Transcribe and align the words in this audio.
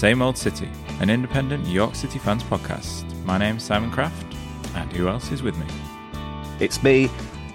Same 0.00 0.22
Old 0.22 0.38
City, 0.38 0.70
an 1.00 1.10
independent 1.10 1.64
New 1.64 1.74
York 1.74 1.94
City 1.94 2.18
fans 2.18 2.42
podcast. 2.42 3.04
My 3.26 3.36
name's 3.36 3.62
Simon 3.62 3.90
Kraft, 3.90 4.34
and 4.74 4.90
who 4.94 5.08
else 5.08 5.30
is 5.30 5.42
with 5.42 5.54
me? 5.58 5.66
It's 6.58 6.82
me, 6.82 7.10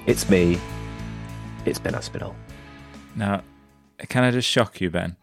it's 0.05 0.29
me, 0.29 0.59
it's 1.65 1.79
Ben 1.79 1.95
Aspinall. 1.95 2.35
Now, 3.15 3.41
can 4.09 4.23
I 4.23 4.29
just 4.29 4.47
shock 4.47 4.79
you, 4.79 4.91
Ben? 4.91 5.15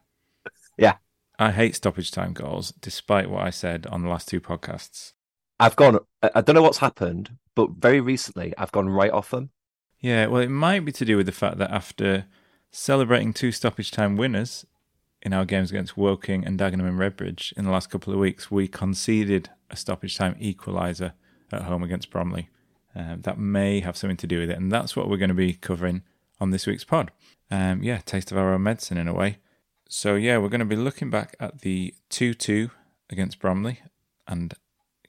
Yeah. 0.77 0.97
I 1.39 1.53
hate 1.53 1.77
stoppage 1.77 2.11
time 2.11 2.33
goals, 2.33 2.73
despite 2.81 3.31
what 3.31 3.45
I 3.45 3.51
said 3.51 3.87
on 3.87 4.03
the 4.03 4.09
last 4.09 4.27
two 4.27 4.41
podcasts. 4.41 5.13
I've 5.61 5.77
gone, 5.77 6.01
I 6.25 6.41
don't 6.41 6.57
know 6.57 6.63
what's 6.63 6.79
happened, 6.79 7.37
but 7.55 7.71
very 7.79 8.01
recently 8.01 8.53
I've 8.59 8.73
gone 8.73 8.89
right 8.89 9.13
off 9.13 9.31
them. 9.31 9.51
Yeah, 10.01 10.27
well, 10.27 10.43
it 10.43 10.51
might 10.51 10.85
be 10.85 10.91
to 10.91 11.05
do 11.05 11.17
with 11.19 11.27
the 11.27 11.31
fact 11.31 11.59
that 11.59 11.71
after 11.71 12.27
celebrating 12.73 13.33
two 13.33 13.53
stoppage 13.53 13.93
time 13.93 14.17
winners 14.17 14.67
in 15.23 15.33
our 15.33 15.45
games 15.45 15.71
against 15.71 15.97
Woking 15.97 16.45
and 16.45 16.59
Dagenham 16.59 16.89
and 16.89 16.99
Redbridge 16.99 17.53
in 17.57 17.65
the 17.65 17.71
last 17.71 17.91
couple 17.91 18.13
of 18.13 18.19
weeks, 18.19 18.51
we 18.51 18.69
conceded 18.69 19.51
a 19.71 19.77
stoppage 19.77 20.17
time 20.17 20.35
equaliser 20.35 21.13
at 21.51 21.63
home 21.63 21.83
against 21.83 22.11
Bromley. 22.11 22.49
Um, 22.95 23.23
that 23.23 23.39
may 23.39 23.81
have 23.81 23.97
something 23.97 24.19
to 24.19 24.27
do 24.27 24.41
with 24.41 24.51
it, 24.51 24.59
and 24.59 24.71
that's 24.71 24.95
what 24.95 25.09
we're 25.09 25.17
going 25.17 25.29
to 25.29 25.35
be 25.35 25.55
covering 25.55 26.03
on 26.41 26.51
this 26.51 26.67
week's 26.67 26.85
pod. 26.85 27.11
Um, 27.51 27.83
yeah, 27.83 28.01
taste 28.05 28.31
of 28.31 28.37
our 28.37 28.53
own 28.53 28.65
medicine 28.65 28.99
in 28.99 29.09
a 29.09 29.15
way. 29.15 29.39
So 29.89 30.15
yeah, 30.17 30.37
we're 30.39 30.51
going 30.51 30.59
to 30.59 30.67
be 30.67 30.77
looking 30.77 31.09
back 31.09 31.35
at 31.41 31.61
the 31.61 31.95
two-two 32.11 32.71
against 33.09 33.39
Bromley, 33.39 33.81
and 34.27 34.53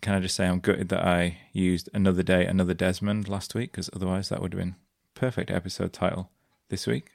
can 0.01 0.13
I 0.13 0.19
just 0.19 0.35
say 0.35 0.45
I'm 0.45 0.59
gutted 0.59 0.89
that 0.89 1.05
I 1.05 1.39
used 1.51 1.89
another 1.93 2.23
day, 2.23 2.45
another 2.45 2.73
Desmond 2.73 3.27
last 3.27 3.55
week, 3.55 3.71
because 3.71 3.89
otherwise 3.93 4.29
that 4.29 4.41
would 4.41 4.53
have 4.53 4.59
been 4.61 4.75
perfect 5.15 5.51
episode 5.51 5.91
title 5.91 6.29
this 6.69 6.85
week. 6.87 7.11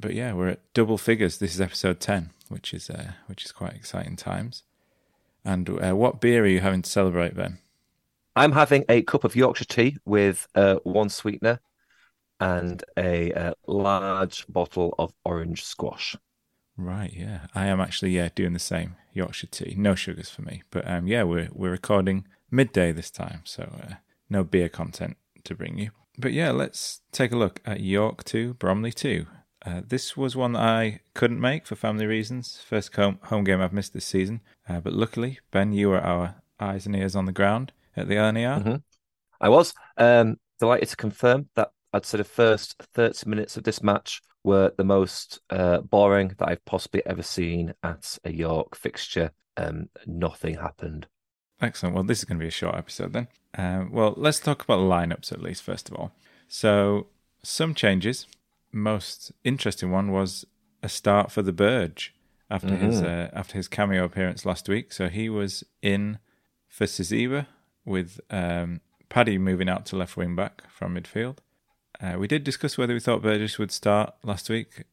But 0.00 0.14
yeah, 0.14 0.32
we're 0.32 0.48
at 0.48 0.72
double 0.74 0.98
figures. 0.98 1.38
This 1.38 1.54
is 1.54 1.60
episode 1.60 2.00
ten, 2.00 2.30
which 2.48 2.74
is 2.74 2.90
uh, 2.90 3.12
which 3.26 3.44
is 3.44 3.52
quite 3.52 3.74
exciting 3.74 4.16
times. 4.16 4.62
And 5.44 5.68
uh, 5.68 5.96
what 5.96 6.20
beer 6.20 6.44
are 6.44 6.48
you 6.48 6.60
having 6.60 6.82
to 6.82 6.90
celebrate, 6.90 7.34
then? 7.34 7.58
I'm 8.36 8.52
having 8.52 8.84
a 8.88 9.02
cup 9.02 9.24
of 9.24 9.34
Yorkshire 9.34 9.64
tea 9.64 9.96
with 10.04 10.46
uh, 10.54 10.76
one 10.84 11.08
sweetener 11.08 11.60
and 12.40 12.84
a 12.96 13.32
uh, 13.32 13.52
large 13.66 14.46
bottle 14.48 14.94
of 14.98 15.12
orange 15.24 15.64
squash. 15.64 16.16
Right, 16.76 17.12
yeah, 17.12 17.46
I 17.54 17.66
am 17.66 17.80
actually 17.80 18.10
yeah 18.12 18.28
doing 18.34 18.52
the 18.52 18.60
same 18.60 18.96
Yorkshire 19.12 19.48
tea. 19.48 19.74
No 19.76 19.94
sugars 19.96 20.30
for 20.30 20.42
me, 20.42 20.62
but 20.70 20.88
um, 20.88 21.08
yeah, 21.08 21.24
we're 21.24 21.48
we're 21.52 21.72
recording 21.72 22.26
midday 22.50 22.92
this 22.92 23.10
time, 23.10 23.40
so 23.44 23.62
uh, 23.82 23.94
no 24.30 24.44
beer 24.44 24.68
content 24.68 25.16
to 25.44 25.54
bring 25.54 25.78
you. 25.78 25.90
But 26.16 26.32
yeah, 26.32 26.50
let's 26.52 27.00
take 27.10 27.32
a 27.32 27.36
look 27.36 27.60
at 27.64 27.80
York 27.80 28.22
two, 28.22 28.54
Bromley 28.54 28.92
two. 28.92 29.26
Uh, 29.64 29.80
this 29.86 30.16
was 30.16 30.36
one 30.36 30.52
that 30.52 30.62
I 30.62 31.00
couldn't 31.14 31.40
make 31.40 31.66
for 31.66 31.74
family 31.74 32.06
reasons. 32.06 32.60
First 32.64 32.94
home, 32.94 33.18
home 33.24 33.44
game 33.44 33.60
I've 33.60 33.72
missed 33.72 33.92
this 33.92 34.04
season. 34.04 34.40
Uh, 34.68 34.80
but 34.80 34.92
luckily, 34.92 35.40
Ben, 35.50 35.72
you 35.72 35.88
were 35.88 36.00
our 36.00 36.36
eyes 36.60 36.86
and 36.86 36.94
ears 36.94 37.16
on 37.16 37.26
the 37.26 37.32
ground 37.32 37.72
at 37.96 38.08
the 38.08 38.14
LNER. 38.14 38.62
Mm-hmm. 38.62 38.76
I 39.40 39.48
was 39.48 39.74
um, 39.96 40.36
delighted 40.60 40.88
to 40.90 40.96
confirm 40.96 41.48
that 41.54 41.70
I'd 41.92 42.06
say 42.06 42.18
the 42.18 42.24
first 42.24 42.82
30 42.94 43.28
minutes 43.28 43.56
of 43.56 43.64
this 43.64 43.82
match 43.82 44.20
were 44.44 44.72
the 44.76 44.84
most 44.84 45.40
uh, 45.50 45.80
boring 45.80 46.34
that 46.38 46.48
I've 46.48 46.64
possibly 46.64 47.02
ever 47.06 47.22
seen 47.22 47.74
at 47.82 48.18
a 48.24 48.32
York 48.32 48.76
fixture. 48.76 49.32
Um, 49.56 49.88
nothing 50.06 50.54
happened. 50.54 51.06
Excellent. 51.60 51.94
Well, 51.94 52.04
this 52.04 52.18
is 52.18 52.24
going 52.24 52.38
to 52.38 52.42
be 52.42 52.48
a 52.48 52.52
short 52.52 52.76
episode 52.76 53.12
then. 53.12 53.28
Uh, 53.56 53.86
well, 53.90 54.14
let's 54.16 54.38
talk 54.38 54.62
about 54.62 54.76
the 54.76 54.82
lineups 54.82 55.32
at 55.32 55.42
least, 55.42 55.62
first 55.62 55.88
of 55.88 55.96
all. 55.96 56.12
So, 56.46 57.08
some 57.42 57.74
changes 57.74 58.26
most 58.72 59.32
interesting 59.44 59.90
one 59.90 60.10
was 60.10 60.44
a 60.82 60.88
start 60.88 61.30
for 61.30 61.42
the 61.42 61.52
Burge 61.52 62.14
after 62.50 62.68
mm-hmm. 62.68 62.86
his 62.86 63.02
uh, 63.02 63.30
after 63.32 63.56
his 63.56 63.68
cameo 63.68 64.04
appearance 64.04 64.46
last 64.46 64.68
week. 64.68 64.92
So 64.92 65.08
he 65.08 65.28
was 65.28 65.64
in 65.82 66.18
for 66.66 66.84
Siziba 66.84 67.46
with 67.84 68.20
um, 68.30 68.80
Paddy 69.08 69.38
moving 69.38 69.68
out 69.68 69.86
to 69.86 69.96
left 69.96 70.16
wing 70.16 70.36
back 70.36 70.62
from 70.70 70.94
midfield. 70.94 71.38
Uh, 72.00 72.16
we 72.18 72.28
did 72.28 72.44
discuss 72.44 72.78
whether 72.78 72.94
we 72.94 73.00
thought 73.00 73.22
Burgess 73.22 73.58
would 73.58 73.72
start 73.72 74.14
last 74.22 74.48
week. 74.48 74.84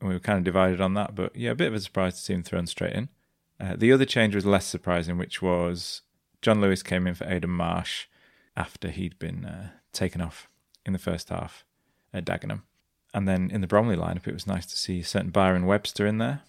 and 0.00 0.08
We 0.08 0.14
were 0.14 0.20
kind 0.20 0.38
of 0.38 0.44
divided 0.44 0.80
on 0.80 0.94
that, 0.94 1.14
but 1.14 1.34
yeah, 1.34 1.50
a 1.50 1.54
bit 1.54 1.68
of 1.68 1.74
a 1.74 1.80
surprise 1.80 2.14
to 2.14 2.20
see 2.20 2.34
him 2.34 2.42
thrown 2.42 2.66
straight 2.66 2.92
in. 2.92 3.08
Uh, 3.58 3.74
the 3.76 3.92
other 3.92 4.04
change 4.04 4.34
was 4.34 4.46
less 4.46 4.66
surprising, 4.66 5.18
which 5.18 5.42
was 5.42 6.02
John 6.40 6.60
Lewis 6.60 6.82
came 6.82 7.06
in 7.06 7.14
for 7.14 7.28
Aidan 7.28 7.50
Marsh 7.50 8.06
after 8.56 8.90
he'd 8.90 9.18
been 9.18 9.44
uh, 9.44 9.70
taken 9.92 10.20
off 10.20 10.48
in 10.84 10.92
the 10.92 10.98
first 10.98 11.30
half 11.30 11.64
at 12.12 12.24
Dagenham. 12.24 12.62
And 13.14 13.28
then 13.28 13.50
in 13.50 13.60
the 13.60 13.66
Bromley 13.66 13.96
lineup, 13.96 14.26
it 14.26 14.34
was 14.34 14.46
nice 14.46 14.66
to 14.66 14.76
see 14.76 15.02
certain 15.02 15.30
Byron 15.30 15.66
Webster 15.66 16.06
in 16.06 16.18
there. 16.18 16.42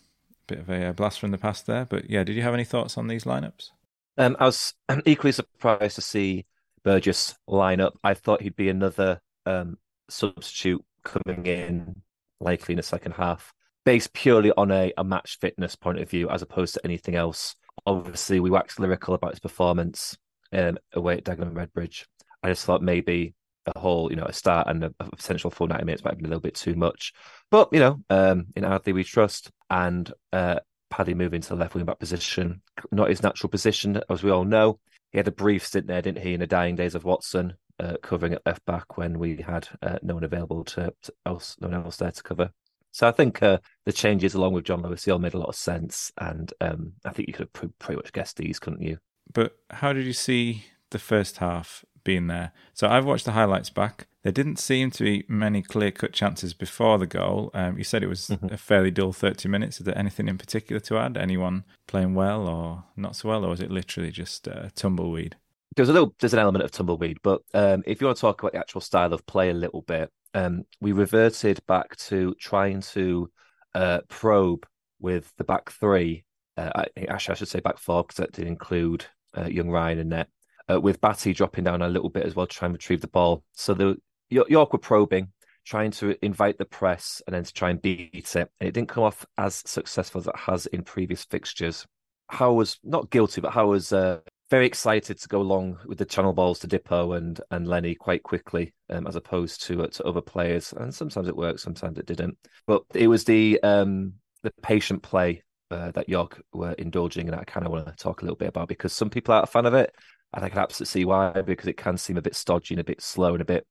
Bit 0.48 0.60
of 0.60 0.70
a, 0.70 0.90
a 0.90 0.94
blast 0.94 1.20
from 1.20 1.32
the 1.32 1.38
past 1.38 1.68
there. 1.68 1.86
But 1.86 2.10
yeah, 2.10 2.24
did 2.24 2.36
you 2.36 2.42
have 2.42 2.54
any 2.54 2.64
thoughts 2.64 2.98
on 2.98 3.08
these 3.08 3.26
lineups? 3.26 3.70
Um, 4.18 4.38
I 4.40 4.46
was 4.46 4.74
equally 5.06 5.32
surprised 5.32 5.96
to 5.96 6.02
see 6.02 6.46
Burgess 6.84 7.36
line 7.48 7.82
up. 7.82 7.98
I 8.04 8.14
thought 8.14 8.42
he'd 8.42 8.56
be 8.56 8.70
another 8.70 9.22
um, 9.46 9.78
substitute 10.10 10.84
coming 11.04 11.46
in, 11.46 12.02
likely 12.40 12.74
in 12.74 12.78
the 12.78 12.84
second 12.84 13.14
half, 13.14 13.54
based 13.86 14.14
purely 14.14 14.52
on 14.56 14.72
a, 14.72 14.94
a 14.98 15.04
match 15.04 15.40
fitness 15.40 15.76
point 15.76 16.00
of 16.00 16.10
view, 16.10 16.30
as 16.30 16.42
opposed 16.42 16.74
to 16.76 16.86
anything 16.86 17.16
else. 17.16 17.56
Obviously, 17.86 18.40
we 18.40 18.50
waxed 18.50 18.80
lyrical 18.80 19.16
about 19.16 19.32
his 19.32 19.40
performance 19.40 20.18
um, 20.54 20.78
away 20.94 21.18
at 21.18 21.26
Dagenham 21.26 21.54
Redbridge. 21.54 22.06
I 22.42 22.50
just 22.50 22.66
thought 22.66 22.82
maybe 22.82 23.34
a 23.66 23.80
whole, 23.80 24.10
you 24.10 24.16
know, 24.16 24.26
a 24.26 24.34
start 24.34 24.68
and 24.68 24.84
a, 24.84 24.94
a 25.00 25.10
potential 25.16 25.50
full 25.50 25.68
90 25.68 25.86
minutes 25.86 26.04
might 26.04 26.12
have 26.12 26.18
been 26.18 26.26
a 26.26 26.30
little 26.30 26.42
bit 26.42 26.56
too 26.56 26.76
much. 26.76 27.14
But, 27.50 27.70
you 27.72 27.80
know, 27.80 28.00
um, 28.10 28.48
in 28.56 28.66
Ardley 28.66 28.94
we 28.94 29.04
trust. 29.04 29.52
And 29.70 30.12
uh, 30.32 30.60
Paddy 30.90 31.14
moving 31.14 31.42
to 31.42 31.50
the 31.50 31.56
left 31.56 31.74
wing 31.74 31.86
back 31.86 32.00
position, 32.00 32.62
not 32.92 33.10
his 33.10 33.24
natural 33.24 33.50
position, 33.50 34.02
as 34.10 34.24
we 34.24 34.32
all 34.32 34.46
know. 34.46 34.80
He 35.12 35.18
had 35.18 35.28
a 35.28 35.32
brief 35.32 35.66
stint 35.66 35.88
there, 35.88 36.02
didn't 36.02 36.24
he, 36.24 36.34
in 36.34 36.40
the 36.40 36.48
dying 36.48 36.76
days 36.76 36.96
of 36.96 37.04
Watson, 37.04 37.54
uh, 37.80 37.98
covering 38.02 38.34
at 38.34 38.46
left 38.46 38.66
back 38.66 38.98
when 38.98 39.18
we 39.18 39.38
had 39.38 39.68
uh, 39.82 39.98
no 40.02 40.16
one 40.16 40.24
available 40.24 40.64
to, 40.66 40.94
to, 41.04 41.14
else, 41.26 41.56
no 41.60 41.70
one 41.70 41.84
else 41.84 41.98
there 41.98 42.12
to 42.12 42.24
cover. 42.24 42.52
So 42.92 43.08
I 43.08 43.12
think 43.12 43.42
uh, 43.42 43.58
the 43.86 43.92
changes, 43.92 44.36
along 44.36 44.54
with 44.54 44.66
John 44.66 44.84
Lewis, 44.84 45.08
all 45.08 45.18
made 45.18 45.34
a 45.34 45.40
lot 45.40 45.50
of 45.50 45.56
sense, 45.56 46.12
and 46.20 46.54
um, 46.62 46.94
I 47.04 47.10
think 47.10 47.28
you 47.28 47.34
could 47.34 47.50
have 47.52 47.80
pretty 47.80 47.96
much 47.96 48.14
guessed 48.14 48.38
these, 48.38 48.60
couldn't 48.60 48.84
you? 48.84 49.00
But 49.34 49.54
how 49.72 49.94
did 49.94 50.06
you 50.06 50.14
see 50.14 50.66
the 50.92 51.00
first 51.00 51.38
half 51.38 51.84
being 52.04 52.28
there. 52.28 52.52
So 52.74 52.88
I've 52.88 53.06
watched 53.06 53.26
the 53.26 53.32
highlights 53.32 53.70
back. 53.70 54.08
There 54.24 54.32
didn't 54.32 54.58
seem 54.58 54.92
to 54.92 55.04
be 55.04 55.26
many 55.28 55.62
clear 55.62 55.92
cut 55.92 56.14
chances 56.14 56.54
before 56.54 56.98
the 56.98 57.08
goal. 57.08 57.52
Um, 57.54 57.78
you 57.78 57.84
said 57.84 58.04
it 58.04 58.08
was 58.08 58.28
mm-hmm. 58.28 58.54
a 58.54 58.58
fairly 58.58 58.92
dull 58.92 59.12
30 59.12 59.50
minutes. 59.50 59.80
Is 59.80 59.86
there 59.86 59.98
anything 59.98 60.28
in 60.28 60.38
particular 60.38 60.80
to 60.82 60.98
add? 60.98 61.18
Anyone 61.18 61.66
playing 61.88 62.16
well 62.16 62.48
or 62.48 62.86
not 62.96 63.16
so 63.16 63.30
well? 63.30 63.44
Or 63.46 63.54
is 63.54 63.60
it 63.60 63.72
literally 63.72 64.12
just 64.12 64.48
uh, 64.48 64.70
tumbleweed? 64.76 65.36
There's 65.76 65.90
a 65.90 65.94
little, 65.94 66.14
there's 66.20 66.34
an 66.34 66.40
element 66.40 66.64
of 66.64 66.72
tumbleweed, 66.72 67.18
but 67.24 67.42
um, 67.54 67.84
if 67.88 68.00
you 68.00 68.08
want 68.08 68.18
to 68.18 68.22
talk 68.22 68.42
about 68.42 68.54
the 68.54 68.60
actual 68.60 68.82
style 68.82 69.12
of 69.12 69.26
play 69.26 69.50
a 69.50 69.56
little 69.56 69.82
bit, 69.82 70.12
um, 70.36 70.64
we 70.80 70.92
reverted 70.92 71.66
back 71.68 71.96
to 71.96 72.36
trying 72.40 72.82
to 72.82 73.30
uh, 73.74 74.00
probe 74.08 74.68
with 75.00 75.34
the 75.38 75.44
back 75.44 75.72
three. 75.72 76.26
Uh, 76.58 76.70
actually, 77.10 77.34
I 77.34 77.36
should 77.36 77.48
say 77.48 77.60
back 77.60 77.80
four 77.80 78.04
because 78.04 78.18
that 78.18 78.32
did 78.34 78.46
include 78.46 79.06
uh, 79.36 79.46
young 79.46 79.70
Ryan 79.70 80.00
and 80.00 80.10
net 80.12 80.30
uh, 80.70 80.80
with 80.80 81.02
Batty 81.02 81.34
dropping 81.34 81.64
down 81.64 81.82
a 81.82 81.90
little 81.90 82.10
bit 82.10 82.26
as 82.26 82.36
well 82.36 82.48
to 82.48 82.56
try 82.56 82.66
and 82.66 82.74
retrieve 82.74 83.02
the 83.02 83.08
ball. 83.08 83.44
So 83.54 83.74
the 83.74 83.98
York 84.30 84.74
were 84.74 84.80
probing, 84.80 85.30
trying 85.66 85.92
to 85.92 86.16
invite 86.24 86.58
the 86.58 86.66
press 86.66 87.22
and 87.26 87.34
then 87.34 87.44
to 87.44 87.54
try 87.54 87.70
and 87.70 87.82
beat 87.82 88.36
it. 88.36 88.50
And 88.60 88.68
it 88.68 88.74
didn't 88.74 88.90
come 88.90 89.04
off 89.04 89.26
as 89.38 89.62
successful 89.66 90.20
as 90.22 90.28
it 90.28 90.36
has 90.36 90.66
in 90.68 90.84
previous 90.84 91.24
fixtures. 91.24 91.86
Howe 92.30 92.54
was 92.54 92.80
not 92.84 93.10
guilty, 93.10 93.42
but 93.42 93.52
Howe 93.52 93.68
was 93.68 93.94
uh, 93.94 94.20
very 94.50 94.66
excited 94.66 95.20
to 95.20 95.28
go 95.28 95.42
along 95.42 95.78
with 95.86 95.98
the 95.98 96.06
channel 96.06 96.34
balls 96.34 96.60
to 96.60 96.68
Dipo 96.68 97.18
and 97.18 97.40
and 97.52 97.68
Lenny 97.68 97.96
quite 97.96 98.24
quickly, 98.24 98.74
um, 98.90 99.08
as 99.08 99.16
opposed 99.16 99.64
to 99.64 99.84
uh, 99.84 99.88
to 99.88 100.04
other 100.04 100.22
players. 100.22 100.74
And 100.74 100.94
sometimes 100.94 101.28
it 101.28 101.36
worked, 101.36 101.60
sometimes 101.60 101.98
it 101.98 102.06
didn't. 102.06 102.38
But 102.66 102.84
it 102.94 103.08
was 103.08 103.24
the 103.26 103.62
um, 103.62 104.14
the 104.42 104.52
patient 104.62 105.04
play 105.04 105.44
uh, 105.72 105.92
that 105.92 106.10
York 106.10 106.42
were 106.54 106.74
indulging, 106.74 107.28
and 107.28 107.40
I 107.40 107.44
kind 107.44 107.66
of 107.66 107.72
want 107.72 107.88
to 107.88 107.96
talk 107.96 108.22
a 108.22 108.26
little 108.26 108.38
bit 108.38 108.50
about 108.50 108.68
because 108.68 108.94
some 108.94 109.10
people 109.10 109.34
are 109.34 109.44
a 109.44 109.48
fan 109.48 109.66
of 109.66 109.74
it, 109.74 109.94
and 110.34 110.44
I 110.44 110.50
can 110.50 110.60
absolutely 110.60 111.02
see 111.02 111.06
why 111.06 111.42
because 111.42 111.68
it 111.68 111.78
can 111.78 111.98
seem 111.98 112.18
a 112.18 112.22
bit 112.22 112.36
stodgy 112.36 112.74
and 112.74 112.82
a 112.82 112.84
bit 112.84 113.02
slow 113.02 113.34
and 113.34 113.42
a 113.42 113.46
bit 113.46 113.66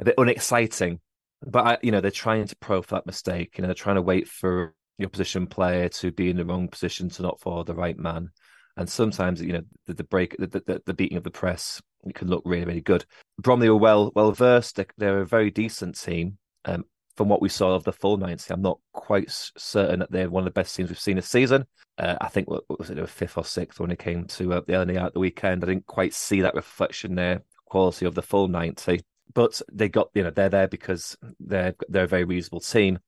a 0.00 0.04
bit 0.04 0.14
unexciting. 0.18 1.00
But 1.46 1.66
I, 1.66 1.78
you 1.82 1.92
know, 1.92 2.00
they're 2.00 2.10
trying 2.10 2.46
to 2.46 2.56
pro 2.56 2.82
for 2.82 2.96
that 2.96 3.06
mistake. 3.06 3.56
You 3.56 3.62
know, 3.62 3.68
they're 3.68 3.74
trying 3.74 3.96
to 3.96 4.02
wait 4.02 4.28
for 4.28 4.74
the 4.98 5.06
opposition 5.06 5.46
player 5.46 5.88
to 5.88 6.10
be 6.10 6.30
in 6.30 6.36
the 6.36 6.44
wrong 6.44 6.68
position 6.68 7.08
to 7.10 7.22
not 7.22 7.40
follow 7.40 7.62
the 7.62 7.74
right 7.74 7.98
man. 7.98 8.30
And 8.76 8.88
sometimes, 8.88 9.40
you 9.40 9.52
know, 9.52 9.62
the, 9.86 9.94
the 9.94 10.04
break, 10.04 10.36
the, 10.38 10.46
the, 10.46 10.82
the 10.84 10.94
beating 10.94 11.16
of 11.16 11.24
the 11.24 11.30
press, 11.30 11.80
it 12.04 12.14
can 12.14 12.28
look 12.28 12.42
really, 12.44 12.64
really 12.64 12.80
good. 12.80 13.04
Bromley 13.38 13.68
were 13.68 13.76
well 13.76 14.12
well 14.14 14.32
versed. 14.32 14.76
They're, 14.76 14.86
they're 14.96 15.20
a 15.20 15.26
very 15.26 15.50
decent 15.50 16.00
team. 16.00 16.38
Um, 16.64 16.84
from 17.18 17.28
what 17.28 17.42
we 17.42 17.48
saw 17.48 17.74
of 17.74 17.82
the 17.82 17.92
full 17.92 18.16
90, 18.16 18.54
I'm 18.54 18.62
not 18.62 18.78
quite 18.92 19.28
certain 19.28 19.98
that 19.98 20.12
they're 20.12 20.30
one 20.30 20.42
of 20.42 20.44
the 20.44 20.52
best 20.52 20.76
teams 20.76 20.88
we've 20.88 21.00
seen 21.00 21.16
this 21.16 21.28
season. 21.28 21.66
Uh, 21.98 22.14
I 22.20 22.28
think 22.28 22.48
what, 22.48 22.62
was 22.78 22.90
it, 22.90 22.94
they 22.94 23.00
were 23.00 23.08
fifth 23.08 23.36
or 23.36 23.44
sixth 23.44 23.80
when 23.80 23.90
it 23.90 23.98
came 23.98 24.24
to 24.26 24.52
uh, 24.52 24.60
the 24.64 24.76
early 24.76 24.96
out 24.96 25.14
the 25.14 25.18
weekend. 25.18 25.64
I 25.64 25.66
didn't 25.66 25.86
quite 25.86 26.14
see 26.14 26.42
that 26.42 26.54
reflection 26.54 27.16
there, 27.16 27.42
quality 27.66 28.06
of 28.06 28.14
the 28.14 28.22
full 28.22 28.46
90. 28.46 29.00
But 29.34 29.60
they 29.72 29.88
got, 29.88 30.10
you 30.14 30.22
know, 30.22 30.30
they're 30.30 30.48
there 30.48 30.68
because 30.68 31.18
they're 31.40 31.74
they're 31.88 32.04
a 32.04 32.06
very 32.08 32.22
reasonable 32.22 32.60
team. 32.60 33.00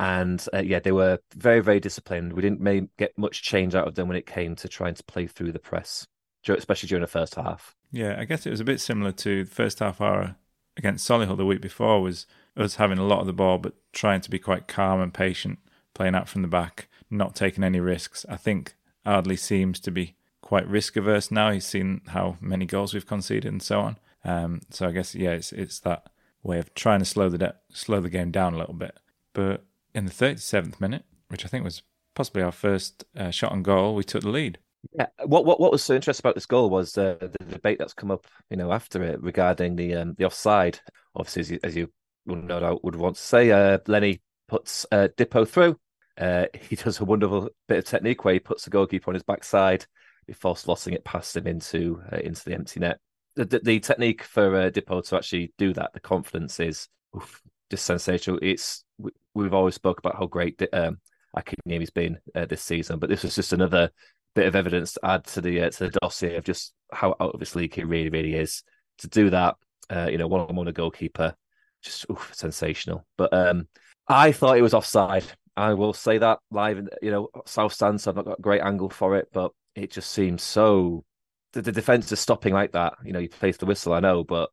And 0.00 0.42
uh, 0.54 0.62
yeah, 0.64 0.78
they 0.78 0.92
were 0.92 1.18
very, 1.36 1.60
very 1.60 1.78
disciplined. 1.78 2.32
We 2.32 2.40
didn't 2.40 2.62
may 2.62 2.88
get 2.96 3.18
much 3.18 3.42
change 3.42 3.74
out 3.74 3.86
of 3.86 3.96
them 3.96 4.08
when 4.08 4.16
it 4.16 4.24
came 4.24 4.56
to 4.56 4.68
trying 4.68 4.94
to 4.94 5.04
play 5.04 5.26
through 5.26 5.52
the 5.52 5.58
press, 5.58 6.06
especially 6.48 6.88
during 6.88 7.02
the 7.02 7.06
first 7.06 7.34
half. 7.34 7.76
Yeah, 7.92 8.16
I 8.18 8.24
guess 8.24 8.46
it 8.46 8.50
was 8.50 8.60
a 8.60 8.64
bit 8.64 8.80
similar 8.80 9.12
to 9.12 9.44
the 9.44 9.50
first 9.50 9.80
half 9.80 10.00
hour 10.00 10.36
against 10.78 11.06
Solihull 11.06 11.36
the 11.36 11.44
week 11.44 11.60
before 11.60 12.00
was 12.00 12.26
us 12.58 12.76
having 12.76 12.98
a 12.98 13.06
lot 13.06 13.20
of 13.20 13.26
the 13.26 13.32
ball, 13.32 13.58
but 13.58 13.74
trying 13.92 14.20
to 14.22 14.30
be 14.30 14.38
quite 14.38 14.68
calm 14.68 15.00
and 15.00 15.12
patient, 15.14 15.58
playing 15.94 16.14
out 16.14 16.28
from 16.28 16.42
the 16.42 16.48
back, 16.48 16.88
not 17.10 17.34
taking 17.34 17.64
any 17.64 17.80
risks. 17.80 18.26
I 18.28 18.36
think 18.36 18.74
Ardley 19.06 19.36
seems 19.36 19.80
to 19.80 19.90
be 19.90 20.14
quite 20.42 20.66
risk 20.68 20.96
averse 20.96 21.30
now. 21.30 21.50
He's 21.50 21.66
seen 21.66 22.02
how 22.08 22.36
many 22.40 22.66
goals 22.66 22.94
we've 22.94 23.06
conceded 23.06 23.50
and 23.50 23.62
so 23.62 23.80
on. 23.80 23.96
Um, 24.24 24.60
so 24.70 24.88
I 24.88 24.92
guess 24.92 25.14
yeah, 25.14 25.30
it's 25.30 25.52
it's 25.52 25.80
that 25.80 26.08
way 26.42 26.58
of 26.58 26.74
trying 26.74 27.00
to 27.00 27.04
slow 27.04 27.28
the 27.28 27.38
de- 27.38 27.56
slow 27.72 28.00
the 28.00 28.10
game 28.10 28.30
down 28.30 28.54
a 28.54 28.58
little 28.58 28.74
bit. 28.74 28.98
But 29.32 29.64
in 29.94 30.04
the 30.04 30.12
37th 30.12 30.80
minute, 30.80 31.04
which 31.28 31.44
I 31.44 31.48
think 31.48 31.64
was 31.64 31.82
possibly 32.14 32.42
our 32.42 32.52
first 32.52 33.04
uh, 33.16 33.30
shot 33.30 33.52
on 33.52 33.62
goal, 33.62 33.94
we 33.94 34.04
took 34.04 34.22
the 34.22 34.28
lead. 34.28 34.58
Yeah, 34.92 35.06
what 35.24 35.44
what 35.44 35.60
what 35.60 35.72
was 35.72 35.82
so 35.82 35.94
interesting 35.94 36.22
about 36.22 36.34
this 36.34 36.46
goal 36.46 36.70
was 36.70 36.96
uh, 36.96 37.16
the 37.20 37.44
debate 37.44 37.78
that's 37.78 37.94
come 37.94 38.10
up, 38.10 38.26
you 38.48 38.56
know, 38.56 38.72
after 38.72 39.02
it 39.02 39.22
regarding 39.22 39.76
the 39.76 39.94
um, 39.94 40.14
the 40.18 40.24
offside. 40.24 40.80
Obviously, 41.14 41.40
as 41.40 41.50
you, 41.50 41.58
as 41.64 41.76
you 41.76 41.90
no 42.36 42.60
doubt 42.60 42.84
would 42.84 42.96
want 42.96 43.16
to 43.16 43.22
say, 43.22 43.50
uh, 43.50 43.78
Lenny 43.86 44.20
puts 44.48 44.86
uh, 44.92 45.08
Dipo 45.16 45.46
through. 45.46 45.78
Uh, 46.18 46.46
he 46.68 46.76
does 46.76 47.00
a 47.00 47.04
wonderful 47.04 47.48
bit 47.68 47.78
of 47.78 47.84
technique 47.84 48.24
where 48.24 48.34
he 48.34 48.40
puts 48.40 48.64
the 48.64 48.70
goalkeeper 48.70 49.10
on 49.10 49.14
his 49.14 49.22
backside 49.22 49.86
before 50.26 50.54
slotting 50.54 50.92
it 50.92 51.04
past 51.04 51.36
him 51.36 51.46
into 51.46 52.02
uh, 52.12 52.18
into 52.18 52.44
the 52.44 52.54
empty 52.54 52.80
net. 52.80 52.98
The, 53.36 53.44
the, 53.44 53.60
the 53.60 53.80
technique 53.80 54.22
for 54.22 54.56
uh, 54.56 54.70
Dipo 54.70 55.06
to 55.08 55.16
actually 55.16 55.52
do 55.58 55.72
that, 55.74 55.92
the 55.92 56.00
confidence 56.00 56.60
is 56.60 56.88
oof, 57.16 57.40
just 57.70 57.86
sensational. 57.86 58.38
It's 58.42 58.84
we, 58.98 59.44
have 59.44 59.54
always 59.54 59.76
spoke 59.76 59.98
about 59.98 60.16
how 60.16 60.26
great 60.26 60.60
um, 60.72 60.98
Akinyemi's 61.36 61.90
been 61.90 62.18
uh, 62.34 62.46
this 62.46 62.62
season, 62.62 62.98
but 62.98 63.08
this 63.08 63.22
was 63.22 63.36
just 63.36 63.52
another 63.52 63.90
bit 64.34 64.46
of 64.46 64.56
evidence 64.56 64.94
to 64.94 65.00
add 65.04 65.24
to 65.24 65.40
the 65.40 65.70
to 65.70 65.84
the 65.84 65.98
dossier 66.02 66.36
of 66.36 66.44
just 66.44 66.74
how 66.92 67.14
out 67.20 67.34
of 67.34 67.40
his 67.40 67.54
league 67.54 67.74
he 67.74 67.84
really 67.84 68.10
really 68.10 68.34
is. 68.34 68.62
To 68.98 69.08
do 69.08 69.30
that, 69.30 69.54
you 70.10 70.18
know, 70.18 70.26
one 70.26 70.40
on 70.40 70.56
one 70.56 70.66
a 70.66 70.72
goalkeeper, 70.72 71.36
just 71.82 72.06
oof, 72.10 72.30
sensational. 72.34 73.06
But 73.16 73.32
um, 73.32 73.68
I 74.06 74.32
thought 74.32 74.58
it 74.58 74.62
was 74.62 74.74
offside. 74.74 75.24
I 75.56 75.74
will 75.74 75.92
say 75.92 76.18
that 76.18 76.38
live, 76.50 76.78
in, 76.78 76.88
you 77.02 77.10
know, 77.10 77.28
South 77.46 77.72
Stand, 77.72 78.00
so 78.00 78.10
I've 78.10 78.16
not 78.16 78.26
got 78.26 78.38
a 78.38 78.42
great 78.42 78.62
angle 78.62 78.90
for 78.90 79.16
it, 79.16 79.28
but 79.32 79.52
it 79.74 79.90
just 79.90 80.12
seems 80.12 80.42
so. 80.42 81.04
The, 81.52 81.62
the 81.62 81.72
defense 81.72 82.12
is 82.12 82.20
stopping 82.20 82.52
like 82.52 82.72
that. 82.72 82.94
You 83.04 83.12
know, 83.12 83.18
you 83.18 83.28
place 83.28 83.56
the 83.56 83.66
whistle, 83.66 83.92
I 83.92 84.00
know, 84.00 84.22
but 84.22 84.50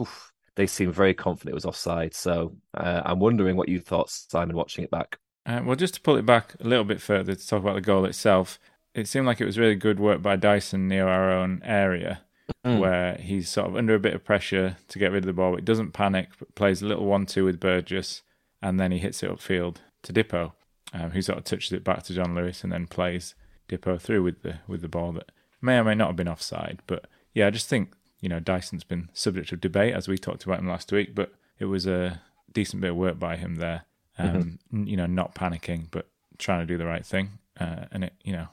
oof, 0.00 0.32
they 0.54 0.66
seem 0.66 0.92
very 0.92 1.14
confident 1.14 1.52
it 1.52 1.54
was 1.54 1.66
offside. 1.66 2.14
So 2.14 2.56
uh, 2.74 3.02
I'm 3.04 3.20
wondering 3.20 3.56
what 3.56 3.68
you 3.68 3.80
thought, 3.80 4.10
Simon, 4.10 4.56
watching 4.56 4.84
it 4.84 4.90
back. 4.90 5.18
Uh, 5.44 5.60
well, 5.64 5.76
just 5.76 5.94
to 5.94 6.00
pull 6.00 6.16
it 6.16 6.26
back 6.26 6.54
a 6.60 6.64
little 6.64 6.84
bit 6.84 7.00
further 7.00 7.34
to 7.34 7.46
talk 7.46 7.60
about 7.60 7.74
the 7.74 7.80
goal 7.80 8.04
itself, 8.04 8.58
it 8.94 9.06
seemed 9.06 9.26
like 9.26 9.40
it 9.40 9.44
was 9.44 9.58
really 9.58 9.74
good 9.74 10.00
work 10.00 10.22
by 10.22 10.36
Dyson 10.36 10.88
near 10.88 11.06
our 11.06 11.30
own 11.30 11.60
area, 11.64 12.22
mm. 12.64 12.78
where 12.78 13.14
he's 13.16 13.48
sort 13.48 13.68
of 13.68 13.76
under 13.76 13.94
a 13.94 14.00
bit 14.00 14.14
of 14.14 14.24
pressure 14.24 14.76
to 14.88 14.98
get 14.98 15.12
rid 15.12 15.24
of 15.24 15.26
the 15.26 15.32
ball, 15.32 15.54
but 15.54 15.64
doesn't 15.64 15.92
panic, 15.92 16.28
but 16.38 16.54
plays 16.54 16.82
a 16.82 16.86
little 16.86 17.06
one-two 17.06 17.44
with 17.44 17.60
Burgess, 17.60 18.22
and 18.62 18.78
then 18.80 18.92
he 18.92 18.98
hits 18.98 19.22
it 19.22 19.30
upfield 19.30 19.76
to 20.02 20.12
Dipo, 20.12 20.52
um, 20.92 21.10
who 21.10 21.22
sort 21.22 21.38
of 21.38 21.44
touches 21.44 21.72
it 21.72 21.84
back 21.84 22.02
to 22.04 22.14
John 22.14 22.34
Lewis 22.34 22.62
and 22.62 22.72
then 22.72 22.86
plays 22.86 23.34
Dipo 23.68 24.00
through 24.00 24.22
with 24.22 24.42
the 24.42 24.60
with 24.66 24.80
the 24.80 24.88
ball 24.88 25.12
that 25.12 25.32
may 25.60 25.78
or 25.78 25.84
may 25.84 25.94
not 25.94 26.08
have 26.08 26.16
been 26.16 26.28
offside. 26.28 26.80
But 26.86 27.06
yeah, 27.34 27.46
I 27.46 27.50
just 27.50 27.68
think 27.68 27.92
you 28.20 28.28
know 28.28 28.40
Dyson's 28.40 28.84
been 28.84 29.10
subject 29.12 29.52
of 29.52 29.60
debate 29.60 29.94
as 29.94 30.08
we 30.08 30.18
talked 30.18 30.44
about 30.44 30.58
him 30.58 30.68
last 30.68 30.92
week, 30.92 31.14
but 31.14 31.32
it 31.58 31.66
was 31.66 31.86
a 31.86 32.20
decent 32.52 32.80
bit 32.80 32.90
of 32.90 32.96
work 32.96 33.18
by 33.18 33.36
him 33.36 33.56
there. 33.56 33.82
Um, 34.18 34.58
mm-hmm. 34.72 34.84
You 34.86 34.96
know, 34.96 35.06
not 35.06 35.34
panicking, 35.34 35.88
but 35.90 36.08
trying 36.38 36.60
to 36.60 36.66
do 36.66 36.78
the 36.78 36.86
right 36.86 37.04
thing, 37.04 37.38
uh, 37.60 37.86
and 37.90 38.04
it 38.04 38.14
you 38.22 38.32
know 38.32 38.48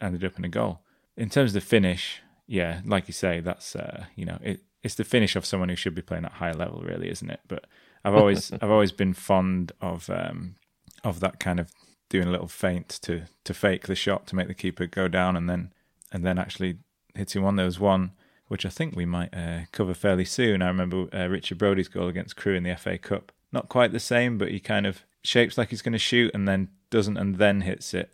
ended 0.00 0.24
up 0.24 0.38
in 0.38 0.44
a 0.44 0.48
goal. 0.48 0.80
In 1.16 1.28
terms 1.28 1.50
of 1.50 1.54
the 1.54 1.60
finish, 1.60 2.22
yeah, 2.52 2.82
like 2.84 3.08
you 3.08 3.14
say, 3.14 3.40
that's 3.40 3.74
uh, 3.74 4.04
you 4.14 4.26
know 4.26 4.38
it, 4.42 4.60
it's 4.82 4.96
the 4.96 5.04
finish 5.04 5.36
of 5.36 5.46
someone 5.46 5.70
who 5.70 5.74
should 5.74 5.94
be 5.94 6.02
playing 6.02 6.26
at 6.26 6.32
high 6.32 6.52
level, 6.52 6.82
really, 6.82 7.08
isn't 7.08 7.30
it? 7.30 7.40
But 7.48 7.64
I've 8.04 8.14
always 8.14 8.52
I've 8.60 8.70
always 8.70 8.92
been 8.92 9.14
fond 9.14 9.72
of 9.80 10.10
um, 10.10 10.56
of 11.02 11.20
that 11.20 11.40
kind 11.40 11.58
of 11.58 11.72
doing 12.10 12.28
a 12.28 12.30
little 12.30 12.48
feint 12.48 12.90
to 13.02 13.22
to 13.44 13.54
fake 13.54 13.86
the 13.86 13.94
shot 13.94 14.26
to 14.26 14.36
make 14.36 14.48
the 14.48 14.54
keeper 14.54 14.86
go 14.86 15.08
down 15.08 15.34
and 15.34 15.48
then 15.48 15.72
and 16.12 16.26
then 16.26 16.38
actually 16.38 16.76
hitting 17.14 17.42
one. 17.42 17.56
There 17.56 17.64
was 17.64 17.80
one 17.80 18.12
which 18.48 18.66
I 18.66 18.68
think 18.68 18.94
we 18.94 19.06
might 19.06 19.32
uh, 19.34 19.60
cover 19.72 19.94
fairly 19.94 20.26
soon. 20.26 20.60
I 20.60 20.68
remember 20.68 21.06
uh, 21.10 21.26
Richard 21.28 21.56
Brodie's 21.56 21.88
goal 21.88 22.08
against 22.08 22.36
Crewe 22.36 22.56
in 22.56 22.64
the 22.64 22.76
FA 22.76 22.98
Cup. 22.98 23.32
Not 23.50 23.70
quite 23.70 23.92
the 23.92 24.00
same, 24.00 24.36
but 24.36 24.50
he 24.50 24.60
kind 24.60 24.86
of 24.86 25.06
shapes 25.22 25.56
like 25.56 25.70
he's 25.70 25.80
going 25.80 25.94
to 25.94 25.98
shoot 25.98 26.30
and 26.34 26.46
then 26.46 26.68
doesn't 26.90 27.16
and 27.16 27.36
then 27.36 27.62
hits 27.62 27.94
it. 27.94 28.12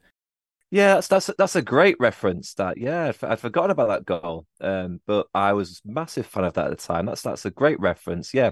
Yeah, 0.70 0.94
that's 0.94 1.08
that's 1.08 1.30
that's 1.38 1.56
a 1.56 1.62
great 1.62 1.96
reference. 1.98 2.54
That 2.54 2.76
yeah, 2.76 3.06
I'd, 3.06 3.24
I'd 3.24 3.40
forgotten 3.40 3.70
about 3.70 3.88
that 3.88 4.04
goal, 4.04 4.46
um, 4.60 5.00
but 5.06 5.26
I 5.34 5.54
was 5.54 5.80
massive 5.84 6.26
fan 6.26 6.44
of 6.44 6.54
that 6.54 6.66
at 6.66 6.70
the 6.70 6.76
time. 6.76 7.06
That's 7.06 7.22
that's 7.22 7.46
a 7.46 7.50
great 7.50 7.80
reference. 7.80 8.34
Yeah, 8.34 8.50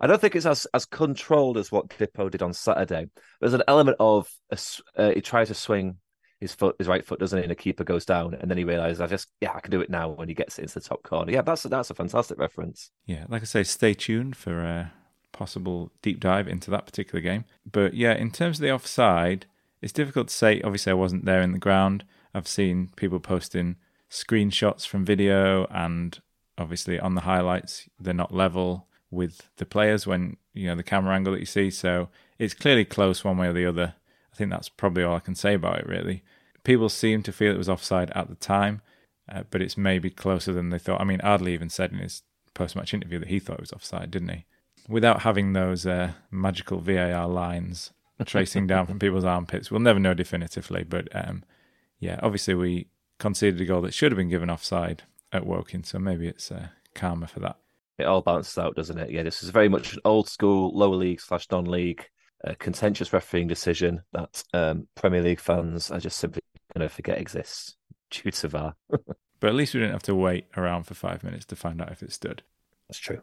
I 0.00 0.06
don't 0.06 0.20
think 0.20 0.36
it's 0.36 0.46
as 0.46 0.66
as 0.72 0.86
controlled 0.86 1.58
as 1.58 1.72
what 1.72 1.88
Dipo 1.88 2.30
did 2.30 2.42
on 2.42 2.52
Saturday. 2.52 3.08
There's 3.40 3.54
an 3.54 3.64
element 3.66 3.96
of 3.98 4.30
a, 4.50 4.58
uh, 4.96 5.10
he 5.10 5.20
tries 5.20 5.48
to 5.48 5.54
swing 5.54 5.96
his 6.38 6.54
foot, 6.54 6.76
his 6.78 6.86
right 6.86 7.04
foot, 7.04 7.18
doesn't 7.18 7.38
he? 7.38 7.42
And 7.42 7.50
the 7.50 7.56
keeper 7.56 7.82
goes 7.82 8.04
down, 8.04 8.34
and 8.34 8.48
then 8.48 8.58
he 8.58 8.64
realizes, 8.64 9.00
I 9.00 9.08
just 9.08 9.28
yeah, 9.40 9.52
I 9.52 9.60
can 9.60 9.72
do 9.72 9.80
it 9.80 9.90
now. 9.90 10.10
When 10.10 10.28
he 10.28 10.34
gets 10.34 10.58
it 10.58 10.62
into 10.62 10.74
the 10.74 10.80
top 10.80 11.02
corner, 11.02 11.32
yeah, 11.32 11.42
that's 11.42 11.64
that's 11.64 11.90
a 11.90 11.94
fantastic 11.94 12.38
reference. 12.38 12.90
Yeah, 13.06 13.24
like 13.28 13.42
I 13.42 13.46
say, 13.46 13.64
stay 13.64 13.94
tuned 13.94 14.36
for 14.36 14.60
a 14.60 14.92
possible 15.32 15.90
deep 16.00 16.20
dive 16.20 16.46
into 16.46 16.70
that 16.70 16.86
particular 16.86 17.20
game. 17.20 17.44
But 17.70 17.94
yeah, 17.94 18.14
in 18.14 18.30
terms 18.30 18.58
of 18.58 18.62
the 18.62 18.72
offside 18.72 19.46
it's 19.86 19.92
difficult 19.92 20.26
to 20.26 20.34
say. 20.34 20.60
Obviously, 20.62 20.90
I 20.90 20.96
wasn't 20.96 21.26
there 21.26 21.40
in 21.42 21.52
the 21.52 21.60
ground. 21.60 22.04
I've 22.34 22.48
seen 22.48 22.90
people 22.96 23.20
posting 23.20 23.76
screenshots 24.10 24.84
from 24.84 25.04
video, 25.04 25.66
and 25.66 26.18
obviously 26.58 26.98
on 26.98 27.14
the 27.14 27.20
highlights, 27.20 27.88
they're 27.96 28.12
not 28.12 28.34
level 28.34 28.88
with 29.12 29.48
the 29.58 29.64
players 29.64 30.04
when 30.04 30.38
you 30.52 30.66
know 30.66 30.74
the 30.74 30.82
camera 30.82 31.14
angle 31.14 31.34
that 31.34 31.38
you 31.38 31.46
see. 31.46 31.70
So 31.70 32.08
it's 32.36 32.52
clearly 32.52 32.84
close 32.84 33.22
one 33.22 33.38
way 33.38 33.46
or 33.46 33.52
the 33.52 33.64
other. 33.64 33.94
I 34.32 34.36
think 34.36 34.50
that's 34.50 34.68
probably 34.68 35.04
all 35.04 35.14
I 35.14 35.20
can 35.20 35.36
say 35.36 35.54
about 35.54 35.78
it. 35.78 35.86
Really, 35.86 36.24
people 36.64 36.88
seem 36.88 37.22
to 37.22 37.32
feel 37.32 37.54
it 37.54 37.58
was 37.58 37.68
offside 37.68 38.10
at 38.10 38.28
the 38.28 38.34
time, 38.34 38.82
uh, 39.32 39.44
but 39.52 39.62
it's 39.62 39.76
maybe 39.76 40.10
closer 40.10 40.52
than 40.52 40.70
they 40.70 40.80
thought. 40.80 41.00
I 41.00 41.04
mean, 41.04 41.20
Ardley 41.20 41.54
even 41.54 41.70
said 41.70 41.92
in 41.92 41.98
his 41.98 42.24
post-match 42.54 42.92
interview 42.92 43.20
that 43.20 43.28
he 43.28 43.38
thought 43.38 43.58
it 43.58 43.68
was 43.68 43.72
offside, 43.72 44.10
didn't 44.10 44.30
he? 44.30 44.46
Without 44.88 45.22
having 45.22 45.52
those 45.52 45.86
uh, 45.86 46.14
magical 46.32 46.80
VAR 46.80 47.28
lines 47.28 47.92
tracing 48.24 48.66
down 48.66 48.86
from 48.86 48.98
people's 48.98 49.24
armpits. 49.24 49.70
We'll 49.70 49.80
never 49.80 49.98
know 49.98 50.14
definitively, 50.14 50.84
but 50.84 51.08
um, 51.14 51.44
yeah, 51.98 52.18
obviously 52.22 52.54
we 52.54 52.88
conceded 53.18 53.60
a 53.60 53.64
goal 53.64 53.82
that 53.82 53.94
should 53.94 54.12
have 54.12 54.16
been 54.16 54.28
given 54.28 54.50
offside 54.50 55.02
at 55.32 55.46
Woking, 55.46 55.84
so 55.84 55.98
maybe 55.98 56.26
it's 56.26 56.50
uh, 56.50 56.68
karma 56.94 57.26
for 57.26 57.40
that. 57.40 57.56
It 57.98 58.04
all 58.04 58.22
balances 58.22 58.58
out, 58.58 58.76
doesn't 58.76 58.98
it? 58.98 59.10
Yeah, 59.10 59.22
this 59.22 59.42
is 59.42 59.50
very 59.50 59.68
much 59.68 59.94
an 59.94 60.00
old 60.04 60.28
school 60.28 60.70
lower 60.76 60.96
league 60.96 61.20
slash 61.20 61.46
non 61.50 61.64
league 61.64 62.06
uh, 62.46 62.54
contentious 62.58 63.12
refereeing 63.12 63.48
decision 63.48 64.02
that 64.12 64.44
um, 64.52 64.86
Premier 64.94 65.22
League 65.22 65.40
fans 65.40 65.90
are 65.90 66.00
just 66.00 66.18
simply 66.18 66.42
going 66.74 66.86
to 66.86 66.94
forget 66.94 67.18
exists 67.18 67.76
due 68.10 68.30
to 68.30 68.48
VAR. 68.48 68.74
but 68.88 69.48
at 69.48 69.54
least 69.54 69.74
we 69.74 69.80
didn't 69.80 69.94
have 69.94 70.02
to 70.02 70.14
wait 70.14 70.46
around 70.56 70.84
for 70.84 70.94
five 70.94 71.24
minutes 71.24 71.46
to 71.46 71.56
find 71.56 71.80
out 71.80 71.90
if 71.90 72.02
it 72.02 72.12
stood. 72.12 72.42
That's 72.88 72.98
true. 72.98 73.22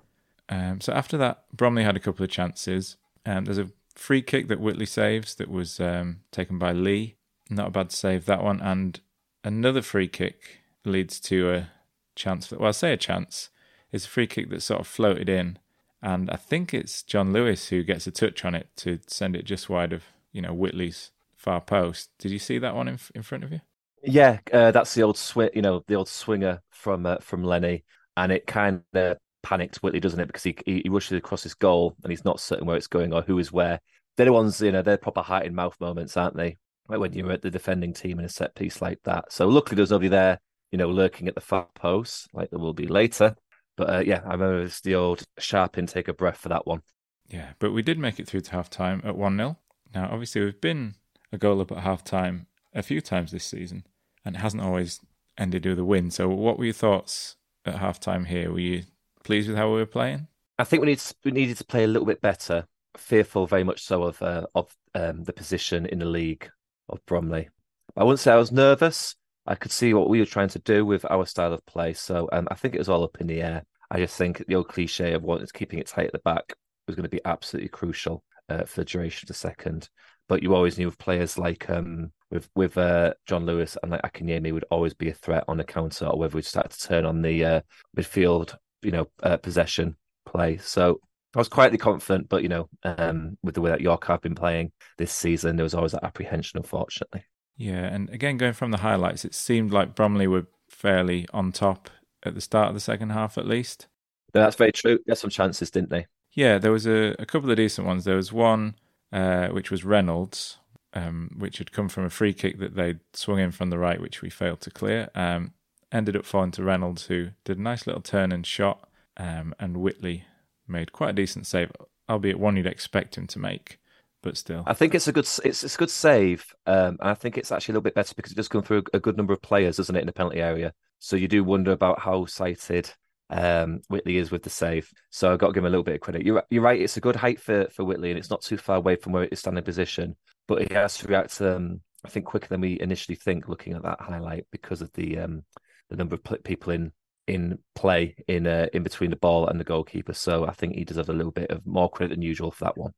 Um, 0.50 0.82
so 0.82 0.92
after 0.94 1.18
that, 1.18 1.46
Bromley 1.54 1.84
had 1.84 1.96
a 1.96 2.00
couple 2.00 2.24
of 2.24 2.30
chances. 2.32 2.98
Um, 3.26 3.46
there's 3.46 3.58
a 3.58 3.70
free 3.96 4.22
kick 4.22 4.48
that 4.48 4.60
Whitley 4.60 4.86
saves 4.86 5.36
that 5.36 5.50
was 5.50 5.80
um, 5.80 6.22
taken 6.32 6.58
by 6.58 6.72
Lee. 6.72 7.16
Not 7.50 7.68
a 7.68 7.72
bad 7.72 7.92
save 7.92 8.26
that 8.26 8.44
one. 8.44 8.62
And 8.62 9.00
another 9.44 9.82
free 9.82 10.08
kick 10.08 10.62
leads 10.86 11.20
to 11.22 11.52
a 11.52 11.70
chance. 12.16 12.48
For, 12.48 12.58
well, 12.58 12.70
I 12.70 12.72
say 12.72 12.94
a 12.94 12.98
chance. 12.98 13.50
It's 13.92 14.06
a 14.06 14.10
free 14.10 14.28
kick 14.28 14.50
that 14.50 14.62
sort 14.62 14.82
of 14.82 14.88
floated 14.88 15.30
in, 15.30 15.60
and 16.02 16.30
I 16.32 16.36
think 16.36 16.74
it's 16.74 17.04
John 17.04 17.32
Lewis 17.32 17.68
who 17.68 17.84
gets 17.84 18.08
a 18.08 18.12
touch 18.12 18.44
on 18.44 18.56
it 18.56 18.68
to 18.78 19.00
send 19.06 19.36
it 19.36 19.46
just 19.46 19.70
wide 19.70 19.94
of 19.94 20.04
you 20.32 20.42
know 20.42 20.52
Whitley's 20.52 21.12
far 21.38 21.62
post. 21.62 22.10
Did 22.18 22.32
you 22.32 22.40
see 22.40 22.58
that 22.58 22.76
one 22.76 22.88
in 22.88 22.98
in 23.14 23.22
front 23.22 23.44
of 23.44 23.52
you? 23.52 23.62
Yeah, 24.04 24.40
uh, 24.52 24.72
that's 24.72 24.96
the 24.96 25.04
old 25.04 25.18
swing. 25.18 25.52
You 25.54 25.62
know, 25.62 25.84
the 25.88 25.96
old 25.96 26.10
swinger 26.10 26.62
from 26.72 27.06
uh, 27.06 27.18
from 27.22 27.44
Lenny, 27.44 27.84
and 28.18 28.32
it 28.32 28.48
kind 28.48 28.82
of 28.96 29.18
panicked 29.44 29.78
Whitley, 29.78 30.00
doesn't 30.00 30.20
it? 30.20 30.28
Because 30.28 30.44
he, 30.44 30.56
he 30.66 30.90
rushes 30.90 31.18
across 31.18 31.44
his 31.44 31.54
goal 31.54 31.96
and 32.04 32.12
he's 32.12 32.26
not 32.26 32.40
certain 32.40 32.66
where 32.66 32.78
it's 32.78 32.88
going 32.88 33.14
or 33.14 33.22
who 33.22 33.38
is 33.38 33.52
where. 33.52 33.80
They're 34.16 34.26
the 34.26 34.34
ones, 34.34 34.62
you 34.62 34.72
know, 34.72 34.82
they're 34.82 34.98
proper 34.98 35.22
height 35.22 35.46
in 35.46 35.56
mouth 35.56 35.80
moments, 35.80 36.18
aren't 36.18 36.36
they? 36.36 36.58
Like 36.88 37.00
when 37.00 37.14
you're 37.14 37.32
at 37.32 37.42
the 37.42 37.52
defending 37.52 37.94
team 37.94 38.20
in 38.20 38.26
a 38.26 38.30
set 38.30 38.56
piece 38.56 38.82
like 38.82 39.00
that. 39.04 39.32
So 39.32 39.48
luckily 39.48 39.76
there's 39.76 39.92
nobody 39.92 40.10
there, 40.10 40.40
you 40.72 40.78
know, 40.78 40.90
lurking 40.90 41.28
at 41.28 41.36
the 41.36 41.42
far 41.42 41.68
post 41.76 42.28
like 42.34 42.50
there 42.50 42.60
will 42.60 42.74
be 42.74 42.88
later. 42.88 43.36
But 43.76 43.90
uh, 43.90 44.00
yeah, 44.00 44.22
I 44.26 44.34
remember 44.34 44.64
it's 44.64 44.82
the 44.82 44.96
old 44.96 45.24
sharp 45.40 45.78
intake 45.78 46.08
of 46.08 46.18
breath 46.18 46.38
for 46.38 46.50
that 46.50 46.68
one. 46.68 46.82
Yeah, 47.28 47.54
but 47.60 47.72
we 47.72 47.82
did 47.82 47.98
make 47.98 48.20
it 48.20 48.28
through 48.28 48.42
to 48.42 48.52
half 48.52 48.70
time 48.70 49.02
at 49.04 49.16
1 49.16 49.38
0. 49.38 49.58
Now, 49.96 50.10
obviously, 50.12 50.44
we've 50.44 50.62
been 50.62 50.96
a 51.32 51.38
goal 51.38 51.62
up 51.62 51.72
at 51.72 51.80
half 51.80 52.04
time 52.04 52.48
a 52.74 52.84
few 52.84 53.02
times 53.02 53.32
this 53.32 53.46
season, 53.46 53.86
and 54.26 54.36
it 54.36 54.40
hasn't 54.40 54.62
always 54.62 55.00
ended 55.38 55.66
with 55.66 55.80
a 55.80 55.86
win. 55.86 56.12
So, 56.12 56.28
what 56.30 56.58
were 56.58 56.66
your 56.66 56.74
thoughts 56.74 57.38
at 57.66 57.76
half 57.76 58.00
time 58.00 58.26
here? 58.26 58.52
Were 58.52 58.60
you 58.60 58.84
pleased 59.24 59.48
with 59.48 59.58
how 59.58 59.70
we 59.70 59.80
were 59.80 59.86
playing? 59.86 60.28
I 60.60 60.64
think 60.64 60.82
we 60.82 60.90
need 60.90 61.00
to, 61.00 61.16
we 61.24 61.32
needed 61.32 61.58
to 61.58 61.66
play 61.66 61.84
a 61.84 61.88
little 61.88 62.06
bit 62.06 62.22
better. 62.22 62.66
fearful 62.98 63.48
very 63.48 63.64
much 63.64 63.82
so 63.82 64.04
of 64.04 64.22
uh, 64.22 64.46
of 64.54 64.76
um, 64.94 65.24
the 65.24 65.34
position 65.34 65.86
in 65.86 66.00
the 66.00 66.06
league 66.06 66.50
of 66.90 67.04
Bromley. 67.06 67.50
I 67.98 68.04
wouldn't 68.04 68.20
say 68.20 68.32
I 68.32 68.38
was 68.38 68.52
nervous. 68.52 69.16
I 69.46 69.56
could 69.56 69.72
see 69.72 69.94
what 69.94 70.10
we 70.10 70.20
were 70.20 70.26
trying 70.26 70.50
to 70.50 70.60
do 70.60 70.86
with 70.86 71.06
our 71.10 71.26
style 71.26 71.54
of 71.54 71.66
play. 71.66 71.94
So 71.94 72.30
um, 72.32 72.48
I 72.50 72.56
think 72.56 72.76
it 72.76 72.80
was 72.80 72.90
all 72.90 73.04
up 73.04 73.20
in 73.20 73.28
the 73.28 73.42
air. 73.42 73.64
I 73.92 73.98
just 73.98 74.16
think 74.16 74.46
the 74.48 74.56
old 74.56 74.70
cliche 74.70 75.14
of 75.14 75.24
wanting 75.24 75.48
to 75.48 75.54
keeping 75.54 75.80
it 75.80 75.88
tight 75.88 76.08
at 76.08 76.14
the 76.14 76.20
back 76.20 76.54
was 76.88 76.96
going 76.96 77.04
to 77.04 77.10
be 77.10 77.22
absolutely 77.26 77.70
crucial 77.70 78.24
uh, 78.50 78.64
for 78.64 78.82
the 78.82 78.86
duration 78.86 79.26
of 79.26 79.28
the 79.28 79.34
second. 79.34 79.90
But 80.30 80.42
you 80.42 80.56
always 80.56 80.78
knew 80.78 80.86
with 80.86 80.98
players 80.98 81.38
like 81.38 81.70
um, 81.70 82.12
with 82.32 82.50
with 82.56 82.78
uh, 82.78 83.14
John 83.26 83.46
Lewis 83.46 83.78
and 83.84 83.92
like 83.92 84.02
Akinyemi 84.04 84.54
would 84.54 84.66
always 84.72 84.94
be 84.94 85.10
a 85.10 85.14
threat 85.14 85.44
on 85.48 85.58
the 85.58 85.64
counter, 85.64 86.06
or 86.06 86.18
whether 86.18 86.36
we'd 86.36 86.46
start 86.46 86.72
to 86.72 86.80
turn 86.80 87.06
on 87.06 87.22
the 87.22 87.44
uh, 87.44 87.62
midfield, 87.98 88.56
you 88.84 88.92
know, 88.92 89.08
uh, 89.22 89.38
possession 89.38 89.96
play. 90.26 90.58
So 90.58 91.00
I 91.36 91.40
was 91.40 91.50
quietly 91.50 91.78
confident, 91.78 92.30
but 92.30 92.44
you 92.44 92.50
know, 92.50 92.70
um, 92.84 93.38
with 93.44 93.56
the 93.56 93.62
way 93.62 93.72
that 93.72 93.82
York 93.82 94.06
have 94.06 94.22
been 94.22 94.36
playing 94.36 94.72
this 94.98 95.12
season, 95.12 95.56
there 95.56 95.64
was 95.64 95.74
always 95.74 95.94
that 95.94 96.04
apprehension, 96.04 96.58
unfortunately. 96.58 97.24
Yeah, 97.58 97.86
and 97.86 98.10
again, 98.10 98.38
going 98.38 98.54
from 98.54 98.72
the 98.72 98.78
highlights, 98.78 99.26
it 99.26 99.36
seemed 99.36 99.72
like 99.72 99.96
Bromley 99.96 100.28
were 100.28 100.48
fairly 100.70 101.28
on 101.34 101.52
top 101.52 101.90
at 102.24 102.36
the 102.36 102.42
start 102.42 102.70
of 102.70 102.74
the 102.74 102.80
second 102.80 103.12
half, 103.12 103.38
at 103.38 103.48
least. 103.48 103.88
that's 104.34 104.56
very 104.56 104.72
true. 104.72 104.98
They 105.06 105.12
had 105.12 105.18
some 105.18 105.30
chances, 105.30 105.70
didn't 105.70 105.90
they? 105.90 106.08
Yeah, 106.34 106.58
there 106.58 106.72
was 106.72 106.88
a, 106.88 107.16
a 107.20 107.26
couple 107.26 107.52
of 107.52 107.58
decent 107.58 107.86
ones. 107.86 108.06
There 108.06 108.16
was 108.16 108.34
one 108.34 108.76
uh, 109.12 109.50
which 109.50 109.70
was 109.70 109.86
Reynolds, 109.86 110.58
um, 110.94 111.30
which 111.38 111.60
had 111.60 111.72
come 111.72 111.90
from 111.90 112.06
a 112.06 112.10
free 112.10 112.34
kick 112.34 112.60
that 112.60 112.76
they'd 112.76 113.00
swung 113.14 113.40
in 113.40 113.52
from 113.52 113.70
the 113.70 113.78
right, 113.78 114.02
which 114.02 114.22
we 114.22 114.30
failed 114.30 114.62
to 114.62 114.72
clear. 114.72 115.10
Um, 115.14 115.54
ended 115.94 116.18
up 116.18 116.26
falling 116.26 116.52
to 116.52 116.64
Reynolds, 116.64 117.06
who 117.06 117.30
did 117.46 117.58
a 117.58 117.62
nice 117.62 117.88
little 117.88 118.02
turn 118.02 118.32
and 118.32 118.46
shot, 118.46 118.90
um, 119.16 119.54
and 119.60 119.78
Whitley 119.78 120.26
made 120.68 120.92
quite 120.92 121.12
a 121.12 121.14
decent 121.14 121.48
save, 121.48 121.72
albeit 122.10 122.40
one 122.40 122.58
you'd 122.58 122.66
expect 122.66 123.18
him 123.18 123.28
to 123.28 123.40
make, 123.40 123.80
but 124.22 124.36
still. 124.36 124.64
I 124.66 124.74
think 124.74 124.96
it's 124.96 125.08
a 125.08 125.12
good 125.12 125.26
it's, 125.26 125.64
it's 125.64 125.76
a 125.76 125.78
good 125.78 125.92
save, 125.92 126.46
um, 126.66 126.98
and 127.00 127.10
I 127.10 127.14
think 127.14 127.38
it's 127.38 127.52
actually 127.52 127.74
a 127.74 127.76
little 127.76 127.84
bit 127.84 127.96
better 127.96 128.16
because 128.16 128.32
it 128.32 128.36
does 128.36 128.48
come 128.48 128.64
through 128.64 128.84
a 128.94 129.00
good 129.00 129.16
number 129.16 129.34
of 129.34 129.42
players, 129.42 129.78
doesn't 129.78 129.96
it, 129.96 130.02
in 130.02 130.08
the 130.08 130.14
penalty 130.14 130.42
area? 130.42 130.74
So 131.00 131.16
you 131.16 131.28
do 131.28 131.44
wonder 131.44 131.72
about 131.72 132.00
how 132.00 132.26
sighted 132.26 132.92
um, 133.30 133.82
Whitley 133.90 134.18
is 134.18 134.32
with 134.32 134.44
the 134.44 134.50
save. 134.50 134.90
So 135.10 135.32
I've 135.32 135.40
got 135.40 135.48
to 135.48 135.54
give 135.54 135.64
him 135.64 135.68
a 135.68 135.70
little 135.70 135.84
bit 135.84 135.96
of 135.96 136.02
credit. 136.02 136.26
You're, 136.26 136.44
you're 136.50 136.64
right, 136.64 136.80
it's 136.80 136.98
a 136.98 137.02
good 137.02 137.16
height 137.16 137.40
for, 137.40 137.68
for 137.72 137.84
Whitley, 137.84 138.10
and 138.10 138.18
it's 138.18 138.30
not 138.30 138.42
too 138.42 138.58
far 138.58 138.78
away 138.78 138.96
from 138.96 139.12
where 139.12 139.24
it 139.24 139.34
is 139.34 139.40
standing 139.40 139.64
position, 139.64 140.16
but 140.48 140.62
he 140.62 140.74
has 140.74 140.98
to 141.00 141.08
react, 141.08 141.42
um, 141.42 141.82
I 142.06 142.10
think, 142.10 142.26
quicker 142.26 142.48
than 142.48 142.62
we 142.62 142.80
initially 142.80 143.16
think 143.16 143.48
looking 143.48 143.74
at 143.74 143.84
that 143.84 144.02
highlight 144.02 144.46
because 144.52 144.82
of 144.82 144.92
the 144.94 145.20
um, 145.20 145.44
the 145.90 145.96
number 145.96 146.16
of 146.16 146.44
people 146.44 146.72
in 146.72 146.92
in 147.28 147.60
play 147.76 148.16
in 148.28 148.48
uh, 148.48 148.68
in 148.74 148.84
between 148.84 149.10
the 149.10 149.16
ball 149.16 149.48
and 149.48 149.60
the 149.60 149.64
goalkeeper. 149.64 150.14
So 150.14 150.46
I 150.46 150.52
think 150.52 150.76
he 150.76 150.84
deserves 150.84 151.10
a 151.10 151.14
little 151.14 151.32
bit 151.32 151.50
of 151.50 151.66
more 151.66 151.90
credit 151.90 152.14
than 152.14 152.22
usual 152.22 152.52
for 152.52 152.66
that 152.66 152.78
one. 152.78 152.94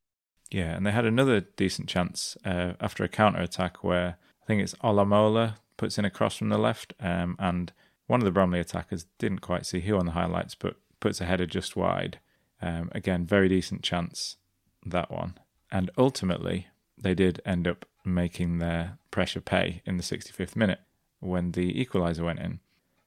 Yeah, 0.51 0.75
and 0.75 0.85
they 0.85 0.91
had 0.91 1.05
another 1.05 1.41
decent 1.41 1.89
chance 1.89 2.37
uh, 2.45 2.73
after 2.79 3.03
a 3.03 3.09
counter 3.09 3.41
attack 3.41 3.83
where 3.83 4.17
I 4.41 4.45
think 4.45 4.61
it's 4.61 4.75
Olamola 4.75 5.55
puts 5.77 5.97
in 5.97 6.05
a 6.05 6.09
cross 6.09 6.35
from 6.37 6.49
the 6.49 6.57
left, 6.57 6.93
um, 6.99 7.35
and 7.39 7.73
one 8.07 8.21
of 8.21 8.25
the 8.25 8.31
Bromley 8.31 8.59
attackers 8.59 9.05
didn't 9.17 9.39
quite 9.39 9.65
see 9.65 9.81
who 9.81 9.97
on 9.97 10.05
the 10.05 10.11
highlights, 10.11 10.55
but 10.55 10.77
puts 10.99 11.19
a 11.19 11.25
header 11.25 11.45
just 11.45 11.75
wide. 11.75 12.19
Um, 12.61 12.89
again, 12.93 13.25
very 13.25 13.49
decent 13.49 13.83
chance 13.83 14.37
that 14.85 15.11
one, 15.11 15.37
and 15.71 15.89
ultimately 15.97 16.67
they 16.97 17.15
did 17.15 17.41
end 17.45 17.67
up 17.67 17.85
making 18.05 18.59
their 18.59 18.97
pressure 19.11 19.41
pay 19.41 19.81
in 19.85 19.97
the 19.97 20.03
65th 20.03 20.55
minute 20.55 20.79
when 21.19 21.51
the 21.51 21.73
equaliser 21.73 22.23
went 22.23 22.39
in. 22.39 22.59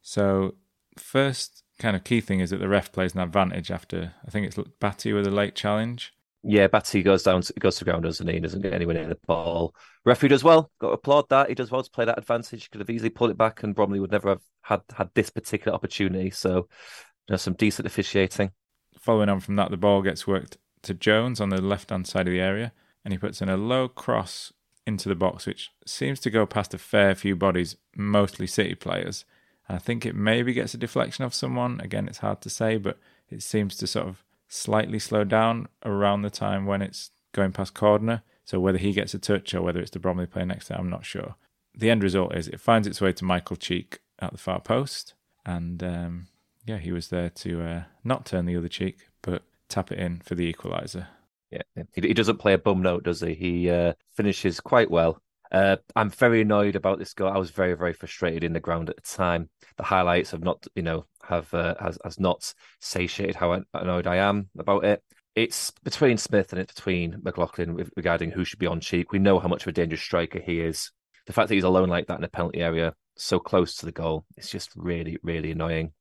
So 0.08 0.54
first 0.96 1.64
kind 1.78 1.94
of 1.94 2.02
key 2.02 2.22
thing 2.22 2.40
is 2.40 2.48
that 2.48 2.60
the 2.60 2.68
ref 2.68 2.90
plays 2.90 3.14
an 3.14 3.20
advantage 3.20 3.70
after 3.70 4.14
I 4.26 4.30
think 4.30 4.46
it's 4.46 4.56
Batty 4.80 5.12
with 5.12 5.26
a 5.26 5.30
late 5.30 5.54
challenge. 5.54 6.14
Yeah, 6.42 6.66
Batty 6.66 7.02
goes 7.02 7.24
down, 7.24 7.42
to, 7.42 7.52
goes 7.52 7.76
to 7.76 7.84
ground, 7.84 8.04
doesn't 8.04 8.26
he? 8.26 8.32
He 8.32 8.40
doesn't 8.40 8.62
get 8.62 8.72
anywhere 8.72 8.94
near 8.94 9.06
the 9.06 9.18
ball. 9.26 9.74
Referee 10.06 10.30
does 10.30 10.42
well. 10.42 10.70
Got 10.80 10.88
to 10.88 10.92
applaud 10.94 11.28
that. 11.28 11.50
He 11.50 11.54
does 11.54 11.70
well 11.70 11.82
to 11.82 11.90
play 11.90 12.06
that 12.06 12.16
advantage. 12.16 12.62
He 12.62 12.68
could 12.70 12.80
have 12.80 12.88
easily 12.88 13.10
pulled 13.10 13.30
it 13.30 13.36
back, 13.36 13.62
and 13.62 13.74
Bromley 13.74 14.00
would 14.00 14.10
never 14.10 14.30
have 14.30 14.40
had 14.62 14.80
had 14.96 15.10
this 15.14 15.28
particular 15.28 15.74
opportunity. 15.74 16.30
So, 16.30 16.56
you 16.56 17.32
know, 17.32 17.36
some 17.36 17.52
decent 17.52 17.84
officiating. 17.86 18.52
Following 18.98 19.28
on 19.28 19.40
from 19.40 19.56
that, 19.56 19.70
the 19.70 19.76
ball 19.76 20.00
gets 20.00 20.26
worked 20.26 20.56
to 20.84 20.94
Jones 20.94 21.38
on 21.38 21.50
the 21.50 21.60
left 21.60 21.90
hand 21.90 22.06
side 22.06 22.28
of 22.28 22.32
the 22.32 22.40
area, 22.40 22.72
and 23.04 23.12
he 23.12 23.18
puts 23.18 23.42
in 23.42 23.50
a 23.50 23.58
low 23.58 23.88
cross 23.88 24.54
into 24.86 25.10
the 25.10 25.14
box, 25.14 25.44
which 25.44 25.68
seems 25.84 26.18
to 26.20 26.30
go 26.30 26.46
past 26.46 26.72
a 26.72 26.78
fair 26.78 27.14
few 27.14 27.36
bodies, 27.36 27.76
mostly 27.94 28.46
City 28.46 28.74
players. 28.74 29.26
I 29.68 29.78
think 29.78 30.06
it 30.06 30.14
maybe 30.14 30.52
gets 30.52 30.74
a 30.74 30.78
deflection 30.78 31.24
of 31.24 31.34
someone. 31.34 31.80
Again, 31.80 32.08
it's 32.08 32.18
hard 32.18 32.40
to 32.42 32.50
say, 32.50 32.78
but 32.78 32.98
it 33.28 33.42
seems 33.42 33.76
to 33.76 33.86
sort 33.86 34.08
of 34.08 34.24
slightly 34.48 34.98
slow 34.98 35.24
down 35.24 35.68
around 35.84 36.22
the 36.22 36.30
time 36.30 36.64
when 36.64 36.80
it's 36.80 37.10
going 37.32 37.52
past 37.52 37.74
Cordner. 37.74 38.22
So 38.44 38.58
whether 38.58 38.78
he 38.78 38.92
gets 38.92 39.12
a 39.12 39.18
touch 39.18 39.52
or 39.54 39.60
whether 39.60 39.80
it's 39.80 39.90
the 39.90 39.98
Bromley 39.98 40.26
player 40.26 40.46
next 40.46 40.68
to 40.68 40.74
him, 40.74 40.80
I'm 40.80 40.90
not 40.90 41.04
sure. 41.04 41.34
The 41.76 41.90
end 41.90 42.02
result 42.02 42.34
is 42.34 42.48
it 42.48 42.60
finds 42.60 42.86
its 42.86 43.00
way 43.00 43.12
to 43.12 43.24
Michael 43.24 43.56
Cheek 43.56 43.98
at 44.18 44.32
the 44.32 44.38
far 44.38 44.60
post, 44.60 45.14
and 45.44 45.82
um, 45.82 46.28
yeah, 46.64 46.78
he 46.78 46.90
was 46.90 47.08
there 47.08 47.30
to 47.30 47.62
uh, 47.62 47.82
not 48.02 48.26
turn 48.26 48.46
the 48.46 48.56
other 48.56 48.68
cheek, 48.68 49.08
but 49.22 49.42
tap 49.68 49.92
it 49.92 49.98
in 49.98 50.20
for 50.20 50.34
the 50.34 50.52
equaliser. 50.52 51.06
Yeah, 51.50 51.62
he, 51.94 52.12
doesn't 52.12 52.38
play 52.38 52.52
a 52.52 52.58
bum 52.58 52.82
note, 52.82 53.04
does 53.04 53.20
he? 53.20 53.34
He 53.34 53.70
uh, 53.70 53.94
finishes 54.12 54.60
quite 54.60 54.90
well. 54.90 55.22
Uh, 55.50 55.76
I'm 55.96 56.10
very 56.10 56.42
annoyed 56.42 56.76
about 56.76 56.98
this 56.98 57.14
goal. 57.14 57.28
I 57.28 57.38
was 57.38 57.50
very, 57.50 57.74
very 57.74 57.92
frustrated 57.92 58.44
in 58.44 58.52
the 58.52 58.60
ground 58.60 58.90
at 58.90 58.96
the 58.96 59.02
time. 59.02 59.48
The 59.76 59.84
highlights 59.84 60.32
have 60.32 60.42
not, 60.42 60.66
you 60.74 60.82
know, 60.82 61.06
have 61.22 61.52
uh, 61.54 61.74
has 61.80 61.98
has 62.04 62.20
not 62.20 62.52
satiated 62.80 63.36
how 63.36 63.62
annoyed 63.74 64.06
I 64.06 64.16
am 64.16 64.48
about 64.58 64.84
it. 64.84 65.02
It's 65.34 65.70
between 65.84 66.18
Smith 66.18 66.52
and 66.52 66.60
it's 66.60 66.74
between 66.74 67.20
McLaughlin 67.22 67.88
regarding 67.96 68.30
who 68.30 68.44
should 68.44 68.58
be 68.58 68.66
on 68.66 68.80
Cheek. 68.80 69.12
We 69.12 69.18
know 69.18 69.38
how 69.38 69.48
much 69.48 69.62
of 69.62 69.68
a 69.68 69.72
dangerous 69.72 70.02
striker 70.02 70.40
he 70.40 70.60
is. 70.60 70.90
The 71.26 71.32
fact 71.32 71.48
that 71.48 71.54
he's 71.54 71.64
alone 71.64 71.88
like 71.88 72.06
that 72.08 72.16
in 72.16 72.22
the 72.22 72.28
penalty 72.28 72.60
area, 72.60 72.94
so 73.16 73.38
close 73.38 73.76
to 73.76 73.86
the 73.86 73.92
goal, 73.92 74.24
it's 74.36 74.50
just 74.50 74.70
really, 74.74 75.18
really 75.22 75.52
annoying. 75.52 75.92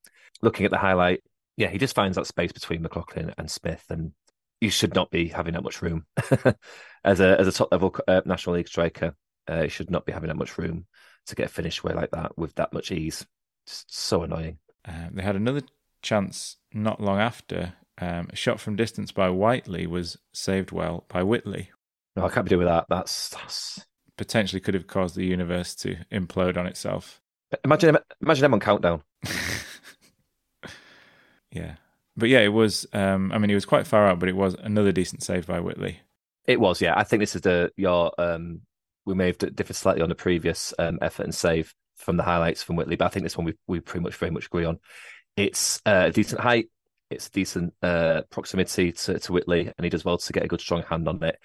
Looking 0.41 0.65
at 0.65 0.71
the 0.71 0.77
highlight, 0.77 1.21
yeah, 1.55 1.69
he 1.69 1.77
just 1.77 1.95
finds 1.95 2.15
that 2.15 2.27
space 2.27 2.51
between 2.51 2.81
McLaughlin 2.81 3.33
and 3.37 3.49
Smith, 3.49 3.83
and 3.89 4.11
you 4.61 4.69
should 4.69 4.95
not 4.95 5.11
be 5.11 5.27
having 5.27 5.53
that 5.53 5.63
much 5.63 5.81
room 5.81 6.05
as 7.03 7.19
a 7.19 7.39
as 7.39 7.47
a 7.47 7.51
top 7.51 7.71
level 7.71 7.95
uh, 8.07 8.21
National 8.25 8.55
League 8.55 8.67
striker. 8.67 9.15
Uh, 9.47 9.63
he 9.63 9.69
should 9.69 9.89
not 9.89 10.05
be 10.05 10.11
having 10.11 10.27
that 10.27 10.35
much 10.35 10.57
room 10.57 10.85
to 11.27 11.35
get 11.35 11.47
a 11.47 11.49
finish 11.49 11.83
away 11.83 11.93
like 11.93 12.11
that 12.11 12.37
with 12.37 12.55
that 12.55 12.73
much 12.73 12.91
ease. 12.91 13.25
Just 13.65 13.93
so 13.93 14.23
annoying. 14.23 14.59
Uh, 14.87 15.07
they 15.11 15.21
had 15.21 15.35
another 15.35 15.61
chance 16.01 16.57
not 16.73 17.01
long 17.01 17.19
after. 17.19 17.73
Um, 17.99 18.27
a 18.31 18.35
shot 18.35 18.59
from 18.59 18.75
distance 18.75 19.11
by 19.11 19.29
Whitely 19.29 19.87
was 19.87 20.17
saved 20.33 20.71
well 20.71 21.05
by 21.09 21.23
Whitley. 21.23 21.71
No, 22.15 22.25
I 22.25 22.29
can't 22.29 22.45
be 22.45 22.49
doing 22.49 22.59
with 22.59 22.67
that. 22.67 22.85
That's, 22.89 23.29
that's 23.29 23.85
potentially 24.17 24.59
could 24.59 24.73
have 24.73 24.87
caused 24.87 25.15
the 25.15 25.25
universe 25.25 25.75
to 25.75 25.97
implode 26.11 26.57
on 26.57 26.67
itself. 26.67 27.21
Imagine 27.63 27.97
imagine 28.21 28.45
him 28.45 28.53
on 28.53 28.59
countdown. 28.59 29.03
yeah, 31.51 31.75
but 32.17 32.27
yeah, 32.27 32.39
it 32.39 32.49
was. 32.49 32.85
Um, 32.91 33.31
I 33.31 33.37
mean, 33.37 33.49
he 33.49 33.55
was 33.55 33.65
quite 33.65 33.87
far 33.87 34.07
out, 34.07 34.19
but 34.19 34.27
it 34.27 34.35
was 34.35 34.55
another 34.55 34.91
decent 34.91 35.23
save 35.23 35.47
by 35.47 35.59
Whitley. 35.59 36.01
It 36.45 36.59
was, 36.59 36.81
yeah. 36.81 36.93
I 36.97 37.03
think 37.03 37.21
this 37.21 37.35
is 37.35 37.41
the 37.41 37.71
your 37.77 38.11
um, 38.17 38.61
we 39.07 39.15
may 39.15 39.27
have 39.27 39.37
differed 39.37 39.75
slightly 39.75 40.01
on 40.01 40.09
the 40.09 40.15
previous 40.15 40.73
um, 40.77 40.99
effort 41.01 41.23
and 41.23 41.33
save 41.33 41.73
from 41.95 42.17
the 42.17 42.23
highlights 42.23 42.61
from 42.61 42.75
Whitley, 42.75 42.97
but 42.97 43.05
I 43.05 43.09
think 43.09 43.23
this 43.23 43.37
one 43.37 43.45
we 43.45 43.53
we 43.65 43.79
pretty 43.79 44.03
much 44.03 44.15
very 44.15 44.31
much 44.31 44.45
agree 44.45 44.65
on. 44.65 44.79
It's 45.35 45.81
uh, 45.85 46.05
a 46.07 46.11
decent 46.11 46.41
height, 46.41 46.69
it's 47.09 47.27
a 47.27 47.31
decent 47.31 47.73
uh, 47.81 48.21
proximity 48.29 48.91
to, 48.91 49.17
to 49.17 49.33
Whitley, 49.33 49.71
and 49.75 49.83
he 49.83 49.89
does 49.89 50.05
well 50.05 50.17
to 50.17 50.33
get 50.33 50.43
a 50.43 50.47
good 50.47 50.61
strong 50.61 50.83
hand 50.83 51.07
on 51.07 51.23
it. 51.23 51.39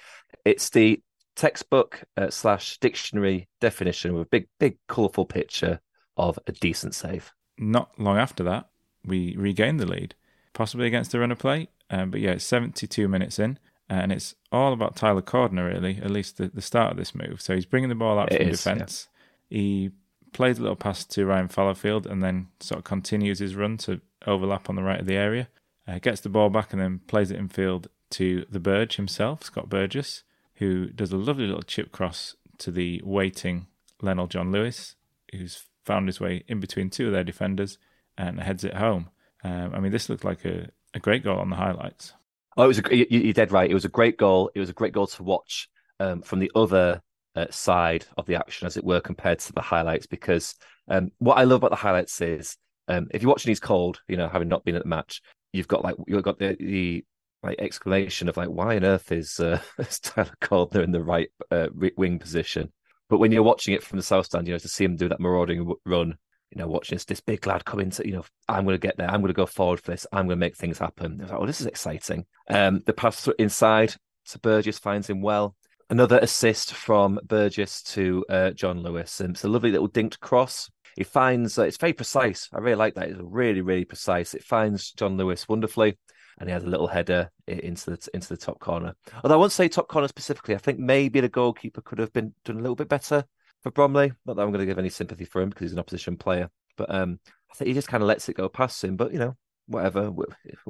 It's 0.45 0.71
the 0.71 1.01
textbook 1.37 2.03
uh, 2.17 2.31
slash 2.31 2.79
dictionary 2.79 3.49
definition 3.61 4.13
with 4.13 4.27
a 4.27 4.31
big, 4.31 4.49
big, 4.59 4.79
colourful 4.89 5.27
picture 5.27 5.81
of 6.17 6.39
a 6.47 6.53
decent 6.53 6.95
save. 6.95 7.33
Not 7.59 7.99
long 7.99 8.19
after 8.19 8.43
that, 8.45 8.69
we 9.05 9.37
regained 9.37 9.81
the 9.81 9.87
lead, 9.87 10.15
possibly 10.53 10.87
against 10.87 11.13
the 11.13 11.21
runner 11.21 11.37
play. 11.37 11.69
Um, 11.91 12.11
but 12.11 12.21
yeah, 12.21 12.33
it's 12.33 12.45
72 12.45 13.09
minutes 13.09 13.39
in 13.39 13.59
and 13.93 14.11
it's 14.11 14.35
all 14.51 14.73
about 14.73 14.97
Tyler 14.97 15.21
Cordner, 15.21 15.71
really, 15.71 15.99
at 15.99 16.11
least 16.11 16.39
the, 16.39 16.49
the 16.49 16.63
start 16.63 16.93
of 16.93 16.97
this 16.97 17.15
move. 17.15 17.43
So 17.43 17.55
he's 17.55 17.67
bringing 17.67 17.91
the 17.91 17.95
ball 17.95 18.19
out 18.19 18.33
it 18.33 18.39
from 18.39 18.49
is, 18.49 18.59
defence. 18.59 19.09
Yeah. 19.51 19.59
He 19.59 19.91
plays 20.33 20.59
a 20.59 20.63
little 20.63 20.77
pass 20.77 21.05
to 21.05 21.27
Ryan 21.27 21.49
Fallowfield 21.49 22.07
and 22.07 22.23
then 22.23 22.49
sort 22.61 22.79
of 22.79 22.85
continues 22.85 23.39
his 23.39 23.55
run 23.55 23.77
to 23.79 24.01
overlap 24.27 24.71
on 24.71 24.77
the 24.77 24.83
right 24.83 25.01
of 25.01 25.07
the 25.07 25.17
area. 25.17 25.49
Uh, 25.87 25.99
gets 25.99 26.23
the 26.23 26.31
ball 26.31 26.49
back 26.49 26.73
and 26.73 26.81
then 26.81 27.01
plays 27.07 27.31
it 27.31 27.39
in 27.39 27.49
field 27.49 27.89
to 28.11 28.47
the 28.51 28.61
Burge 28.61 28.97
himself, 28.97 29.43
Scott 29.45 29.69
Burgess, 29.69 30.23
who 30.55 30.87
does 30.87 31.13
a 31.13 31.19
lovely 31.19 31.47
little 31.47 31.63
chip 31.63 31.93
cross 31.93 32.35
to 32.59 32.71
the 32.71 33.03
waiting 33.05 33.67
Lenell 34.03 34.29
John 34.29 34.53
Lewis, 34.53 34.97
who's 35.33 35.65
found 35.85 36.09
his 36.09 36.19
way 36.19 36.45
in 36.49 36.61
between 36.61 36.89
two 36.89 37.09
of 37.09 37.13
their 37.13 37.25
defenders 37.25 37.77
and 38.17 38.41
heads 38.41 38.65
it 38.65 38.75
home. 38.75 39.11
Um, 39.45 39.75
I 39.75 39.81
mean, 39.81 39.93
this 39.93 40.09
looked 40.09 40.25
like 40.25 40.47
a, 40.47 40.71
a 40.95 40.99
great 40.99 41.25
goal 41.25 41.41
on 41.41 41.51
the 41.51 41.57
highlights. 41.57 42.15
Oh, 42.57 42.65
it 42.65 42.69
was 42.69 42.79
a, 42.79 42.97
you, 42.97 43.31
are 43.31 43.33
dead 43.33 43.53
right. 43.53 43.71
It 43.71 43.75
was 43.75 43.85
a 43.85 43.91
great 43.91 44.19
goal. 44.19 44.51
It 44.55 44.61
was 44.61 44.71
a 44.71 44.75
great 44.75 44.93
goal 44.93 45.07
to 45.07 45.23
watch 45.23 45.69
um, 46.01 46.23
from 46.23 46.39
the 46.39 46.51
other 46.55 47.01
uh, 47.35 47.47
side 47.51 48.05
of 48.19 48.27
the 48.27 48.35
action, 48.35 48.67
as 48.67 48.77
it 48.77 48.85
were, 48.85 49.01
compared 49.01 49.39
to 49.41 49.53
the 49.53 49.63
highlights. 49.63 50.07
Because 50.07 50.55
um, 50.89 51.11
what 51.19 51.39
I 51.39 51.45
love 51.45 51.59
about 51.59 51.71
the 51.71 51.77
highlights 51.77 52.21
is 52.21 52.57
um, 52.89 53.09
if 53.13 53.23
you're 53.23 53.31
watching 53.31 53.51
these 53.51 53.61
cold, 53.61 54.01
you 54.09 54.17
know, 54.17 54.29
having 54.29 54.49
not 54.49 54.65
been 54.65 54.77
at 54.77 54.83
the 54.83 54.89
match, 54.89 55.23
you've 55.53 55.69
got 55.69 55.85
like 55.85 55.97
you've 56.07 56.23
got 56.23 56.39
the, 56.39 56.57
the 56.59 57.05
like 57.43 57.59
exclamation 57.59 58.29
of 58.29 58.37
like, 58.37 58.49
why 58.49 58.77
on 58.77 58.85
earth 58.85 59.11
is 59.13 59.41
uh, 59.41 59.61
Tyler 60.03 60.31
Cordner 60.41 60.85
in 60.85 60.93
the 60.93 61.03
right 61.03 61.31
uh, 61.51 61.69
wing 61.97 62.19
position? 62.19 62.73
But 63.09 63.19
when 63.19 63.33
you're 63.33 63.43
watching 63.43 63.75
it 63.75 63.83
from 63.83 63.99
the 63.99 64.03
south 64.03 64.27
stand, 64.27 64.47
you 64.47 64.55
know, 64.55 64.59
to 64.59 64.69
see 64.69 64.85
him 64.85 64.97
do 64.97 65.09
that 65.09 65.21
marauding 65.21 65.71
run, 65.85 66.17
you 66.53 66.61
know, 66.61 66.69
watching 66.69 66.97
this, 66.97 67.07
this 67.07 67.21
big 67.21 67.47
lad 67.47 67.65
come 67.65 67.81
into, 67.81 68.07
you 68.07 68.13
know, 68.13 68.25
I'm 68.49 68.65
going 68.65 68.75
to 68.75 68.87
get 68.87 68.99
there. 68.99 69.11
I'm 69.11 69.21
going 69.21 69.29
to 69.29 69.35
go 69.35 69.47
forward 69.47 69.81
for 69.81 69.91
this. 69.91 70.07
I'm 70.13 70.27
going 70.27 70.37
to 70.37 70.45
make 70.45 70.57
things 70.57 70.79
happen. 70.79 71.19
I 71.19 71.23
was 71.23 71.33
like, 71.33 71.41
oh, 71.41 71.47
this 71.47 71.61
is 71.61 71.67
exciting. 71.67 72.27
Um, 72.49 72.83
the 72.85 72.93
pass 72.93 73.27
inside 73.39 73.95
to 74.27 74.39
Burgess 74.39 74.79
finds 74.79 75.09
him 75.09 75.23
well. 75.23 75.57
Another 75.89 76.19
assist 76.19 76.75
from 76.75 77.19
Burgess 77.25 77.83
to 77.83 78.25
uh, 78.29 78.51
John 78.51 78.83
Lewis. 78.83 79.21
It's 79.21 79.45
a 79.45 79.49
lovely 79.49 79.71
little 79.71 79.89
dinked 79.89 80.21
cross. 80.21 80.71
He 80.97 81.05
finds 81.05 81.59
uh, 81.59 81.63
it's 81.63 81.79
very 81.79 81.95
precise. 81.95 82.51
I 82.53 82.59
really 82.59 82.77
like 82.77 82.95
that. 82.95 83.09
It's 83.09 83.21
really, 83.23 83.63
really 83.63 83.87
precise. 83.87 84.35
It 84.35 84.45
finds 84.45 84.93
John 84.93 85.17
Lewis 85.17 85.49
wonderfully 85.49 85.97
and 86.39 86.49
he 86.49 86.53
has 86.53 86.65
a 86.65 86.69
little 86.69 86.87
header 86.87 87.31
into 87.47 87.91
the 87.91 88.09
into 88.15 88.29
the 88.29 88.37
top 88.37 88.59
corner. 88.59 88.95
Although 89.23 89.35
I 89.35 89.39
won't 89.39 89.53
say 89.53 89.69
top 89.69 89.89
corner 89.89 90.09
specifically. 90.09 90.55
I 90.55 90.59
think 90.59 90.79
maybe 90.79 91.21
the 91.21 91.29
goalkeeper 91.29 91.81
could 91.81 91.99
have 91.99 92.13
been 92.13 92.35
done 92.45 92.57
a 92.57 92.61
little 92.61 92.77
bit 92.77 92.89
better 92.89 93.25
for 93.63 93.71
Bromley. 93.71 94.13
Not 94.27 94.37
that 94.37 94.43
I'm 94.43 94.51
going 94.51 94.61
to 94.61 94.67
give 94.67 94.79
any 94.79 94.91
sympathy 94.91 95.25
for 95.25 95.41
him 95.41 95.49
because 95.49 95.67
he's 95.67 95.73
an 95.73 95.79
opposition 95.79 96.17
player, 96.17 96.51
but 96.77 96.93
um, 96.95 97.19
I 97.51 97.55
think 97.55 97.69
he 97.69 97.75
just 97.75 97.89
kind 97.89 98.03
of 98.03 98.09
lets 98.09 98.29
it 98.29 98.37
go 98.37 98.49
past 98.49 98.83
him. 98.83 98.97
But 98.97 99.13
you 99.13 99.19
know, 99.19 99.37
whatever. 99.67 100.11
We, 100.11 100.25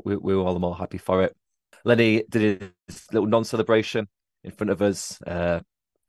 we, 0.05 0.17
we 0.17 0.37
were 0.37 0.43
all 0.43 0.55
the 0.55 0.61
more 0.61 0.77
happy 0.77 0.99
for 0.99 1.23
it. 1.23 1.37
Lenny 1.85 2.25
did 2.29 2.73
his 2.87 3.07
little 3.13 3.29
non-celebration 3.29 4.09
in 4.45 4.51
front 4.51 4.71
of 4.71 4.83
us. 4.83 5.21
Uh, 5.23 5.61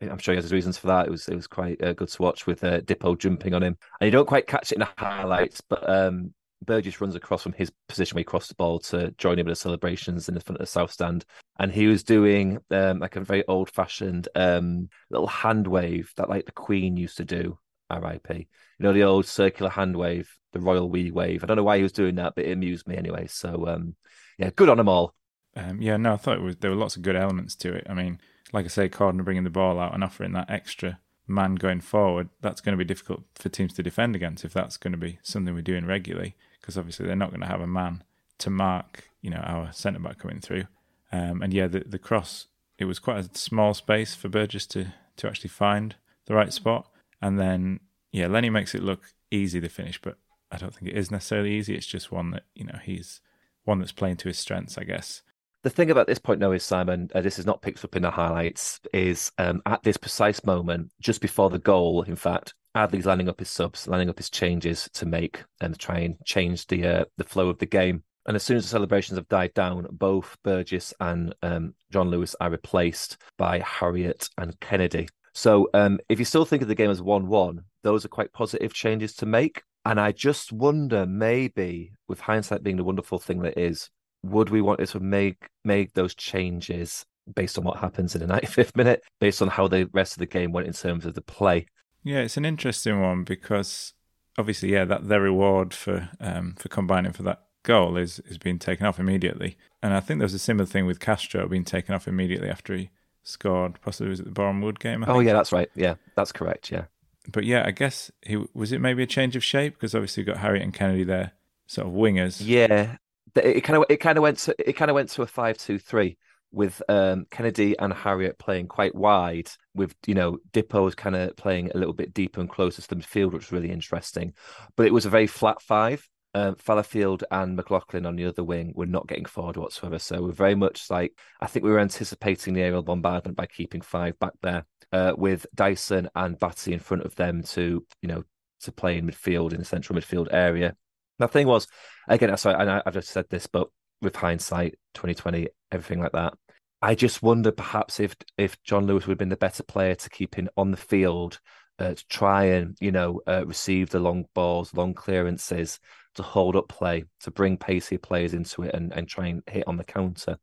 I'm 0.01 0.17
sure 0.17 0.33
he 0.33 0.37
has 0.37 0.45
his 0.45 0.53
reasons 0.53 0.77
for 0.77 0.87
that. 0.87 1.07
It 1.07 1.11
was 1.11 1.27
it 1.27 1.35
was 1.35 1.47
quite 1.47 1.81
uh, 1.81 1.93
good 1.93 2.09
to 2.09 2.21
watch 2.21 2.45
with 2.45 2.63
uh, 2.63 2.81
Dipo 2.81 3.17
jumping 3.17 3.53
on 3.53 3.63
him, 3.63 3.77
and 3.99 4.05
you 4.05 4.11
don't 4.11 4.27
quite 4.27 4.47
catch 4.47 4.71
it 4.71 4.75
in 4.75 4.79
the 4.79 4.89
highlights, 4.97 5.61
but 5.61 5.89
um, 5.89 6.33
Burgess 6.65 7.01
runs 7.01 7.15
across 7.15 7.43
from 7.43 7.53
his 7.53 7.71
position 7.87 8.15
where 8.15 8.21
he 8.21 8.25
crossed 8.25 8.49
the 8.49 8.55
ball 8.55 8.79
to 8.79 9.11
join 9.17 9.39
him 9.39 9.47
in 9.47 9.51
the 9.51 9.55
celebrations 9.55 10.27
in 10.27 10.35
the 10.35 10.41
front 10.41 10.57
of 10.57 10.65
the 10.65 10.71
south 10.71 10.91
stand, 10.91 11.25
and 11.59 11.71
he 11.71 11.87
was 11.87 12.03
doing 12.03 12.59
um, 12.71 12.99
like 12.99 13.15
a 13.15 13.21
very 13.21 13.45
old 13.47 13.69
fashioned 13.69 14.27
um, 14.35 14.89
little 15.09 15.27
hand 15.27 15.67
wave 15.67 16.11
that 16.17 16.29
like 16.29 16.45
the 16.45 16.51
Queen 16.51 16.97
used 16.97 17.17
to 17.17 17.25
do. 17.25 17.57
R.I.P. 17.89 18.33
You 18.33 18.83
know 18.83 18.93
the 18.93 19.03
old 19.03 19.25
circular 19.25 19.69
hand 19.69 19.95
wave, 19.95 20.35
the 20.51 20.59
royal 20.59 20.89
wee 20.89 21.11
wave. 21.11 21.43
I 21.43 21.47
don't 21.47 21.57
know 21.57 21.63
why 21.63 21.77
he 21.77 21.83
was 21.83 21.91
doing 21.91 22.15
that, 22.15 22.33
but 22.35 22.45
it 22.45 22.51
amused 22.51 22.87
me 22.87 22.97
anyway. 22.97 23.27
So 23.27 23.67
um, 23.67 23.95
yeah, 24.37 24.49
good 24.55 24.69
on 24.69 24.77
them 24.77 24.89
all. 24.89 25.13
Um, 25.55 25.81
yeah, 25.81 25.97
no, 25.97 26.13
I 26.13 26.17
thought 26.17 26.41
was, 26.41 26.57
there 26.57 26.71
were 26.71 26.77
lots 26.77 26.95
of 26.95 27.03
good 27.03 27.15
elements 27.15 27.55
to 27.57 27.73
it. 27.73 27.85
I 27.89 27.93
mean, 27.93 28.19
like 28.51 28.65
I 28.65 28.69
say, 28.69 28.89
Cordner 28.89 29.23
bringing 29.23 29.43
the 29.43 29.49
ball 29.49 29.79
out 29.79 29.93
and 29.93 30.03
offering 30.03 30.33
that 30.33 30.49
extra 30.49 30.99
man 31.27 31.55
going 31.55 31.81
forward, 31.81 32.29
that's 32.41 32.61
going 32.61 32.73
to 32.73 32.83
be 32.83 32.87
difficult 32.87 33.23
for 33.35 33.49
teams 33.49 33.73
to 33.73 33.83
defend 33.83 34.15
against 34.15 34.43
if 34.43 34.53
that's 34.53 34.77
going 34.77 34.91
to 34.91 34.97
be 34.97 35.19
something 35.23 35.53
we're 35.53 35.61
doing 35.61 35.85
regularly 35.85 36.35
because 36.59 36.77
obviously 36.77 37.05
they're 37.05 37.15
not 37.15 37.29
going 37.29 37.41
to 37.41 37.47
have 37.47 37.61
a 37.61 37.67
man 37.67 38.03
to 38.39 38.49
mark, 38.49 39.09
you 39.21 39.29
know, 39.29 39.37
our 39.37 39.71
centre 39.71 39.99
back 39.99 40.17
coming 40.17 40.39
through. 40.39 40.65
Um, 41.11 41.41
and 41.41 41.53
yeah, 41.53 41.67
the 41.67 41.81
the 41.81 41.99
cross 41.99 42.47
it 42.79 42.85
was 42.85 42.99
quite 42.99 43.23
a 43.23 43.37
small 43.37 43.73
space 43.73 44.15
for 44.15 44.29
Burgess 44.29 44.65
to 44.67 44.93
to 45.17 45.27
actually 45.27 45.49
find 45.49 45.95
the 46.25 46.33
right 46.33 46.51
spot, 46.51 46.89
and 47.21 47.39
then 47.39 47.79
yeah, 48.11 48.27
Lenny 48.27 48.49
makes 48.49 48.73
it 48.73 48.83
look 48.83 49.13
easy 49.29 49.61
to 49.61 49.69
finish, 49.69 50.01
but 50.01 50.17
I 50.51 50.57
don't 50.57 50.73
think 50.73 50.89
it 50.89 50.97
is 50.97 51.11
necessarily 51.11 51.51
easy. 51.51 51.75
It's 51.75 51.85
just 51.85 52.11
one 52.11 52.31
that 52.31 52.43
you 52.55 52.65
know 52.65 52.79
he's 52.83 53.21
one 53.63 53.79
that's 53.79 53.91
playing 53.91 54.17
to 54.17 54.27
his 54.27 54.39
strengths, 54.39 54.77
I 54.77 54.83
guess. 54.83 55.21
The 55.63 55.69
thing 55.69 55.91
about 55.91 56.07
this 56.07 56.19
point 56.19 56.41
now 56.41 56.51
is 56.51 56.61
Simon, 56.61 57.09
uh, 57.15 57.21
this 57.21 57.39
is 57.39 57.45
not 57.45 57.61
picked 57.61 57.85
up 57.85 57.95
in 57.95 58.01
the 58.01 58.11
highlights. 58.11 58.81
Is 58.91 59.31
um, 59.37 59.61
at 59.65 59.81
this 59.81 59.95
precise 59.95 60.43
moment, 60.43 60.91
just 60.99 61.21
before 61.21 61.49
the 61.49 61.57
goal, 61.57 62.01
in 62.01 62.17
fact, 62.17 62.53
Ardley's 62.75 63.05
lining 63.05 63.29
up 63.29 63.39
his 63.39 63.49
subs, 63.49 63.87
lining 63.87 64.09
up 64.09 64.17
his 64.17 64.29
changes 64.29 64.89
to 64.95 65.05
make 65.05 65.41
and 65.61 65.79
try 65.79 65.99
and 65.99 66.17
change 66.25 66.67
the 66.67 66.85
uh, 66.85 67.05
the 67.15 67.23
flow 67.23 67.47
of 67.47 67.59
the 67.59 67.65
game. 67.65 68.03
And 68.25 68.35
as 68.35 68.43
soon 68.43 68.57
as 68.57 68.63
the 68.63 68.69
celebrations 68.69 69.17
have 69.17 69.29
died 69.29 69.53
down, 69.53 69.87
both 69.91 70.37
Burgess 70.43 70.93
and 70.99 71.33
um, 71.41 71.75
John 71.93 72.09
Lewis 72.09 72.35
are 72.41 72.49
replaced 72.49 73.17
by 73.37 73.59
Harriott 73.59 74.29
and 74.37 74.59
Kennedy. 74.59 75.07
So 75.33 75.69
um, 75.73 75.97
if 76.09 76.19
you 76.19 76.25
still 76.25 76.45
think 76.45 76.61
of 76.61 76.67
the 76.67 76.75
game 76.75 76.91
as 76.91 77.01
1 77.01 77.27
1, 77.27 77.61
those 77.83 78.03
are 78.03 78.09
quite 78.09 78.33
positive 78.33 78.73
changes 78.73 79.13
to 79.15 79.25
make. 79.25 79.63
And 79.85 79.99
I 79.99 80.11
just 80.11 80.51
wonder, 80.51 81.05
maybe 81.05 81.93
with 82.09 82.19
hindsight 82.19 82.63
being 82.63 82.77
the 82.77 82.83
wonderful 82.83 83.19
thing 83.19 83.41
that 83.41 83.57
is, 83.57 83.89
would 84.23 84.49
we 84.49 84.61
want 84.61 84.85
to 84.85 84.99
make 84.99 85.49
make 85.63 85.93
those 85.93 86.15
changes 86.15 87.05
based 87.33 87.57
on 87.57 87.63
what 87.63 87.77
happens 87.77 88.15
in 88.15 88.25
the 88.25 88.33
95th 88.41 88.75
minute, 88.75 89.03
based 89.19 89.41
on 89.41 89.47
how 89.49 89.67
the 89.67 89.89
rest 89.93 90.13
of 90.13 90.19
the 90.19 90.25
game 90.25 90.51
went 90.51 90.67
in 90.67 90.73
terms 90.73 91.05
of 91.05 91.13
the 91.13 91.21
play? 91.21 91.65
Yeah, 92.03 92.19
it's 92.19 92.37
an 92.37 92.45
interesting 92.45 93.01
one 93.01 93.23
because 93.23 93.93
obviously, 94.37 94.73
yeah, 94.73 94.85
that 94.85 95.07
their 95.07 95.21
reward 95.21 95.73
for 95.73 96.09
um, 96.19 96.55
for 96.57 96.69
combining 96.69 97.13
for 97.13 97.23
that 97.23 97.43
goal 97.63 97.97
is 97.97 98.19
is 98.19 98.37
being 98.37 98.59
taken 98.59 98.85
off 98.85 98.99
immediately, 98.99 99.57
and 99.81 99.93
I 99.93 99.99
think 99.99 100.19
there 100.19 100.25
was 100.25 100.33
a 100.33 100.39
similar 100.39 100.65
thing 100.65 100.85
with 100.85 100.99
Castro 100.99 101.47
being 101.47 101.63
taken 101.63 101.95
off 101.95 102.07
immediately 102.07 102.49
after 102.49 102.75
he 102.75 102.89
scored. 103.23 103.79
Possibly 103.81 104.09
was 104.09 104.19
it 104.19 104.25
the 104.25 104.31
Boreham 104.31 104.61
Wood 104.61 104.79
game? 104.79 105.03
oh 105.07 105.19
yeah, 105.19 105.33
that's 105.33 105.51
right. 105.51 105.69
Yeah, 105.75 105.95
that's 106.15 106.31
correct. 106.31 106.71
Yeah, 106.71 106.85
but 107.31 107.45
yeah, 107.45 107.63
I 107.65 107.71
guess 107.71 108.11
he 108.21 108.43
was 108.53 108.71
it 108.71 108.81
maybe 108.81 109.03
a 109.03 109.07
change 109.07 109.35
of 109.35 109.43
shape 109.43 109.75
because 109.75 109.95
obviously 109.95 110.21
you've 110.21 110.27
got 110.27 110.37
Harriott 110.37 110.63
and 110.63 110.73
Kennedy 110.73 111.03
there, 111.03 111.31
sort 111.67 111.87
of 111.87 111.93
wingers. 111.93 112.41
Yeah, 112.43 112.97
it 113.35 113.61
kind 113.61 113.77
of 113.77 113.85
it 113.89 113.97
kind 113.97 114.17
of 114.17 114.21
went 114.21 114.37
to 114.39 114.55
it 114.59 114.73
kind 114.73 114.91
of 114.91 114.95
went 114.95 115.09
to 115.09 115.21
a 115.21 115.27
five 115.27 115.57
two 115.57 115.79
three 115.79 116.17
with 116.53 116.83
um, 116.87 117.25
Kennedy 117.31 117.75
and 117.79 117.91
Harriott 117.91 118.37
playing 118.37 118.67
quite 118.67 118.93
wide, 118.93 119.49
with 119.73 119.95
you 120.05 120.13
know 120.13 120.37
Dipo's 120.53 120.95
kind 120.95 121.15
of 121.15 121.35
playing 121.35 121.71
a 121.71 121.77
little 121.77 121.93
bit 121.93 122.13
deeper 122.13 122.39
and 122.39 122.49
closer 122.49 122.81
to 122.81 122.87
the 122.87 122.95
midfield, 122.95 123.33
which 123.33 123.45
was 123.45 123.51
really 123.51 123.71
interesting. 123.71 124.33
But 124.77 124.85
it 124.85 124.93
was 124.93 125.05
a 125.05 125.09
very 125.09 125.27
flat 125.27 125.61
five. 125.61 126.07
Um, 126.35 126.55
Fallowfield 126.55 127.23
and 127.29 127.55
McLaughlin 127.55 128.07
on 128.07 128.15
the 128.15 128.25
other 128.25 128.43
wing 128.43 128.73
were 128.75 128.87
not 128.87 129.07
getting 129.07 129.25
forward 129.25 129.55
whatsoever. 129.55 129.99
So 129.99 130.23
we're 130.23 130.31
very 130.31 130.55
much 130.55 130.89
like 130.89 131.13
I 131.41 131.47
think 131.47 131.63
we 131.63 131.71
were 131.71 131.79
anticipating 131.79 132.53
the 132.53 132.61
aerial 132.61 132.81
bombardment 132.81 133.37
by 133.37 133.45
keeping 133.47 133.81
five 133.81 134.17
back 134.19 134.33
there, 134.41 134.65
uh, 134.91 135.13
with 135.17 135.45
Dyson 135.55 136.09
and 136.15 136.39
Batty 136.39 136.73
in 136.73 136.79
front 136.79 137.03
of 137.03 137.15
them 137.15 137.43
to 137.43 137.85
you 138.01 138.07
know 138.07 138.23
to 138.61 138.71
play 138.71 138.97
in 138.97 139.07
midfield 139.07 139.53
in 139.53 139.59
the 139.59 139.65
central 139.65 139.99
midfield 139.99 140.27
area. 140.31 140.75
The 141.19 141.27
thing 141.27 141.47
was, 141.47 141.67
again, 142.07 142.35
sorry, 142.37 142.55
and 142.59 142.69
I, 142.69 142.81
I've 142.85 142.93
just 142.93 143.09
said 143.09 143.25
this, 143.29 143.47
but 143.47 143.69
with 144.01 144.15
hindsight, 144.15 144.75
2020, 144.95 145.47
everything 145.71 146.01
like 146.01 146.11
that, 146.13 146.33
I 146.81 146.95
just 146.95 147.23
wonder 147.23 147.51
perhaps 147.51 148.01
if 148.01 148.13
if 148.37 148.61
John 148.63 148.85
Lewis 148.85 149.07
would 149.07 149.13
have 149.13 149.17
been 149.17 149.29
the 149.29 149.37
better 149.37 149.63
player 149.63 149.95
to 149.95 150.09
keep 150.09 150.37
in 150.37 150.49
on 150.57 150.71
the 150.71 150.77
field 150.77 151.39
uh, 151.79 151.93
to 151.93 152.07
try 152.07 152.43
and 152.43 152.77
you 152.81 152.91
know 152.91 153.21
uh, 153.25 153.45
receive 153.45 153.89
the 153.89 154.01
long 154.01 154.25
balls, 154.33 154.73
long 154.73 154.93
clearances, 154.93 155.79
to 156.15 156.23
hold 156.23 156.57
up 156.57 156.67
play, 156.67 157.05
to 157.21 157.31
bring 157.31 157.57
pacey 157.57 157.97
players 157.97 158.33
into 158.33 158.63
it 158.63 158.75
and, 158.75 158.91
and 158.93 159.07
try 159.07 159.27
and 159.27 159.43
hit 159.47 159.67
on 159.67 159.77
the 159.77 159.83
counter. 159.83 160.37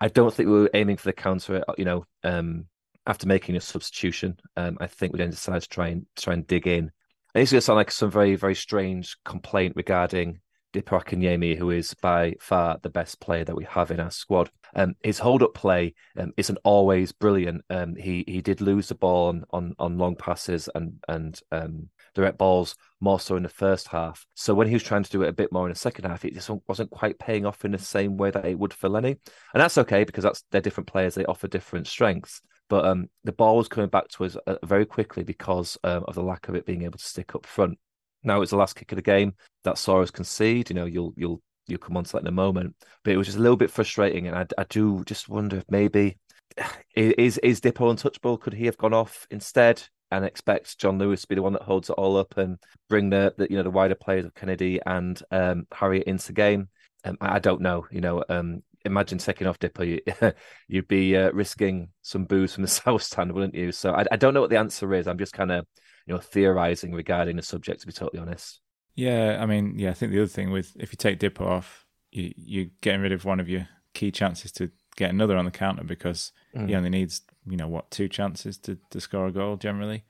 I 0.00 0.08
don't 0.08 0.32
think 0.32 0.48
we 0.48 0.60
were 0.60 0.70
aiming 0.74 0.98
for 0.98 1.08
the 1.08 1.12
counter. 1.14 1.64
Uh, 1.66 1.72
you 1.78 1.84
know, 1.84 2.04
um, 2.24 2.66
after 3.06 3.26
making 3.26 3.56
a 3.56 3.60
substitution, 3.60 4.38
um, 4.56 4.76
I 4.80 4.86
think 4.86 5.12
we 5.12 5.18
then 5.18 5.30
decided 5.30 5.62
to 5.62 5.68
try 5.68 5.88
and 5.88 6.06
try 6.16 6.34
and 6.34 6.46
dig 6.46 6.66
in. 6.66 6.90
And 7.34 7.42
it's 7.42 7.52
going 7.52 7.60
to 7.60 7.64
sound 7.64 7.76
like 7.76 7.90
some 7.90 8.10
very 8.10 8.36
very 8.36 8.54
strange 8.54 9.16
complaint 9.24 9.74
regarding 9.76 10.40
Dipo 10.72 11.02
Akinyemi, 11.02 11.56
who 11.56 11.70
is 11.70 11.94
by 11.94 12.34
far 12.40 12.78
the 12.82 12.90
best 12.90 13.20
player 13.20 13.44
that 13.44 13.56
we 13.56 13.64
have 13.64 13.90
in 13.90 13.98
our 14.00 14.10
squad. 14.10 14.50
Um, 14.74 14.94
his 15.02 15.18
hold 15.18 15.42
up 15.42 15.52
play 15.52 15.94
um, 16.16 16.32
isn't 16.36 16.58
always 16.62 17.10
brilliant. 17.10 17.64
Um, 17.70 17.96
he 17.96 18.24
he 18.26 18.40
did 18.40 18.60
lose 18.60 18.88
the 18.88 18.94
ball 18.94 19.28
on 19.28 19.44
on, 19.50 19.74
on 19.78 19.98
long 19.98 20.14
passes 20.14 20.68
and 20.74 21.02
and 21.08 21.40
um, 21.50 21.88
direct 22.14 22.38
balls 22.38 22.76
more 23.00 23.18
so 23.18 23.36
in 23.36 23.42
the 23.42 23.48
first 23.48 23.88
half. 23.88 24.24
So 24.34 24.54
when 24.54 24.68
he 24.68 24.74
was 24.74 24.82
trying 24.82 25.02
to 25.02 25.10
do 25.10 25.22
it 25.22 25.28
a 25.28 25.32
bit 25.32 25.52
more 25.52 25.66
in 25.66 25.72
the 25.72 25.78
second 25.78 26.04
half, 26.04 26.24
it 26.24 26.34
just 26.34 26.50
wasn't 26.68 26.90
quite 26.90 27.18
paying 27.18 27.46
off 27.46 27.64
in 27.64 27.72
the 27.72 27.78
same 27.78 28.16
way 28.16 28.30
that 28.30 28.46
it 28.46 28.58
would 28.58 28.74
for 28.74 28.88
Lenny. 28.88 29.16
And 29.54 29.60
that's 29.60 29.78
okay 29.78 30.04
because 30.04 30.24
that's 30.24 30.44
they're 30.50 30.60
different 30.60 30.88
players. 30.88 31.14
They 31.14 31.24
offer 31.24 31.48
different 31.48 31.88
strengths. 31.88 32.42
But 32.70 32.86
um, 32.86 33.10
the 33.24 33.32
ball 33.32 33.58
was 33.58 33.68
coming 33.68 33.90
back 33.90 34.08
to 34.08 34.24
us 34.24 34.36
uh, 34.46 34.54
very 34.64 34.86
quickly 34.86 35.24
because 35.24 35.76
um, 35.84 36.04
of 36.06 36.14
the 36.14 36.22
lack 36.22 36.48
of 36.48 36.54
it 36.54 36.64
being 36.64 36.84
able 36.84 36.98
to 36.98 37.04
stick 37.04 37.34
up 37.34 37.44
front. 37.44 37.78
Now 38.22 38.40
it's 38.40 38.52
the 38.52 38.56
last 38.56 38.76
kick 38.76 38.92
of 38.92 38.96
the 38.96 39.02
game 39.02 39.34
that 39.64 39.76
saw 39.76 40.00
us 40.00 40.10
concede. 40.10 40.70
You 40.70 40.76
know, 40.76 40.86
you'll 40.86 41.12
you'll 41.16 41.42
you'll 41.66 41.80
come 41.80 41.96
on 41.96 42.04
to 42.04 42.12
that 42.12 42.22
in 42.22 42.28
a 42.28 42.32
moment. 42.32 42.76
But 43.02 43.12
it 43.12 43.16
was 43.16 43.26
just 43.26 43.38
a 43.38 43.42
little 43.42 43.56
bit 43.56 43.72
frustrating, 43.72 44.28
and 44.28 44.36
I, 44.36 44.46
I 44.56 44.64
do 44.70 45.02
just 45.04 45.28
wonder 45.28 45.56
if 45.56 45.64
maybe 45.68 46.18
is 46.96 47.38
is 47.38 47.60
Dipo 47.60 47.90
untouchable? 47.90 48.38
Could 48.38 48.54
he 48.54 48.66
have 48.66 48.78
gone 48.78 48.94
off 48.94 49.26
instead 49.30 49.82
and 50.12 50.24
expect 50.24 50.78
John 50.78 50.98
Lewis 50.98 51.22
to 51.22 51.28
be 51.28 51.34
the 51.34 51.42
one 51.42 51.54
that 51.54 51.62
holds 51.62 51.90
it 51.90 51.94
all 51.94 52.16
up 52.16 52.36
and 52.36 52.56
bring 52.88 53.10
the, 53.10 53.34
the 53.36 53.48
you 53.50 53.56
know 53.56 53.64
the 53.64 53.70
wider 53.70 53.96
players 53.96 54.24
of 54.24 54.34
Kennedy 54.34 54.80
and 54.86 55.20
um, 55.32 55.66
Harriott 55.72 56.06
into 56.06 56.32
game? 56.32 56.68
Um, 57.04 57.16
I, 57.20 57.36
I 57.36 57.38
don't 57.40 57.62
know. 57.62 57.86
You 57.90 58.00
know, 58.00 58.22
um, 58.28 58.62
imagine 58.84 59.18
taking 59.18 59.46
off 59.46 59.58
Dipper, 59.58 59.84
you, 59.84 60.00
would 60.70 60.88
be 60.88 61.16
uh, 61.16 61.30
risking 61.32 61.88
some 62.02 62.24
booze 62.24 62.54
from 62.54 62.62
the 62.62 62.68
south 62.68 63.02
stand, 63.02 63.32
wouldn't 63.32 63.54
you? 63.54 63.72
So 63.72 63.92
I, 63.92 64.04
I 64.12 64.16
don't 64.16 64.34
know 64.34 64.40
what 64.40 64.50
the 64.50 64.58
answer 64.58 64.92
is. 64.94 65.06
I'm 65.06 65.18
just 65.18 65.32
kind 65.32 65.52
of 65.52 65.66
you 66.06 66.14
know 66.14 66.20
theorizing 66.20 66.92
regarding 66.92 67.36
the 67.36 67.42
subject, 67.42 67.80
to 67.80 67.86
be 67.86 67.92
totally 67.92 68.20
honest. 68.20 68.60
Yeah, 68.94 69.38
I 69.40 69.46
mean, 69.46 69.78
yeah, 69.78 69.90
I 69.90 69.94
think 69.94 70.12
the 70.12 70.18
other 70.18 70.26
thing 70.26 70.50
with 70.50 70.76
if 70.78 70.92
you 70.92 70.96
take 70.96 71.18
Dipper 71.18 71.44
off, 71.44 71.86
you 72.10 72.32
you're 72.36 72.70
getting 72.80 73.00
rid 73.00 73.12
of 73.12 73.24
one 73.24 73.40
of 73.40 73.48
your 73.48 73.68
key 73.94 74.10
chances 74.10 74.52
to 74.52 74.70
get 74.96 75.10
another 75.10 75.36
on 75.36 75.44
the 75.44 75.50
counter 75.50 75.84
because 75.84 76.32
mm. 76.54 76.68
he 76.68 76.74
only 76.74 76.90
needs 76.90 77.22
you 77.46 77.56
know 77.56 77.68
what 77.68 77.90
two 77.90 78.08
chances 78.08 78.58
to 78.58 78.78
to 78.90 79.00
score 79.00 79.26
a 79.26 79.32
goal 79.32 79.56
generally. 79.56 80.04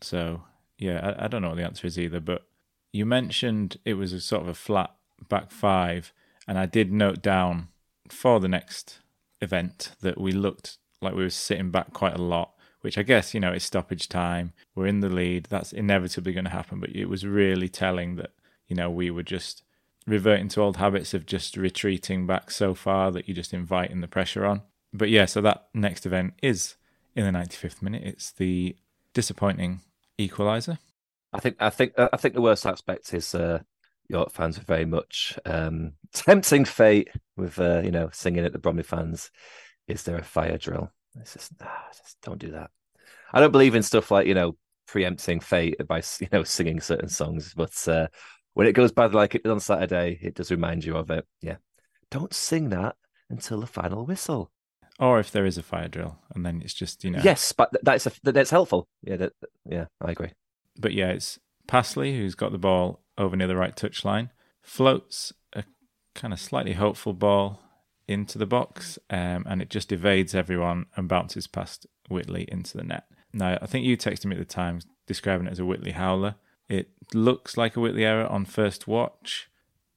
So 0.00 0.42
yeah, 0.78 1.14
I, 1.18 1.24
I 1.24 1.28
don't 1.28 1.42
know 1.42 1.48
what 1.48 1.56
the 1.56 1.64
answer 1.64 1.86
is 1.86 1.98
either. 1.98 2.20
But 2.20 2.42
you 2.92 3.06
mentioned 3.06 3.78
it 3.84 3.94
was 3.94 4.12
a 4.12 4.20
sort 4.20 4.42
of 4.42 4.48
a 4.48 4.54
flat 4.54 4.94
back 5.28 5.50
five, 5.50 6.12
and 6.46 6.58
I 6.58 6.66
did 6.66 6.92
note 6.92 7.22
down 7.22 7.68
for 8.12 8.40
the 8.40 8.48
next 8.48 9.00
event 9.40 9.92
that 10.00 10.20
we 10.20 10.32
looked 10.32 10.78
like 11.02 11.14
we 11.14 11.22
were 11.22 11.30
sitting 11.30 11.70
back 11.70 11.92
quite 11.92 12.14
a 12.14 12.22
lot, 12.22 12.52
which 12.80 12.98
I 12.98 13.02
guess, 13.02 13.34
you 13.34 13.40
know, 13.40 13.52
it's 13.52 13.64
stoppage 13.64 14.08
time. 14.08 14.52
We're 14.74 14.86
in 14.86 15.00
the 15.00 15.08
lead. 15.08 15.46
That's 15.50 15.72
inevitably 15.72 16.32
going 16.32 16.44
to 16.44 16.50
happen. 16.50 16.80
But 16.80 16.90
it 16.90 17.06
was 17.06 17.26
really 17.26 17.68
telling 17.68 18.16
that, 18.16 18.30
you 18.68 18.76
know, 18.76 18.90
we 18.90 19.10
were 19.10 19.22
just 19.22 19.62
reverting 20.06 20.48
to 20.48 20.62
old 20.62 20.76
habits 20.76 21.14
of 21.14 21.26
just 21.26 21.56
retreating 21.56 22.26
back 22.26 22.50
so 22.50 22.74
far 22.74 23.10
that 23.10 23.28
you're 23.28 23.34
just 23.34 23.52
inviting 23.52 24.00
the 24.00 24.08
pressure 24.08 24.44
on. 24.44 24.62
But 24.92 25.10
yeah, 25.10 25.26
so 25.26 25.40
that 25.42 25.66
next 25.74 26.06
event 26.06 26.34
is 26.42 26.76
in 27.14 27.24
the 27.24 27.38
95th 27.38 27.82
minute. 27.82 28.02
It's 28.04 28.30
the 28.30 28.76
disappointing 29.12 29.80
equaliser. 30.18 30.78
I 31.32 31.40
think 31.40 31.56
I 31.58 31.70
think 31.70 31.92
I 31.98 32.16
think 32.16 32.34
the 32.34 32.40
worst 32.40 32.64
aspect 32.64 33.12
is 33.12 33.34
uh, 33.34 33.60
York 34.08 34.30
fans 34.30 34.58
were 34.58 34.64
very 34.64 34.84
much 34.84 35.38
um, 35.44 35.92
tempting 36.12 36.64
fate 36.64 37.08
with 37.36 37.58
uh, 37.58 37.80
you 37.84 37.90
know 37.90 38.10
singing 38.12 38.44
at 38.44 38.52
the 38.52 38.58
Bromley 38.58 38.82
fans. 38.82 39.30
Is 39.88 40.02
there 40.02 40.16
a 40.16 40.22
fire 40.22 40.58
drill? 40.58 40.90
It's 41.20 41.32
just, 41.32 41.52
ah, 41.62 41.86
just 41.96 42.20
don't 42.22 42.38
do 42.38 42.52
that. 42.52 42.70
I 43.32 43.40
don't 43.40 43.52
believe 43.52 43.74
in 43.74 43.82
stuff 43.82 44.10
like 44.10 44.26
you 44.26 44.34
know 44.34 44.56
preempting 44.86 45.40
fate 45.40 45.76
by 45.86 46.02
you 46.20 46.28
know 46.32 46.44
singing 46.44 46.80
certain 46.80 47.08
songs, 47.08 47.54
but 47.54 47.88
uh, 47.88 48.08
when 48.54 48.66
it 48.66 48.72
goes 48.72 48.92
bad 48.92 49.14
like 49.14 49.34
it 49.34 49.42
did 49.42 49.52
on 49.52 49.60
Saturday, 49.60 50.18
it 50.22 50.34
does 50.34 50.50
remind 50.50 50.84
you 50.84 50.96
of 50.96 51.10
it. 51.10 51.26
Yeah, 51.40 51.56
don't 52.10 52.34
sing 52.34 52.70
that 52.70 52.96
until 53.30 53.60
the 53.60 53.66
final 53.66 54.06
whistle. 54.06 54.50
Or 54.98 55.20
if 55.20 55.30
there 55.30 55.44
is 55.44 55.58
a 55.58 55.62
fire 55.62 55.88
drill, 55.88 56.18
and 56.34 56.46
then 56.46 56.62
it's 56.64 56.72
just 56.72 57.04
you 57.04 57.10
know. 57.10 57.20
Yes, 57.22 57.52
but 57.52 57.70
that's 57.82 58.06
a, 58.06 58.12
that's 58.22 58.50
helpful. 58.50 58.88
Yeah, 59.02 59.16
that, 59.16 59.32
yeah, 59.68 59.86
I 60.00 60.12
agree. 60.12 60.32
But 60.78 60.94
yeah, 60.94 61.08
it's 61.08 61.38
Pasley 61.68 62.16
who's 62.16 62.34
got 62.34 62.52
the 62.52 62.58
ball 62.58 63.02
over 63.18 63.36
near 63.36 63.46
the 63.46 63.56
right 63.56 63.76
touchline, 63.76 64.30
floats 64.62 65.32
a 65.54 65.64
kind 66.14 66.32
of 66.32 66.40
slightly 66.40 66.74
hopeful 66.74 67.12
ball 67.12 67.60
into 68.08 68.38
the 68.38 68.46
box, 68.46 68.98
um, 69.10 69.44
and 69.48 69.60
it 69.60 69.70
just 69.70 69.92
evades 69.92 70.34
everyone 70.34 70.86
and 70.96 71.08
bounces 71.08 71.46
past 71.46 71.86
Whitley 72.08 72.46
into 72.48 72.76
the 72.76 72.84
net. 72.84 73.04
Now, 73.32 73.58
I 73.60 73.66
think 73.66 73.84
you 73.84 73.96
texted 73.96 74.26
me 74.26 74.36
at 74.36 74.38
the 74.38 74.44
time 74.44 74.80
describing 75.06 75.46
it 75.46 75.52
as 75.52 75.58
a 75.58 75.64
Whitley 75.64 75.92
howler. 75.92 76.36
It 76.68 76.90
looks 77.14 77.56
like 77.56 77.76
a 77.76 77.80
Whitley 77.80 78.04
error 78.04 78.26
on 78.26 78.44
first 78.44 78.86
watch. 78.86 79.50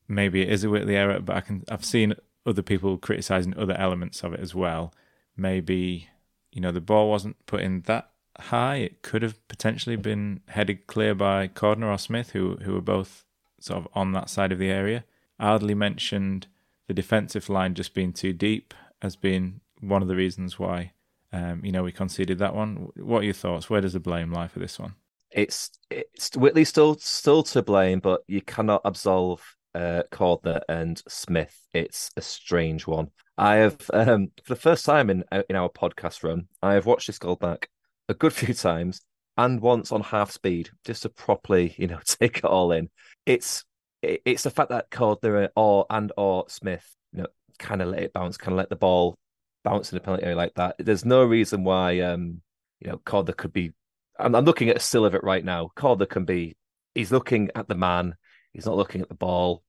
Maybe 0.08 0.42
it 0.42 0.50
is 0.50 0.64
a 0.64 0.70
Whitley 0.70 0.96
error, 0.96 1.20
but 1.20 1.36
I 1.36 1.42
can 1.42 1.64
I've 1.70 1.86
seen 1.86 2.16
other 2.46 2.62
people 2.62 2.98
criticizing 2.98 3.56
other 3.58 3.76
elements 3.76 4.24
of 4.24 4.34
it 4.34 4.40
as 4.40 4.56
well. 4.56 4.94
Maybe 5.38 6.10
you 6.52 6.62
know 6.62 6.72
the 6.72 6.82
ball 6.82 7.10
wasn't 7.10 7.46
put 7.46 7.62
in 7.62 7.82
that 7.82 8.12
high. 8.40 8.76
It 8.78 9.02
could 9.02 9.22
have 9.22 9.48
potentially 9.48 9.96
been 9.96 10.42
headed 10.48 10.88
clear 10.88 11.16
by 11.16 11.48
Cordner 11.48 11.94
or 11.94 11.98
Smith, 11.98 12.32
who 12.32 12.58
who 12.58 12.74
were 12.74 12.82
both 12.82 13.26
sort 13.60 13.80
of 13.80 13.88
on 13.94 14.12
that 14.14 14.30
side 14.30 14.52
of 14.52 14.60
the 14.60 14.70
area. 14.70 15.04
Ardley 15.40 15.76
mentioned 15.76 16.48
the 16.88 16.94
defensive 16.94 17.50
line 17.50 17.76
just 17.76 17.94
being 17.94 18.14
too 18.14 18.34
deep 18.34 18.74
as 19.02 19.16
being 19.16 19.62
one 19.80 20.02
of 20.02 20.08
the 20.08 20.16
reasons 20.16 20.60
why 20.60 20.92
um, 21.32 21.64
you 21.64 21.72
know 21.72 21.84
we 21.84 21.92
conceded 21.92 22.40
that 22.40 22.56
one. 22.56 22.90
What 22.96 23.20
are 23.20 23.26
your 23.26 23.34
thoughts? 23.34 23.70
Where 23.70 23.82
does 23.82 23.94
the 23.94 24.00
blame 24.00 24.32
lie 24.32 24.48
for 24.48 24.60
this 24.60 24.80
one? 24.80 24.96
It's 25.32 25.70
it's 25.90 26.36
Whitley 26.36 26.66
still 26.66 26.96
still 26.96 27.44
to 27.44 27.62
blame, 27.62 28.00
but 28.00 28.22
you 28.28 28.42
cannot 28.42 28.82
absolve 28.84 29.56
uh, 29.76 30.04
Cordner 30.12 30.62
and 30.68 31.02
Smith. 31.08 31.68
It's 31.74 32.10
a 32.18 32.22
strange 32.22 32.88
one. 32.88 33.12
I 33.38 33.56
have 33.56 33.78
um, 33.94 34.32
for 34.44 34.56
the 34.56 34.60
first 34.60 34.86
time 34.86 35.10
in 35.10 35.24
in 35.50 35.56
our 35.56 35.70
podcast 35.70 36.24
run, 36.24 36.48
I 36.62 36.74
have 36.74 36.86
watched 36.86 37.08
this 37.08 37.20
goal 37.20 37.36
back 37.36 37.70
a 38.10 38.14
good 38.14 38.34
few 38.34 38.54
times 38.54 39.02
and 39.38 39.62
once 39.62 39.94
on 39.94 40.02
half 40.02 40.32
speed 40.32 40.70
just 40.84 41.04
to 41.04 41.10
properly, 41.10 41.74
you 41.78 41.88
know, 41.88 42.00
take 42.06 42.40
it 42.40 42.46
all 42.46 42.74
in. 42.74 42.90
It's 43.26 43.64
it's 44.02 44.44
the 44.44 44.50
fact 44.50 44.70
that 44.70 44.90
Cordner 44.90 45.50
or 45.56 45.86
and 45.90 46.12
or 46.18 46.46
Smith, 46.50 46.86
you 47.14 47.22
know, 47.22 47.28
kind 47.58 47.82
of 47.82 47.90
let 47.90 48.04
it 48.04 48.14
bounce, 48.14 48.38
kind 48.38 48.54
of 48.54 48.58
let 48.58 48.70
the 48.70 48.76
ball 48.76 49.18
bounce 49.64 49.92
in 49.92 49.98
the 49.98 50.02
penalty 50.02 50.24
area 50.24 50.36
like 50.36 50.54
that. 50.56 50.76
There's 50.80 51.06
no 51.06 51.24
reason 51.24 51.64
why, 51.64 52.00
um, 52.00 52.42
you 52.80 52.90
know, 52.90 52.98
Cordner 52.98 53.36
could 53.36 53.54
be. 53.54 53.72
I'm, 54.18 54.36
I'm 54.36 54.46
looking 54.46 54.70
at 54.70 54.78
a 54.78 54.82
still 54.82 55.06
of 55.06 55.16
it 55.16 55.24
right 55.24 55.44
now. 55.44 55.70
Cordner 55.76 56.10
can 56.10 56.26
be. 56.26 56.56
He's 56.96 57.12
looking 57.12 57.50
at 57.56 57.68
the 57.68 57.76
man. 57.76 58.16
He's 58.54 58.66
not 58.66 58.78
looking 58.78 59.02
at 59.02 59.10
the 59.10 59.16
ball. 59.16 59.64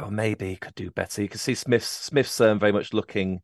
Or 0.00 0.10
maybe 0.10 0.48
he 0.48 0.56
could 0.56 0.74
do 0.74 0.90
better. 0.90 1.20
You 1.22 1.28
can 1.28 1.38
see 1.38 1.54
Smith's 1.54 1.86
Smith's 1.86 2.40
um, 2.40 2.58
very 2.58 2.72
much 2.72 2.94
looking 2.94 3.40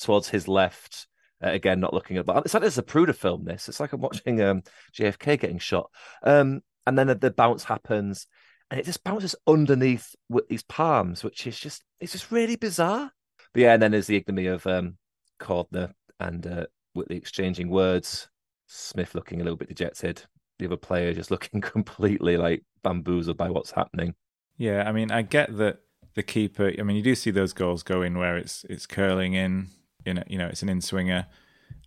towards 0.00 0.28
his 0.28 0.48
left 0.48 1.06
uh, 1.42 1.50
again, 1.50 1.80
not 1.80 1.94
looking 1.94 2.16
at 2.16 2.26
that. 2.26 2.44
It's 2.44 2.54
like 2.54 2.62
it's 2.62 2.78
Zapruder 2.78 3.14
film. 3.14 3.44
This. 3.44 3.68
It's 3.68 3.80
like 3.80 3.92
I'm 3.92 4.00
watching 4.00 4.40
um, 4.40 4.62
JFK 4.94 5.40
getting 5.40 5.58
shot. 5.58 5.90
Um, 6.22 6.62
and 6.86 6.98
then 6.98 7.06
the, 7.08 7.14
the 7.14 7.30
bounce 7.30 7.64
happens, 7.64 8.26
and 8.70 8.80
it 8.80 8.86
just 8.86 9.04
bounces 9.04 9.34
underneath 9.46 10.14
with 10.28 10.48
these 10.48 10.62
palms, 10.62 11.24
which 11.24 11.46
is 11.46 11.58
just 11.58 11.84
it's 12.00 12.12
just 12.12 12.30
really 12.30 12.56
bizarre. 12.56 13.10
But 13.52 13.60
yeah, 13.60 13.74
and 13.74 13.82
then 13.82 13.92
there's 13.92 14.06
the 14.06 14.16
ignominy 14.16 14.46
of 14.48 14.66
um, 14.66 14.96
Cordner 15.40 15.92
and 16.20 16.46
uh, 16.46 16.66
Whitley 16.94 17.16
exchanging 17.16 17.68
words. 17.68 18.28
Smith 18.66 19.14
looking 19.14 19.40
a 19.40 19.44
little 19.44 19.56
bit 19.56 19.68
dejected. 19.68 20.22
The 20.58 20.66
other 20.66 20.76
player 20.76 21.12
just 21.12 21.30
looking 21.32 21.60
completely 21.60 22.36
like 22.36 22.64
bamboozled 22.82 23.36
by 23.36 23.50
what's 23.50 23.72
happening. 23.72 24.14
Yeah, 24.56 24.88
I 24.88 24.92
mean, 24.92 25.10
I 25.10 25.22
get 25.22 25.56
that 25.58 25.78
the 26.14 26.22
keeper. 26.22 26.72
I 26.78 26.82
mean, 26.82 26.96
you 26.96 27.02
do 27.02 27.14
see 27.14 27.30
those 27.30 27.52
goals 27.52 27.82
go 27.82 28.02
in 28.02 28.18
where 28.18 28.36
it's 28.36 28.64
it's 28.68 28.86
curling 28.86 29.34
in 29.34 29.68
in 30.04 30.18
a, 30.18 30.24
you 30.26 30.38
know 30.38 30.48
it's 30.48 30.62
an 30.62 30.68
in 30.68 30.80
swinger, 30.80 31.26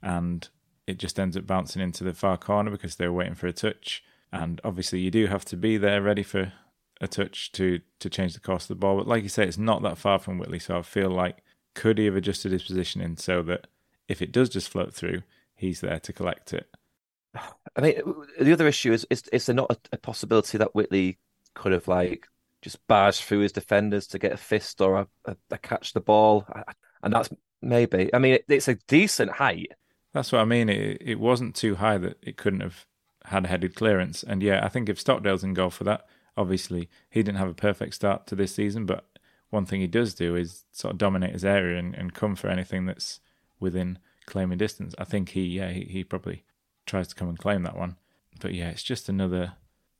and 0.01 0.47
it 0.88 0.97
just 0.97 1.19
ends 1.19 1.36
up 1.36 1.47
bouncing 1.47 1.82
into 1.82 2.04
the 2.04 2.13
far 2.13 2.38
corner 2.38 2.71
because 2.71 2.95
they're 2.95 3.13
waiting 3.13 3.36
for 3.36 3.47
a 3.47 3.54
touch. 3.54 4.04
And 4.32 4.60
obviously, 4.63 4.99
you 4.99 5.12
do 5.12 5.28
have 5.28 5.45
to 5.45 5.58
be 5.58 5.78
there 5.78 6.01
ready 6.01 6.23
for 6.23 6.54
a 7.01 7.08
touch 7.08 7.51
to 7.54 7.82
to 7.99 8.10
change 8.10 8.34
the 8.34 8.39
course 8.39 8.65
of 8.65 8.69
the 8.69 8.75
ball. 8.75 8.97
But 8.97 9.08
like 9.08 9.23
you 9.23 9.30
say, 9.30 9.45
it's 9.45 9.58
not 9.58 9.82
that 9.84 9.97
far 9.97 10.19
from 10.19 10.38
Whitley, 10.38 10.60
so 10.60 10.78
I 10.78 10.82
feel 10.82 11.10
like 11.10 11.43
could 11.73 11.97
he 11.97 12.06
have 12.06 12.15
adjusted 12.15 12.51
his 12.51 12.63
positioning 12.63 13.17
so 13.17 13.41
that 13.43 13.67
if 14.08 14.21
it 14.21 14.32
does 14.32 14.49
just 14.49 14.69
float 14.69 14.93
through, 14.93 15.23
he's 15.56 15.82
there 15.82 15.99
to 15.99 16.13
collect 16.13 16.54
it. 16.54 16.67
I 17.75 17.82
mean, 17.82 17.95
the 18.39 18.54
other 18.54 18.67
issue 18.67 18.93
is 18.93 19.06
is, 19.10 19.23
is 19.34 19.45
there 19.45 19.56
not 19.56 19.71
a, 19.71 19.78
a 19.93 19.97
possibility 19.97 20.58
that 20.58 20.75
Whitley 20.75 21.17
could 21.54 21.71
have 21.71 21.88
like 21.88 22.28
just 22.62 22.86
barged 22.88 23.21
through 23.21 23.39
his 23.39 23.51
defenders 23.51 24.08
to 24.08 24.19
get 24.19 24.34
a 24.34 24.38
fist 24.38 24.82
or 24.82 24.99
a, 24.99 25.08
a, 25.25 25.36
a 25.51 25.58
catch 25.58 25.93
the 25.93 26.01
ball, 26.01 26.47
and 27.04 27.13
that's 27.13 27.30
Maybe. 27.62 28.13
I 28.13 28.20
mean, 28.20 28.36
it, 28.36 28.46
it's 28.48 28.68
a 28.68 28.76
decent 28.88 29.32
height. 29.32 29.74
That's 30.13 30.32
what 30.32 30.41
I 30.41 30.46
mean. 30.46 30.70
It 30.70 31.02
it 31.02 31.20
wasn't 31.20 31.56
too 31.56 31.76
high 31.76 31.98
that 31.98 32.18
it 32.22 32.38
couldn't 32.38 32.62
have 32.62 32.86
had 33.26 33.48
headed 33.48 33.76
clearance. 33.76 34.24
And 34.24 34.41
yeah, 34.41 34.63
I 34.63 34.70
think 34.70 34.88
if 34.88 35.00
Stockdale's 35.00 35.44
in 35.44 35.54
goal 35.54 35.70
for 35.70 35.84
that, 35.86 36.06
obviously 36.38 36.89
he 37.10 37.24
didn't 37.24 37.39
have 37.39 37.50
a 37.50 37.54
perfect 37.54 37.96
start 37.96 38.28
to 38.28 38.36
this 38.36 38.54
season, 38.54 38.86
but 38.86 39.06
one 39.50 39.65
thing 39.65 39.82
he 39.82 39.88
does 39.88 40.13
do 40.13 40.36
is 40.36 40.65
sort 40.72 40.94
of 40.94 40.98
dominate 40.98 41.34
his 41.34 41.46
area 41.46 41.80
and, 41.80 41.96
and 41.96 42.13
come 42.13 42.36
for 42.36 42.50
anything 42.50 42.86
that's 42.86 43.20
within 43.60 44.00
claiming 44.26 44.58
distance. 44.58 44.94
I 44.98 45.04
think 45.04 45.30
he 45.30 45.46
yeah 45.46 45.70
he, 45.70 45.82
he 45.86 46.04
probably 46.04 46.44
tries 46.86 47.08
to 47.10 47.15
come 47.15 47.30
and 47.30 47.38
claim 47.38 47.63
that 47.63 47.78
one. 47.78 47.98
But 48.39 48.54
yeah, 48.54 48.70
it's 48.70 48.84
just 48.84 49.10
another 49.10 49.54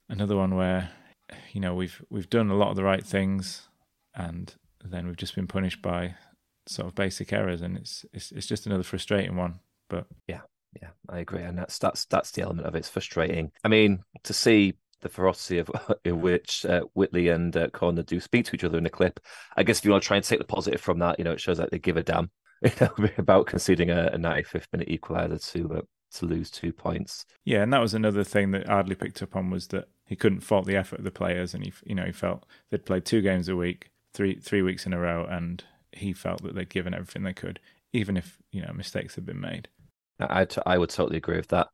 another 0.10 0.36
one 0.36 0.56
where 0.56 0.92
you 1.52 1.62
know 1.62 1.74
we've 1.74 2.04
we've 2.10 2.30
done 2.30 2.50
a 2.50 2.56
lot 2.56 2.70
of 2.70 2.76
the 2.76 2.84
right 2.84 3.06
things 3.06 3.68
and 4.14 4.54
then 4.84 5.08
we've 5.08 5.18
just 5.18 5.36
been 5.36 5.48
punished 5.48 5.82
by 5.82 6.16
sort 6.68 6.88
of 6.88 6.96
basic 6.96 7.34
errors, 7.34 7.62
and 7.62 7.78
it's 7.78 8.06
it's 8.14 8.32
it's 8.32 8.48
just 8.48 8.66
another 8.66 8.84
frustrating 8.84 9.36
one. 9.36 9.60
But 9.90 10.08
yeah, 10.28 10.42
yeah, 10.82 10.90
I 11.10 11.20
agree, 11.20 11.44
and 11.44 11.58
that's 11.58 11.78
that's 11.78 12.06
that's 12.06 12.32
the 12.32 12.42
element 12.42 12.68
of 12.68 12.76
it. 12.76 12.80
It's 12.80 12.90
frustrating. 12.90 13.52
I 13.64 13.68
mean, 13.68 14.04
to 14.24 14.34
see 14.34 14.76
the 15.02 15.10
ferocity 15.10 15.60
of 15.60 15.70
in 16.06 16.22
which 16.22 16.66
uh, 16.66 16.82
Whitley 16.94 17.30
and 17.30 17.56
uh, 17.56 17.68
Cordner 17.68 18.06
do 18.06 18.20
speak 18.20 18.46
to 18.46 18.56
each 18.56 18.64
other 18.64 18.78
in 18.78 18.84
the 18.84 18.90
clip. 18.90 19.20
I 19.56 19.64
guess 19.64 19.80
if 19.80 19.86
you 19.86 19.92
want 19.92 20.04
to 20.04 20.08
try 20.08 20.18
and 20.18 20.26
take 20.26 20.40
the 20.40 20.46
positive 20.46 20.82
from 20.82 21.00
that, 21.00 21.20
you 21.20 21.26
know, 21.26 21.34
it 21.34 21.42
shows 21.42 21.58
that 21.58 21.72
they 21.72 21.80
give 21.80 21.98
a 21.98 22.04
damn 22.04 22.32
you 22.62 22.72
know, 22.82 23.08
about 23.18 23.48
conceding 23.48 23.90
a, 23.90 24.08
a 24.08 24.18
95th 24.18 24.68
minute 24.72 24.90
equaliser 24.90 25.52
to 25.52 25.76
uh, 25.76 25.82
to 26.12 26.26
lose 26.26 26.50
two 26.50 26.72
points. 26.72 27.26
Yeah, 27.44 27.62
and 27.62 27.74
that 27.74 27.82
was 27.82 27.94
another 27.94 28.24
thing 28.24 28.52
that 28.52 28.70
Ardley 28.70 28.96
picked 28.96 29.22
up 29.22 29.36
on 29.36 29.50
was 29.50 29.68
that 29.68 29.90
he 30.06 30.16
couldn't 30.16 30.42
fault 30.42 30.66
the 30.66 30.78
effort 30.78 31.00
of 31.00 31.06
the 31.06 31.12
players, 31.12 31.54
and 31.54 31.64
he 31.64 31.74
you 31.86 31.96
know 31.96 32.06
he 32.06 32.12
felt 32.12 32.46
they'd 32.72 32.86
played 32.86 33.06
two 33.06 33.22
games 33.22 33.50
a 33.50 33.56
week, 33.56 33.90
three 34.14 34.40
three 34.40 34.62
weeks 34.62 34.86
in 34.86 34.94
a 34.94 35.00
row, 35.00 35.26
and 35.26 35.64
he 35.96 36.14
felt 36.14 36.44
that 36.44 36.56
they'd 36.56 36.70
given 36.70 36.94
everything 36.94 37.24
they 37.24 37.34
could, 37.34 37.60
even 37.94 38.18
if 38.18 38.38
you 38.52 38.62
know 38.62 38.74
mistakes 38.74 39.16
had 39.16 39.26
been 39.26 39.40
made. 39.40 39.68
I, 40.20 40.48
I 40.66 40.78
would 40.78 40.90
totally 40.90 41.18
agree 41.18 41.38
with 41.38 41.50
that. 41.50 41.68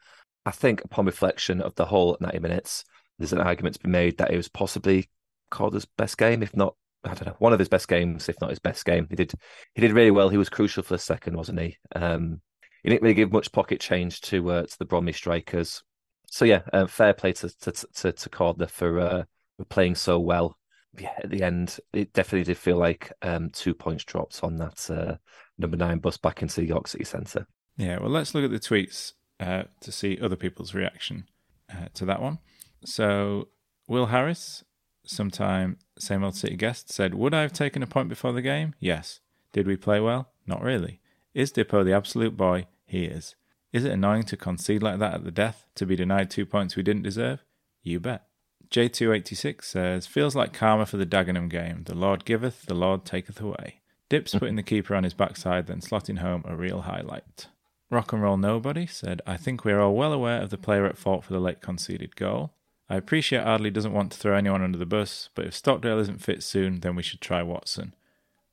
I 0.45 0.51
think 0.51 0.83
upon 0.83 1.05
reflection 1.05 1.61
of 1.61 1.75
the 1.75 1.85
whole 1.85 2.17
90 2.19 2.39
minutes, 2.39 2.83
there's 3.19 3.33
an 3.33 3.41
argument 3.41 3.75
to 3.75 3.83
be 3.83 3.89
made 3.89 4.17
that 4.17 4.31
it 4.31 4.37
was 4.37 4.47
possibly 4.47 5.09
Calder's 5.51 5.85
best 5.85 6.17
game, 6.17 6.41
if 6.41 6.55
not, 6.55 6.75
I 7.03 7.09
don't 7.09 7.27
know, 7.27 7.35
one 7.39 7.53
of 7.53 7.59
his 7.59 7.69
best 7.69 7.87
games, 7.87 8.29
if 8.29 8.39
not 8.41 8.49
his 8.49 8.59
best 8.59 8.85
game. 8.85 9.07
He 9.09 9.15
did 9.15 9.33
he 9.75 9.81
did 9.81 9.93
really 9.93 10.11
well. 10.11 10.29
He 10.29 10.37
was 10.37 10.49
crucial 10.49 10.83
for 10.83 10.95
the 10.95 10.99
second, 10.99 11.35
wasn't 11.35 11.59
he? 11.59 11.77
Um, 11.95 12.41
he 12.83 12.89
didn't 12.89 13.03
really 13.03 13.13
give 13.13 13.31
much 13.31 13.51
pocket 13.51 13.79
change 13.79 14.21
to 14.21 14.51
uh, 14.51 14.65
to 14.65 14.79
the 14.79 14.85
Bromley 14.85 15.13
strikers. 15.13 15.83
So 16.27 16.45
yeah, 16.45 16.61
uh, 16.73 16.87
fair 16.87 17.13
play 17.13 17.33
to 17.33 17.49
to 17.59 17.71
to, 17.71 18.11
to 18.11 18.29
Calder 18.29 18.67
for 18.67 18.99
uh, 18.99 19.23
for 19.57 19.65
playing 19.65 19.95
so 19.95 20.19
well 20.19 20.57
yeah, 20.97 21.13
at 21.23 21.29
the 21.29 21.43
end, 21.43 21.79
it 21.93 22.13
definitely 22.13 22.43
did 22.43 22.57
feel 22.57 22.77
like 22.77 23.11
um, 23.21 23.49
two 23.49 23.73
points 23.73 24.03
dropped 24.03 24.43
on 24.43 24.57
that 24.57 24.89
uh, 24.89 25.15
number 25.57 25.77
nine 25.77 25.99
bus 25.99 26.17
back 26.17 26.41
into 26.41 26.61
the 26.61 26.67
York 26.67 26.87
City 26.87 27.03
Centre. 27.05 27.47
Yeah, 27.77 27.99
well, 27.99 28.09
let's 28.09 28.35
look 28.35 28.43
at 28.43 28.51
the 28.51 28.59
tweets 28.59 29.13
uh, 29.39 29.63
to 29.81 29.91
see 29.91 30.19
other 30.21 30.35
people's 30.35 30.73
reaction 30.73 31.25
uh, 31.71 31.87
to 31.93 32.05
that 32.05 32.21
one. 32.21 32.39
So, 32.83 33.49
Will 33.87 34.07
Harris, 34.07 34.63
sometime 35.05 35.77
same 35.97 36.23
old 36.23 36.35
City 36.35 36.55
guest, 36.55 36.91
said, 36.91 37.13
Would 37.13 37.33
I 37.33 37.41
have 37.41 37.53
taken 37.53 37.83
a 37.83 37.87
point 37.87 38.09
before 38.09 38.33
the 38.33 38.41
game? 38.41 38.75
Yes. 38.79 39.19
Did 39.53 39.67
we 39.67 39.77
play 39.77 39.99
well? 39.99 40.29
Not 40.45 40.61
really. 40.61 40.99
Is 41.33 41.51
Dipo 41.51 41.83
the 41.85 41.93
absolute 41.93 42.35
boy? 42.35 42.67
He 42.85 43.05
is. 43.05 43.35
Is 43.71 43.85
it 43.85 43.91
annoying 43.91 44.23
to 44.23 44.37
concede 44.37 44.83
like 44.83 44.99
that 44.99 45.13
at 45.13 45.23
the 45.23 45.31
death, 45.31 45.65
to 45.75 45.85
be 45.85 45.95
denied 45.95 46.29
two 46.29 46.45
points 46.45 46.75
we 46.75 46.83
didn't 46.83 47.03
deserve? 47.03 47.43
You 47.83 47.99
bet. 47.99 48.27
J286 48.71 49.65
says, 49.65 50.07
Feels 50.07 50.35
like 50.35 50.53
karma 50.53 50.85
for 50.85 50.97
the 50.97 51.05
Dagenham 51.05 51.49
game. 51.49 51.83
The 51.83 51.95
Lord 51.95 52.23
giveth, 52.23 52.65
the 52.67 52.73
Lord 52.73 53.03
taketh 53.03 53.41
away. 53.41 53.81
Dips 54.07 54.33
putting 54.33 54.55
the 54.55 54.63
keeper 54.63 54.95
on 54.95 55.03
his 55.03 55.13
backside, 55.13 55.67
then 55.67 55.81
slotting 55.81 56.19
home 56.19 56.43
a 56.47 56.55
real 56.55 56.81
highlight. 56.81 57.47
Rock 57.89 58.13
and 58.13 58.21
Roll 58.21 58.37
Nobody 58.37 58.87
said, 58.87 59.21
I 59.27 59.35
think 59.35 59.65
we 59.65 59.73
are 59.73 59.81
all 59.81 59.95
well 59.95 60.13
aware 60.13 60.41
of 60.41 60.49
the 60.49 60.57
player 60.57 60.85
at 60.85 60.97
fault 60.97 61.25
for 61.25 61.33
the 61.33 61.39
late 61.39 61.61
conceded 61.61 62.15
goal. 62.15 62.53
I 62.89 62.95
appreciate 62.95 63.43
Ardley 63.43 63.71
doesn't 63.71 63.93
want 63.93 64.13
to 64.13 64.17
throw 64.17 64.35
anyone 64.35 64.61
under 64.61 64.77
the 64.77 64.85
bus, 64.85 65.29
but 65.35 65.45
if 65.45 65.53
Stockdale 65.53 65.99
isn't 65.99 66.21
fit 66.21 66.41
soon, 66.41 66.79
then 66.79 66.95
we 66.95 67.03
should 67.03 67.21
try 67.21 67.43
Watson. 67.43 67.93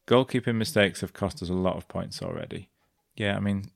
Goalkeeping 0.09 0.57
mistakes 0.57 1.01
have 1.01 1.13
cost 1.13 1.43
us 1.43 1.49
a 1.49 1.55
lot 1.55 1.77
of 1.77 1.87
points 1.87 2.23
already. 2.23 2.71
Yeah, 3.17 3.37
I 3.37 3.41
mean, 3.41 3.71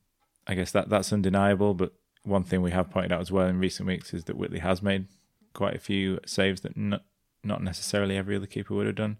I 0.47 0.55
guess 0.55 0.71
that 0.71 0.89
that's 0.89 1.13
undeniable, 1.13 1.73
but 1.73 1.93
one 2.23 2.43
thing 2.43 2.61
we 2.61 2.71
have 2.71 2.89
pointed 2.89 3.11
out 3.13 3.21
as 3.21 3.31
well 3.31 3.47
in 3.47 3.59
recent 3.59 3.87
weeks 3.87 4.13
is 4.13 4.25
that 4.25 4.37
Whitley 4.37 4.59
has 4.59 4.81
made 4.81 5.07
quite 5.53 5.75
a 5.75 5.79
few 5.79 6.19
saves 6.25 6.61
that 6.61 6.77
not, 6.77 7.03
not 7.43 7.63
necessarily 7.63 8.17
every 8.17 8.35
other 8.35 8.45
keeper 8.45 8.73
would 8.73 8.87
have 8.87 8.95
done. 8.95 9.17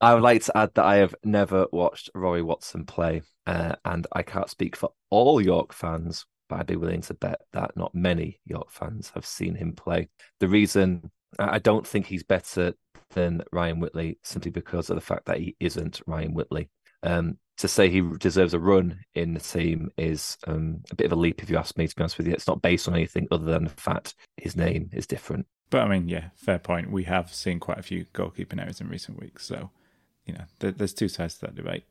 I 0.00 0.12
would 0.12 0.22
like 0.22 0.44
to 0.44 0.56
add 0.56 0.74
that 0.74 0.84
I 0.84 0.96
have 0.96 1.14
never 1.24 1.66
watched 1.72 2.10
Rory 2.14 2.42
Watson 2.42 2.84
play, 2.84 3.22
uh, 3.46 3.76
and 3.84 4.06
I 4.12 4.22
can't 4.22 4.50
speak 4.50 4.76
for 4.76 4.90
all 5.10 5.40
York 5.40 5.72
fans, 5.72 6.26
but 6.48 6.60
I'd 6.60 6.66
be 6.66 6.76
willing 6.76 7.00
to 7.02 7.14
bet 7.14 7.40
that 7.52 7.76
not 7.76 7.94
many 7.94 8.40
York 8.44 8.70
fans 8.70 9.10
have 9.14 9.24
seen 9.24 9.54
him 9.54 9.72
play. 9.72 10.08
The 10.40 10.48
reason 10.48 11.10
I 11.38 11.58
don't 11.58 11.86
think 11.86 12.06
he's 12.06 12.22
better 12.22 12.74
than 13.10 13.42
Ryan 13.52 13.80
Whitley 13.80 14.18
simply 14.22 14.50
because 14.50 14.90
of 14.90 14.96
the 14.96 15.00
fact 15.00 15.26
that 15.26 15.38
he 15.38 15.56
isn't 15.60 16.02
Ryan 16.06 16.34
Whitley. 16.34 16.68
Um, 17.02 17.38
to 17.58 17.68
say 17.68 17.88
he 17.88 18.02
deserves 18.18 18.52
a 18.52 18.58
run 18.58 19.00
in 19.14 19.32
the 19.32 19.40
team 19.40 19.90
is 19.96 20.36
um, 20.46 20.82
a 20.90 20.94
bit 20.94 21.06
of 21.06 21.12
a 21.12 21.16
leap, 21.16 21.42
if 21.42 21.48
you 21.48 21.56
ask 21.56 21.76
me. 21.78 21.86
To 21.86 21.96
be 21.96 22.02
honest 22.02 22.18
with 22.18 22.26
you, 22.26 22.34
it's 22.34 22.46
not 22.46 22.60
based 22.60 22.86
on 22.86 22.94
anything 22.94 23.28
other 23.30 23.46
than 23.46 23.64
the 23.64 23.70
fact 23.70 24.14
his 24.36 24.56
name 24.56 24.90
is 24.92 25.06
different. 25.06 25.46
But 25.70 25.82
I 25.82 25.88
mean, 25.88 26.08
yeah, 26.08 26.28
fair 26.36 26.58
point. 26.58 26.90
We 26.90 27.04
have 27.04 27.34
seen 27.34 27.58
quite 27.58 27.78
a 27.78 27.82
few 27.82 28.06
goalkeeping 28.14 28.60
errors 28.60 28.80
in 28.80 28.88
recent 28.88 29.20
weeks, 29.20 29.44
so 29.46 29.70
you 30.24 30.34
know, 30.34 30.44
there's 30.58 30.94
two 30.94 31.08
sides 31.08 31.34
to 31.34 31.40
that 31.42 31.54
debate. 31.54 31.84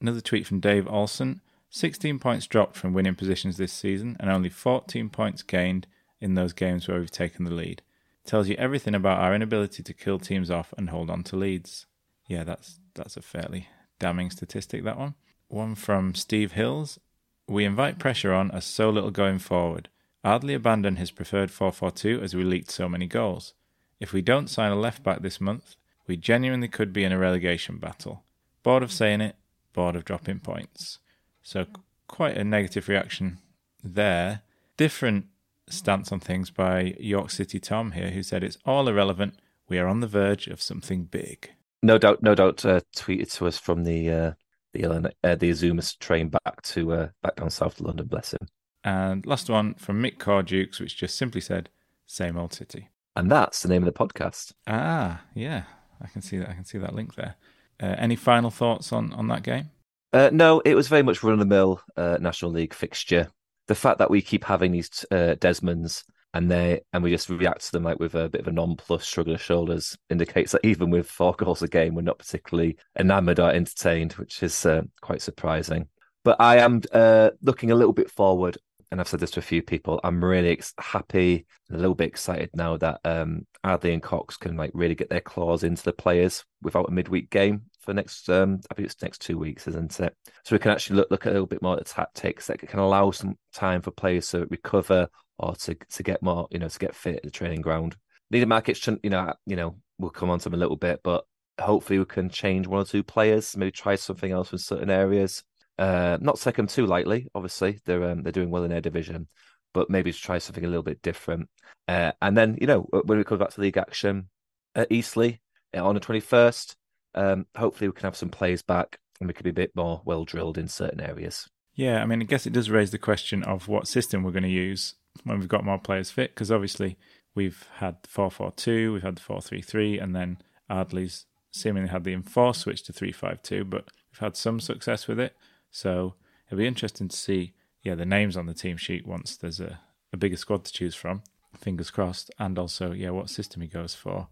Another 0.00 0.20
tweet 0.20 0.46
from 0.46 0.60
Dave 0.60 0.88
Olson 0.88 1.40
16 1.74 2.18
points 2.18 2.46
dropped 2.46 2.76
from 2.76 2.92
winning 2.92 3.14
positions 3.14 3.56
this 3.56 3.72
season, 3.72 4.14
and 4.20 4.30
only 4.30 4.50
14 4.50 5.08
points 5.08 5.42
gained 5.42 5.86
in 6.20 6.34
those 6.34 6.52
games 6.52 6.86
where 6.86 7.00
we've 7.00 7.10
taken 7.10 7.46
the 7.46 7.50
lead. 7.50 7.80
Tells 8.26 8.46
you 8.46 8.54
everything 8.56 8.94
about 8.94 9.20
our 9.20 9.34
inability 9.34 9.82
to 9.82 9.94
kill 9.94 10.18
teams 10.18 10.50
off 10.50 10.74
and 10.76 10.90
hold 10.90 11.08
on 11.08 11.22
to 11.24 11.36
leads. 11.36 11.86
Yeah, 12.28 12.44
that's 12.44 12.78
that's 12.94 13.16
a 13.16 13.22
fairly 13.22 13.68
damning 13.98 14.30
statistic, 14.30 14.84
that 14.84 14.98
one. 14.98 15.14
One 15.48 15.74
from 15.74 16.14
Steve 16.14 16.52
Hills. 16.52 17.00
We 17.48 17.64
invite 17.64 17.98
pressure 17.98 18.34
on 18.34 18.50
as 18.50 18.66
so 18.66 18.90
little 18.90 19.10
going 19.10 19.38
forward. 19.38 19.88
Ardley 20.24 20.54
abandoned 20.54 20.98
his 20.98 21.10
preferred 21.10 21.50
4 21.50 21.72
4 21.72 21.90
2 21.90 22.20
as 22.22 22.34
we 22.34 22.44
leaked 22.44 22.70
so 22.70 22.88
many 22.88 23.06
goals. 23.06 23.54
If 24.00 24.12
we 24.12 24.22
don't 24.22 24.50
sign 24.50 24.72
a 24.72 24.76
left 24.76 25.02
back 25.02 25.22
this 25.22 25.40
month, 25.40 25.76
we 26.06 26.16
genuinely 26.16 26.68
could 26.68 26.92
be 26.92 27.04
in 27.04 27.12
a 27.12 27.18
relegation 27.18 27.78
battle. 27.78 28.24
Bored 28.62 28.82
of 28.82 28.92
saying 28.92 29.20
it, 29.20 29.36
bored 29.72 29.96
of 29.96 30.04
dropping 30.04 30.40
points. 30.40 30.98
So, 31.42 31.66
quite 32.06 32.36
a 32.36 32.44
negative 32.44 32.88
reaction 32.88 33.38
there. 33.82 34.42
Different 34.76 35.26
stance 35.68 36.12
on 36.12 36.20
things 36.20 36.50
by 36.50 36.94
York 36.98 37.30
City 37.30 37.58
Tom 37.58 37.92
here, 37.92 38.10
who 38.10 38.22
said 38.22 38.44
it's 38.44 38.58
all 38.64 38.88
irrelevant. 38.88 39.34
We 39.68 39.78
are 39.78 39.86
on 39.86 40.00
the 40.00 40.06
verge 40.06 40.46
of 40.46 40.62
something 40.62 41.04
big. 41.04 41.50
No 41.82 41.98
doubt, 41.98 42.22
no 42.22 42.34
doubt. 42.34 42.64
Uh, 42.64 42.80
tweeted 42.96 43.32
to 43.34 43.46
us 43.46 43.58
from 43.58 43.84
the 43.84 44.10
uh, 44.10 44.32
the 44.72 44.84
uh, 44.86 45.34
the 45.34 45.50
Azumas 45.50 45.98
train 45.98 46.28
back 46.28 46.62
to 46.62 46.92
uh, 46.92 47.08
back 47.22 47.36
down 47.36 47.50
south 47.50 47.76
to 47.76 47.84
London. 47.84 48.06
Bless 48.06 48.32
him. 48.32 48.46
And 48.84 49.24
last 49.26 49.48
one 49.48 49.74
from 49.74 50.02
Mick 50.02 50.18
Cordukes, 50.18 50.80
which 50.80 50.96
just 50.96 51.16
simply 51.16 51.40
said, 51.40 51.70
"Same 52.06 52.36
old 52.36 52.52
city." 52.52 52.88
And 53.14 53.30
that's 53.30 53.62
the 53.62 53.68
name 53.68 53.86
of 53.86 53.92
the 53.92 53.98
podcast. 53.98 54.52
Ah, 54.66 55.22
yeah, 55.34 55.64
I 56.00 56.08
can 56.08 56.22
see 56.22 56.38
that. 56.38 56.48
I 56.48 56.54
can 56.54 56.64
see 56.64 56.78
that 56.78 56.94
link 56.94 57.14
there. 57.14 57.36
Uh, 57.80 57.94
any 57.98 58.16
final 58.16 58.50
thoughts 58.50 58.92
on 58.92 59.12
on 59.12 59.28
that 59.28 59.42
game? 59.42 59.70
Uh, 60.12 60.30
no, 60.32 60.60
it 60.60 60.74
was 60.74 60.88
very 60.88 61.02
much 61.02 61.22
run 61.22 61.32
of 61.32 61.38
the 61.38 61.46
mill 61.46 61.80
uh, 61.96 62.18
National 62.20 62.50
League 62.50 62.74
fixture. 62.74 63.30
The 63.68 63.74
fact 63.74 63.98
that 63.98 64.10
we 64.10 64.20
keep 64.20 64.44
having 64.44 64.72
these 64.72 65.06
uh, 65.10 65.36
Desmonds 65.38 66.04
and 66.34 66.50
they 66.50 66.80
and 66.92 67.02
we 67.02 67.10
just 67.10 67.28
react 67.28 67.64
to 67.66 67.72
them 67.72 67.84
like 67.84 67.98
with 67.98 68.14
a 68.14 68.28
bit 68.28 68.40
of 68.40 68.48
a 68.48 68.52
non-plus 68.52 69.04
shrug 69.04 69.28
of 69.28 69.34
the 69.34 69.38
shoulders 69.38 69.96
indicates 70.10 70.52
that 70.52 70.64
even 70.64 70.90
with 70.90 71.06
four 71.06 71.34
goals 71.34 71.62
a 71.62 71.68
game, 71.68 71.94
we're 71.94 72.02
not 72.02 72.18
particularly 72.18 72.76
enamoured 72.98 73.38
or 73.38 73.50
entertained, 73.50 74.12
which 74.14 74.42
is 74.42 74.66
uh, 74.66 74.82
quite 75.00 75.22
surprising. 75.22 75.88
But 76.24 76.40
I 76.40 76.58
am 76.58 76.82
uh, 76.92 77.30
looking 77.42 77.70
a 77.70 77.74
little 77.74 77.92
bit 77.92 78.10
forward 78.10 78.58
and 78.92 79.00
I've 79.00 79.08
said 79.08 79.20
this 79.20 79.30
to 79.32 79.40
a 79.40 79.42
few 79.42 79.62
people, 79.62 79.98
I'm 80.04 80.22
really 80.22 80.60
happy, 80.78 81.46
a 81.70 81.76
little 81.78 81.94
bit 81.94 82.08
excited 82.08 82.50
now 82.52 82.76
that 82.76 83.00
um, 83.06 83.46
Ardley 83.64 83.94
and 83.94 84.02
Cox 84.02 84.36
can 84.36 84.54
like 84.54 84.70
really 84.74 84.94
get 84.94 85.08
their 85.08 85.22
claws 85.22 85.64
into 85.64 85.82
the 85.82 85.94
players 85.94 86.44
without 86.60 86.90
a 86.90 86.92
midweek 86.92 87.30
game 87.30 87.62
for 87.80 87.94
next. 87.94 88.28
Um, 88.28 88.60
I 88.70 88.74
think 88.74 88.84
it's 88.84 89.00
next 89.00 89.22
two 89.22 89.38
weeks, 89.38 89.66
isn't 89.66 89.98
it? 89.98 90.14
So 90.44 90.54
we 90.54 90.58
can 90.58 90.72
actually 90.72 90.96
look 90.96 91.10
look 91.10 91.24
at 91.24 91.30
a 91.30 91.32
little 91.32 91.46
bit 91.46 91.62
more 91.62 91.78
at 91.78 91.86
the 91.86 91.90
tactics 91.92 92.48
that 92.48 92.58
can 92.58 92.80
allow 92.80 93.10
some 93.12 93.38
time 93.54 93.80
for 93.80 93.92
players 93.92 94.28
to 94.32 94.46
recover 94.50 95.08
or 95.38 95.56
to 95.56 95.74
to 95.74 96.02
get 96.02 96.22
more, 96.22 96.46
you 96.50 96.58
know, 96.58 96.68
to 96.68 96.78
get 96.78 96.94
fit 96.94 97.16
at 97.16 97.22
the 97.22 97.30
training 97.30 97.62
ground. 97.62 97.96
Needham 98.30 98.50
Markets, 98.50 98.86
you 99.02 99.08
know, 99.08 99.32
you 99.46 99.56
know, 99.56 99.74
we'll 99.98 100.10
come 100.10 100.28
on 100.28 100.38
to 100.40 100.44
them 100.44 100.54
a 100.54 100.58
little 100.58 100.76
bit, 100.76 101.00
but 101.02 101.24
hopefully 101.58 101.98
we 101.98 102.04
can 102.04 102.28
change 102.28 102.66
one 102.66 102.82
or 102.82 102.84
two 102.84 103.02
players, 103.02 103.56
maybe 103.56 103.70
try 103.70 103.94
something 103.94 104.32
else 104.32 104.52
in 104.52 104.58
certain 104.58 104.90
areas. 104.90 105.44
Uh, 105.78 106.18
not 106.20 106.38
them 106.38 106.66
too 106.66 106.86
lightly. 106.86 107.28
Obviously, 107.34 107.80
they're 107.84 108.04
um, 108.10 108.22
they're 108.22 108.32
doing 108.32 108.50
well 108.50 108.64
in 108.64 108.70
their 108.70 108.80
division, 108.80 109.26
but 109.72 109.90
maybe 109.90 110.12
to 110.12 110.18
try 110.18 110.38
something 110.38 110.64
a 110.64 110.68
little 110.68 110.82
bit 110.82 111.02
different. 111.02 111.48
Uh, 111.88 112.12
and 112.20 112.36
then 112.36 112.58
you 112.60 112.66
know 112.66 112.82
when 113.04 113.18
we 113.18 113.24
come 113.24 113.38
back 113.38 113.50
to 113.50 113.60
league 113.60 113.78
action 113.78 114.28
at 114.74 114.92
Eastleigh 114.92 115.38
uh, 115.76 115.84
on 115.84 115.94
the 115.94 116.00
twenty 116.00 116.20
first, 116.20 116.76
um, 117.14 117.46
hopefully 117.56 117.88
we 117.88 117.94
can 117.94 118.04
have 118.04 118.16
some 118.16 118.28
players 118.28 118.62
back 118.62 118.98
and 119.18 119.28
we 119.28 119.34
can 119.34 119.44
be 119.44 119.50
a 119.50 119.54
bit 119.54 119.74
more 119.74 120.02
well 120.04 120.24
drilled 120.24 120.58
in 120.58 120.68
certain 120.68 121.00
areas. 121.00 121.48
Yeah, 121.74 122.02
I 122.02 122.06
mean, 122.06 122.20
I 122.20 122.24
guess 122.24 122.46
it 122.46 122.52
does 122.52 122.70
raise 122.70 122.90
the 122.90 122.98
question 122.98 123.42
of 123.42 123.66
what 123.66 123.88
system 123.88 124.22
we're 124.22 124.30
going 124.30 124.42
to 124.42 124.48
use 124.48 124.94
when 125.24 125.38
we've 125.38 125.48
got 125.48 125.64
more 125.64 125.78
players 125.78 126.10
fit, 126.10 126.34
because 126.34 126.52
obviously 126.52 126.98
we've 127.34 127.66
had 127.76 127.96
four 128.06 128.30
four 128.30 128.52
two, 128.52 128.92
we've 128.92 129.02
had 129.02 129.18
four 129.18 129.40
three 129.40 129.62
three, 129.62 129.98
and 129.98 130.14
then 130.14 130.38
Ardley's 130.68 131.24
seemingly 131.52 131.88
had 131.88 132.04
the 132.04 132.12
enforced 132.12 132.60
switch 132.60 132.82
to 132.84 132.92
three 132.92 133.12
five 133.12 133.42
two, 133.42 133.64
but 133.64 133.88
we've 134.12 134.20
had 134.20 134.36
some 134.36 134.60
success 134.60 135.08
with 135.08 135.18
it. 135.18 135.34
So 135.72 136.14
it'll 136.46 136.58
be 136.58 136.66
interesting 136.66 137.08
to 137.08 137.16
see, 137.16 137.54
yeah, 137.82 137.96
the 137.96 138.06
names 138.06 138.36
on 138.36 138.46
the 138.46 138.54
team 138.54 138.76
sheet 138.76 139.06
once 139.06 139.36
there's 139.36 139.58
a, 139.58 139.80
a 140.12 140.16
bigger 140.16 140.36
squad 140.36 140.64
to 140.66 140.72
choose 140.72 140.94
from. 140.94 141.22
Fingers 141.56 141.90
crossed. 141.90 142.30
And 142.38 142.56
also, 142.58 142.92
yeah, 142.92 143.10
what 143.10 143.28
system 143.28 143.62
he 143.62 143.68
goes 143.68 143.94
for. 143.94 144.28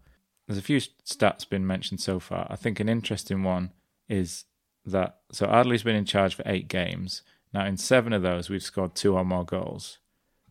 There's 0.47 0.57
a 0.57 0.61
few 0.61 0.77
stats 0.77 1.47
been 1.47 1.67
mentioned 1.67 1.99
so 1.99 2.19
far. 2.19 2.47
I 2.49 2.55
think 2.55 2.79
an 2.79 2.89
interesting 2.89 3.43
one 3.43 3.71
is 4.07 4.45
that 4.85 5.19
so 5.31 5.45
Ardley's 5.45 5.83
been 5.83 5.95
in 5.95 6.05
charge 6.05 6.35
for 6.35 6.43
eight 6.45 6.67
games. 6.67 7.21
Now, 7.53 7.65
in 7.65 7.77
seven 7.77 8.13
of 8.13 8.21
those, 8.21 8.49
we've 8.49 8.63
scored 8.63 8.95
two 8.95 9.15
or 9.15 9.25
more 9.25 9.45
goals, 9.45 9.99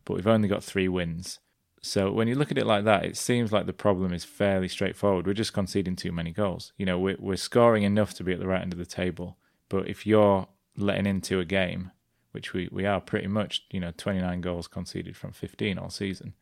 but 0.04 0.14
we've 0.14 0.26
only 0.26 0.48
got 0.48 0.62
three 0.62 0.88
wins. 0.88 1.38
So 1.82 2.12
when 2.12 2.28
you 2.28 2.34
look 2.34 2.50
at 2.50 2.58
it 2.58 2.66
like 2.66 2.84
that, 2.84 3.04
it 3.04 3.16
seems 3.16 3.52
like 3.52 3.66
the 3.66 3.72
problem 3.72 4.12
is 4.12 4.24
fairly 4.24 4.68
straightforward. 4.68 5.26
We're 5.26 5.32
just 5.32 5.54
conceding 5.54 5.96
too 5.96 6.12
many 6.12 6.30
goals. 6.30 6.72
You 6.76 6.84
know, 6.84 6.98
we're, 6.98 7.16
we're 7.18 7.36
scoring 7.36 7.84
enough 7.84 8.12
to 8.14 8.24
be 8.24 8.32
at 8.32 8.38
the 8.38 8.46
right 8.46 8.60
end 8.60 8.72
of 8.72 8.78
the 8.78 8.84
table, 8.84 9.38
but 9.70 9.88
if 9.88 10.06
you're 10.06 10.46
letting 10.76 11.06
into 11.06 11.40
a 11.40 11.44
game, 11.44 11.90
which 12.32 12.52
we, 12.52 12.68
we 12.70 12.86
are 12.86 13.00
pretty 13.00 13.26
much, 13.26 13.64
you 13.70 13.80
know, 13.80 13.92
29 13.96 14.40
goals 14.40 14.68
conceded 14.68 15.16
from 15.16 15.32
15 15.32 15.78
all 15.78 15.90
season. 15.90 16.34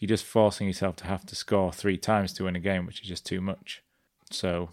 You're 0.00 0.08
just 0.08 0.24
forcing 0.24 0.66
yourself 0.66 0.96
to 0.96 1.06
have 1.06 1.24
to 1.26 1.36
score 1.36 1.72
three 1.72 1.96
times 1.96 2.32
to 2.34 2.44
win 2.44 2.56
a 2.56 2.60
game, 2.60 2.86
which 2.86 3.00
is 3.00 3.08
just 3.08 3.24
too 3.24 3.40
much. 3.40 3.82
So 4.30 4.70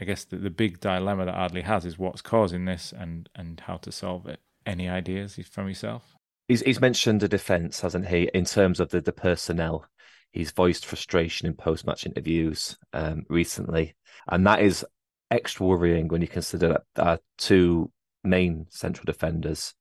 I 0.00 0.04
guess 0.04 0.24
the, 0.24 0.36
the 0.36 0.50
big 0.50 0.80
dilemma 0.80 1.26
that 1.26 1.34
Ardley 1.34 1.62
has 1.62 1.84
is 1.84 1.98
what's 1.98 2.22
causing 2.22 2.64
this 2.64 2.92
and, 2.96 3.28
and 3.34 3.60
how 3.60 3.76
to 3.78 3.92
solve 3.92 4.26
it. 4.26 4.40
Any 4.66 4.88
ideas 4.88 5.38
from 5.50 5.68
yourself? 5.68 6.16
He's, 6.48 6.62
he's 6.62 6.80
mentioned 6.80 7.20
the 7.20 7.28
defence, 7.28 7.80
hasn't 7.80 8.08
he, 8.08 8.30
in 8.34 8.44
terms 8.44 8.80
of 8.80 8.90
the, 8.90 9.00
the 9.00 9.12
personnel. 9.12 9.86
He's 10.32 10.50
voiced 10.50 10.84
frustration 10.84 11.46
in 11.46 11.54
post 11.54 11.86
match 11.86 12.06
interviews 12.06 12.76
um, 12.92 13.24
recently. 13.28 13.94
And 14.28 14.46
that 14.46 14.60
is 14.62 14.84
extra 15.30 15.66
worrying 15.66 16.08
when 16.08 16.22
you 16.22 16.28
consider 16.28 16.68
that 16.68 17.06
our 17.06 17.18
two 17.38 17.90
main 18.24 18.66
central 18.70 19.04
defenders 19.04 19.74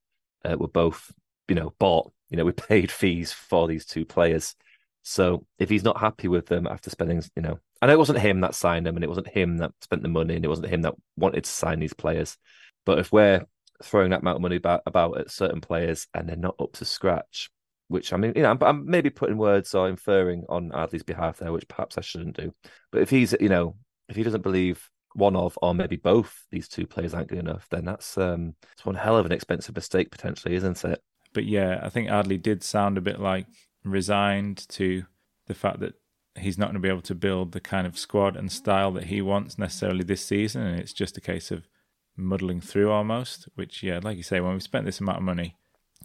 uh, 0.46 0.58
were 0.58 0.68
both, 0.68 1.12
you 1.48 1.56
know, 1.56 1.74
bought. 1.80 2.12
You 2.30 2.38
know, 2.38 2.46
we 2.46 2.52
paid 2.54 2.92
fees 2.92 3.32
for 3.32 3.68
these 3.68 3.86
two 3.86 4.06
players. 4.06 4.56
So 5.04 5.46
if 5.60 5.70
he's 5.70 5.84
not 5.84 6.00
happy 6.00 6.28
with 6.28 6.48
them 6.48 6.68
after 6.68 6.90
spending, 6.90 7.22
you 7.36 7.42
know, 7.42 7.60
know 7.82 7.94
it 7.94 7.98
wasn't 7.98 8.20
him 8.20 8.42
that 8.42 8.56
signed 8.56 8.86
them, 8.86 8.96
and 8.96 9.04
it 9.04 9.10
wasn't 9.10 9.28
him 9.28 9.58
that 9.58 9.72
spent 9.82 10.02
the 10.02 10.08
money, 10.10 10.36
and 10.36 10.46
it 10.46 10.50
wasn't 10.50 10.70
him 10.70 10.82
that 10.84 10.96
wanted 11.18 11.44
to 11.44 11.50
sign 11.50 11.80
these 11.80 11.94
players. 11.94 12.38
But 12.86 13.00
if 13.00 13.12
we're 13.12 13.46
throwing 13.84 14.12
that 14.12 14.22
amount 14.22 14.38
of 14.38 14.42
money 14.42 14.56
about, 14.56 14.82
about 14.86 15.18
at 15.18 15.32
certain 15.32 15.62
players 15.62 16.08
and 16.14 16.28
they're 16.28 16.36
not 16.36 16.56
up 16.60 16.74
to 16.74 16.86
scratch, 16.86 17.50
which 17.88 18.14
I 18.14 18.18
mean, 18.18 18.34
you 18.36 18.42
know, 18.42 18.52
I'm, 18.52 18.58
I'm 18.62 18.86
maybe 18.90 19.10
putting 19.10 19.38
words 19.38 19.76
or 19.76 19.90
inferring 19.90 20.46
on 20.50 20.72
Ardley's 20.72 21.04
behalf 21.04 21.38
there, 21.38 21.52
which 21.52 21.68
perhaps 21.68 21.98
I 21.98 22.02
shouldn't 22.02 22.38
do. 22.38 22.54
But 22.92 23.02
if 23.02 23.10
he's, 23.10 23.36
you 23.40 23.50
know, 23.50 23.76
if 24.10 24.16
he 24.16 24.24
doesn't 24.24 24.42
believe 24.42 24.90
one 25.16 25.36
of, 25.36 25.58
or 25.62 25.74
maybe 25.74 25.96
both 25.96 26.46
these 26.50 26.68
two 26.68 26.88
players 26.88 27.14
aren't 27.14 27.30
good 27.30 27.40
enough, 27.40 27.68
then 27.70 27.86
that's 27.86 28.18
um, 28.18 28.56
it's 28.74 28.86
one 28.86 28.96
hell 28.96 29.18
of 29.18 29.26
an 29.26 29.32
expensive 29.32 29.76
mistake 29.76 30.12
potentially, 30.12 30.56
isn't 30.56 30.84
it? 30.84 31.02
But 31.34 31.46
yeah, 31.46 31.80
I 31.84 31.90
think 31.90 32.10
Ardley 32.10 32.38
did 32.38 32.64
sound 32.64 32.98
a 32.98 33.02
bit 33.02 33.20
like 33.20 33.48
resigned 33.84 34.68
to 34.70 35.06
the 35.48 35.54
fact 35.54 35.80
that 35.80 35.94
he's 36.36 36.58
not 36.58 36.68
going 36.68 36.76
to 36.76 36.80
be 36.80 36.90
able 36.90 37.02
to 37.02 37.16
build 37.16 37.52
the 37.52 37.60
kind 37.60 37.86
of 37.86 37.98
squad 37.98 38.36
and 38.36 38.52
style 38.52 38.92
that 38.92 39.06
he 39.06 39.22
wants 39.22 39.58
necessarily 39.58 40.04
this 40.04 40.26
season, 40.26 40.62
and 40.62 40.80
it's 40.80 40.94
just 40.94 41.18
a 41.18 41.22
case 41.22 41.52
of 41.52 41.68
muddling 42.16 42.62
through 42.62 42.92
almost. 42.92 43.48
Which, 43.56 43.84
yeah, 43.84 44.00
like 44.02 44.18
you 44.18 44.24
say, 44.24 44.40
when 44.40 44.54
we 44.54 44.60
spent 44.60 44.86
this 44.86 45.00
amount 45.00 45.18
of 45.20 45.24
money, 45.24 45.56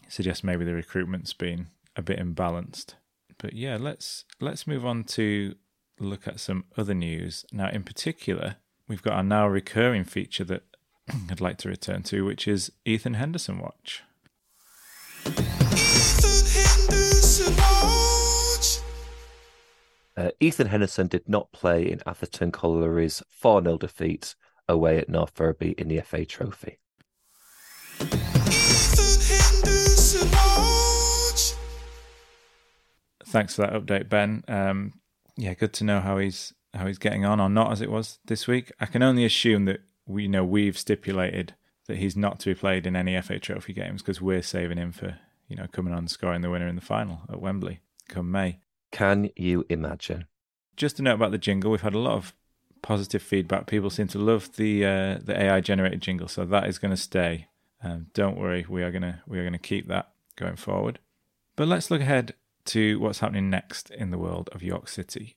suggests 0.09 0.44
maybe 0.44 0.64
the 0.64 0.75
recruitment's 0.75 1.33
been 1.33 1.68
a 1.97 2.03
bit 2.03 2.18
imbalanced. 2.18 2.94
But 3.38 3.53
yeah, 3.53 3.77
let's 3.79 4.25
let's 4.40 4.66
move 4.66 4.85
on 4.85 5.05
to 5.05 5.55
look 6.01 6.27
at 6.27 6.40
some 6.40 6.64
other 6.77 6.94
news. 6.94 7.44
Now, 7.53 7.71
in 7.71 7.83
particular, 7.83 8.57
we've 8.88 9.03
got 9.03 9.12
our 9.12 9.22
now 9.22 9.46
recurring 9.46 10.05
feature 10.05 10.44
that 10.44 10.62
I'd 11.31 11.40
like 11.40 11.59
to 11.59 11.68
return 11.68 12.03
to, 12.05 12.24
which 12.24 12.48
is 12.48 12.72
Ethan 12.85 13.14
Henderson 13.14 13.59
Watch. 13.59 14.03
Uh, 20.16 20.31
Ethan 20.40 20.66
Henderson 20.66 21.07
did 21.07 21.29
not 21.29 21.53
play 21.53 21.88
in 21.88 22.01
Atherton 22.05 22.51
Collieries' 22.51 23.22
4 23.29 23.62
0 23.62 23.79
defeat 23.79 24.35
away 24.68 24.98
at 24.98 25.09
North 25.09 25.31
Ferriby 25.31 25.74
in 25.79 25.88
the 25.88 26.01
FA 26.01 26.24
Trophy. 26.24 26.79
Thanks 33.27 33.55
for 33.55 33.62
that 33.62 33.74
update, 33.74 34.09
Ben. 34.09 34.42
Um, 34.48 34.94
yeah, 35.37 35.55
good 35.55 35.72
to 35.74 35.85
know 35.85 36.01
how 36.01 36.18
he's 36.18 36.55
how 36.79 36.87
he's 36.87 36.99
getting 36.99 37.25
on 37.25 37.41
or 37.41 37.49
not 37.49 37.73
as 37.73 37.81
it 37.81 37.91
was 37.91 38.19
this 38.25 38.47
week. 38.47 38.73
I 38.81 38.87
can 38.87 39.03
only 39.03 39.25
assume 39.25 39.67
that 39.67 39.81
we 40.07 40.25
you 40.25 40.29
know 40.29 40.45
we've 40.45 40.79
stipulated 40.79 41.55
that 41.87 41.99
he's 41.99 42.17
not 42.17 42.41
to 42.41 42.51
be 42.51 42.55
played 42.55 42.87
in 42.87 42.97
any 42.97 43.21
FA 43.21 43.38
Trophy 43.38 43.73
games 43.73 44.03
because 44.03 44.21
we're 44.21 44.43
saving 44.43 44.79
him 44.79 44.93
for 44.93 45.19
you 45.49 45.57
know 45.57 45.67
coming 45.73 45.93
on 45.93 46.01
and 46.01 46.11
scoring 46.11 46.43
the 46.43 46.51
winner 46.51 46.69
in 46.69 46.77
the 46.77 46.83
final 46.83 47.23
at 47.31 47.41
Wembley 47.41 47.81
come 48.09 48.31
May. 48.31 48.59
Can 48.91 49.31
you 49.37 49.67
imagine? 49.69 50.27
Just 50.77 50.99
a 50.99 51.03
note 51.03 51.14
about 51.14 51.31
the 51.31 51.38
jingle: 51.38 51.71
we've 51.71 51.83
had 51.83 51.95
a 51.95 51.99
lot 51.99 52.14
of 52.14 52.35
positive 52.83 53.23
feedback. 53.23 53.67
People 53.67 53.91
seem 53.91 54.09
to 54.09 54.19
love 54.19 54.57
the 54.57 54.85
uh, 54.85 55.19
the 55.23 55.35
AI 55.38 55.61
generated 55.61 56.01
jingle, 56.01 56.29
so 56.29 56.45
that 56.45 56.67
is 56.67 56.79
going 56.79 56.91
to 56.91 56.97
stay. 56.97 57.49
Um, 57.83 58.07
don't 58.14 58.38
worry, 58.38 58.67
we 58.69 58.83
are 58.83 58.91
gonna 58.91 59.23
we 59.27 59.38
are 59.38 59.45
gonna 59.45 59.59
keep 59.59 59.88
that 59.88 60.11
going 60.37 60.57
forward. 60.57 60.99
But 61.57 61.69
let's 61.69 61.91
look 61.91 62.01
ahead 62.01 62.35
to 62.67 62.99
what's 63.01 63.21
happening 63.21 63.51
next 63.51 63.91
in 63.91 64.11
the 64.11 64.19
world 64.19 64.49
of 64.53 64.62
York 64.62 64.88
City. 64.88 65.37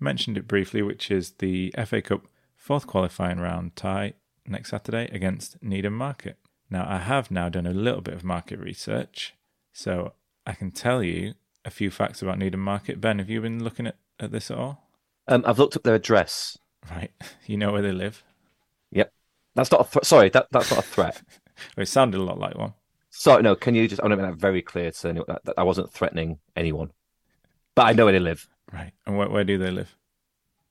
Mentioned 0.00 0.36
it 0.36 0.48
briefly, 0.48 0.82
which 0.82 1.10
is 1.10 1.32
the 1.38 1.74
FA 1.86 2.02
Cup 2.02 2.26
fourth 2.56 2.86
qualifying 2.86 3.38
round 3.38 3.76
tie 3.76 4.14
next 4.46 4.70
Saturday 4.70 5.08
against 5.12 5.62
Needham 5.62 5.96
Market. 5.96 6.38
Now, 6.70 6.86
I 6.88 6.98
have 6.98 7.30
now 7.30 7.48
done 7.48 7.66
a 7.66 7.72
little 7.72 8.00
bit 8.00 8.14
of 8.14 8.24
market 8.24 8.58
research, 8.58 9.34
so 9.72 10.14
I 10.46 10.52
can 10.52 10.70
tell 10.70 11.02
you 11.02 11.34
a 11.64 11.70
few 11.70 11.90
facts 11.90 12.22
about 12.22 12.38
Needham 12.38 12.60
Market. 12.60 13.00
Ben, 13.00 13.18
have 13.18 13.30
you 13.30 13.40
been 13.40 13.62
looking 13.62 13.86
at, 13.86 13.96
at 14.18 14.32
this 14.32 14.50
at 14.50 14.58
all? 14.58 14.88
Um, 15.28 15.44
I've 15.46 15.58
looked 15.58 15.76
up 15.76 15.82
their 15.82 15.94
address. 15.94 16.58
Right, 16.90 17.10
you 17.46 17.56
know 17.56 17.72
where 17.72 17.82
they 17.82 17.92
live. 17.92 18.22
Yep, 18.90 19.12
that's 19.54 19.70
not 19.70 19.86
a 19.86 19.90
th- 19.90 20.04
sorry. 20.04 20.30
That 20.30 20.48
that's 20.50 20.70
not 20.70 20.80
a 20.80 20.82
threat. 20.82 21.22
it 21.76 21.88
sounded 21.88 22.18
a 22.18 22.22
lot 22.22 22.38
like 22.38 22.56
one. 22.56 22.74
Sorry, 23.10 23.42
no. 23.42 23.54
Can 23.54 23.74
you 23.74 23.88
just? 23.88 24.00
I 24.00 24.04
want 24.04 24.12
to 24.12 24.16
make 24.16 24.32
that 24.32 24.40
very 24.40 24.60
clear 24.60 24.90
to 24.90 25.08
anyone 25.08 25.26
that, 25.28 25.44
that 25.44 25.54
I 25.56 25.62
wasn't 25.62 25.92
threatening 25.92 26.38
anyone, 26.56 26.90
but 27.74 27.86
I 27.86 27.92
know 27.92 28.04
where 28.04 28.12
they 28.12 28.20
live. 28.20 28.48
Right, 28.74 28.92
and 29.06 29.16
where, 29.16 29.28
where 29.28 29.44
do 29.44 29.56
they 29.56 29.70
live? 29.70 29.96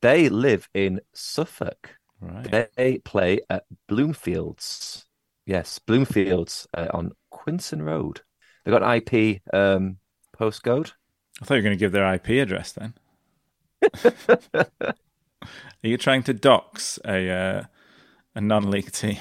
They 0.02 0.28
live 0.28 0.68
in 0.74 1.00
Suffolk. 1.14 1.96
Right. 2.20 2.68
They 2.76 2.98
play 2.98 3.40
at 3.48 3.64
Bloomfields. 3.88 5.04
Yes, 5.46 5.80
Bloomfields 5.86 6.66
uh, 6.74 6.88
on 6.92 7.12
Quinton 7.30 7.82
Road. 7.82 8.20
They've 8.64 8.72
got 8.72 8.82
an 8.82 9.02
IP 9.02 9.40
um, 9.54 9.96
postcode. 10.38 10.92
I 11.40 11.46
thought 11.46 11.54
you 11.54 11.60
were 11.60 11.68
going 11.68 11.78
to 11.78 11.80
give 11.80 11.92
their 11.92 12.12
IP 12.12 12.28
address 12.28 12.72
then. 12.72 12.94
Are 14.84 14.94
you 15.82 15.96
trying 15.96 16.22
to 16.24 16.34
dox 16.34 16.98
a 17.06 17.30
uh, 17.30 17.62
a 18.34 18.40
non-league 18.40 18.92
team? 18.92 19.18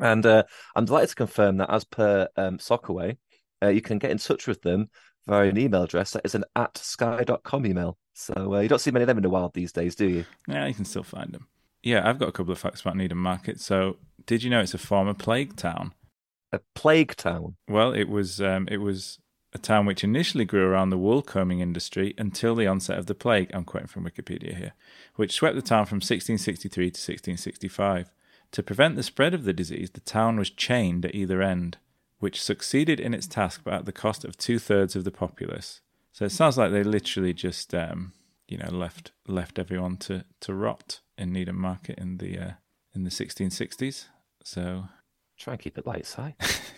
And 0.00 0.24
uh, 0.24 0.44
I'm 0.76 0.84
delighted 0.84 1.10
to 1.10 1.14
confirm 1.16 1.56
that, 1.58 1.70
as 1.70 1.84
per 1.84 2.28
um, 2.36 2.58
Soccerway, 2.58 3.16
uh, 3.62 3.68
you 3.68 3.80
can 3.80 3.98
get 3.98 4.10
in 4.10 4.18
touch 4.18 4.46
with 4.46 4.62
them 4.62 4.90
via 5.28 5.48
an 5.48 5.58
email 5.58 5.82
address 5.82 6.12
that 6.12 6.24
is 6.24 6.34
an 6.34 6.44
at 6.56 6.76
sky.com 6.76 7.66
email. 7.66 7.96
So 8.14 8.54
uh, 8.54 8.60
you 8.60 8.68
don't 8.68 8.80
see 8.80 8.90
many 8.90 9.04
of 9.04 9.06
them 9.06 9.18
in 9.18 9.22
the 9.22 9.30
wild 9.30 9.54
these 9.54 9.72
days, 9.72 9.94
do 9.94 10.08
you? 10.08 10.24
Yeah, 10.48 10.66
you 10.66 10.74
can 10.74 10.84
still 10.84 11.04
find 11.04 11.32
them. 11.32 11.46
Yeah, 11.82 12.08
I've 12.08 12.18
got 12.18 12.28
a 12.28 12.32
couple 12.32 12.52
of 12.52 12.58
facts 12.58 12.80
about 12.80 12.96
Needham 12.96 13.18
Market. 13.18 13.60
So, 13.60 13.98
did 14.26 14.42
you 14.42 14.50
know 14.50 14.60
it's 14.60 14.74
a 14.74 14.78
former 14.78 15.14
plague 15.14 15.56
town? 15.56 15.94
A 16.50 16.60
plague 16.74 17.14
town. 17.14 17.56
Well, 17.68 17.92
it 17.92 18.08
was 18.08 18.40
um, 18.40 18.66
it 18.70 18.78
was 18.78 19.20
a 19.52 19.58
town 19.58 19.86
which 19.86 20.02
initially 20.02 20.44
grew 20.44 20.66
around 20.66 20.90
the 20.90 20.98
wool 20.98 21.22
combing 21.22 21.60
industry 21.60 22.14
until 22.18 22.54
the 22.54 22.66
onset 22.66 22.98
of 22.98 23.06
the 23.06 23.14
plague. 23.14 23.50
I'm 23.54 23.64
quoting 23.64 23.86
from 23.86 24.04
Wikipedia 24.04 24.56
here, 24.56 24.72
which 25.14 25.32
swept 25.32 25.56
the 25.56 25.62
town 25.62 25.86
from 25.86 25.96
1663 25.96 26.84
to 26.90 26.98
1665. 26.98 28.10
To 28.52 28.62
prevent 28.62 28.96
the 28.96 29.02
spread 29.02 29.34
of 29.34 29.44
the 29.44 29.52
disease, 29.52 29.90
the 29.90 30.00
town 30.00 30.38
was 30.38 30.50
chained 30.50 31.04
at 31.04 31.14
either 31.14 31.42
end, 31.42 31.78
which 32.18 32.42
succeeded 32.42 33.00
in 33.00 33.14
its 33.14 33.26
task 33.26 33.62
but 33.64 33.74
at 33.74 33.84
the 33.84 33.92
cost 33.92 34.24
of 34.24 34.36
two 34.36 34.58
thirds 34.58 34.96
of 34.96 35.04
the 35.04 35.10
populace. 35.10 35.80
So 36.12 36.24
it 36.24 36.32
sounds 36.32 36.58
like 36.58 36.72
they 36.72 36.82
literally 36.82 37.32
just, 37.32 37.74
um, 37.74 38.12
you 38.48 38.58
know, 38.58 38.70
left 38.70 39.12
left 39.26 39.58
everyone 39.58 39.96
to, 39.98 40.24
to 40.40 40.54
rot 40.54 41.00
in 41.16 41.32
Needham 41.32 41.60
Market 41.60 41.98
in 41.98 42.18
the 42.18 42.38
uh, 42.38 42.50
in 42.94 43.04
the 43.04 43.10
1660s. 43.10 44.06
So 44.42 44.84
try 45.38 45.54
and 45.54 45.62
keep 45.62 45.78
it 45.78 45.86
light 45.86 46.06
side. 46.06 46.34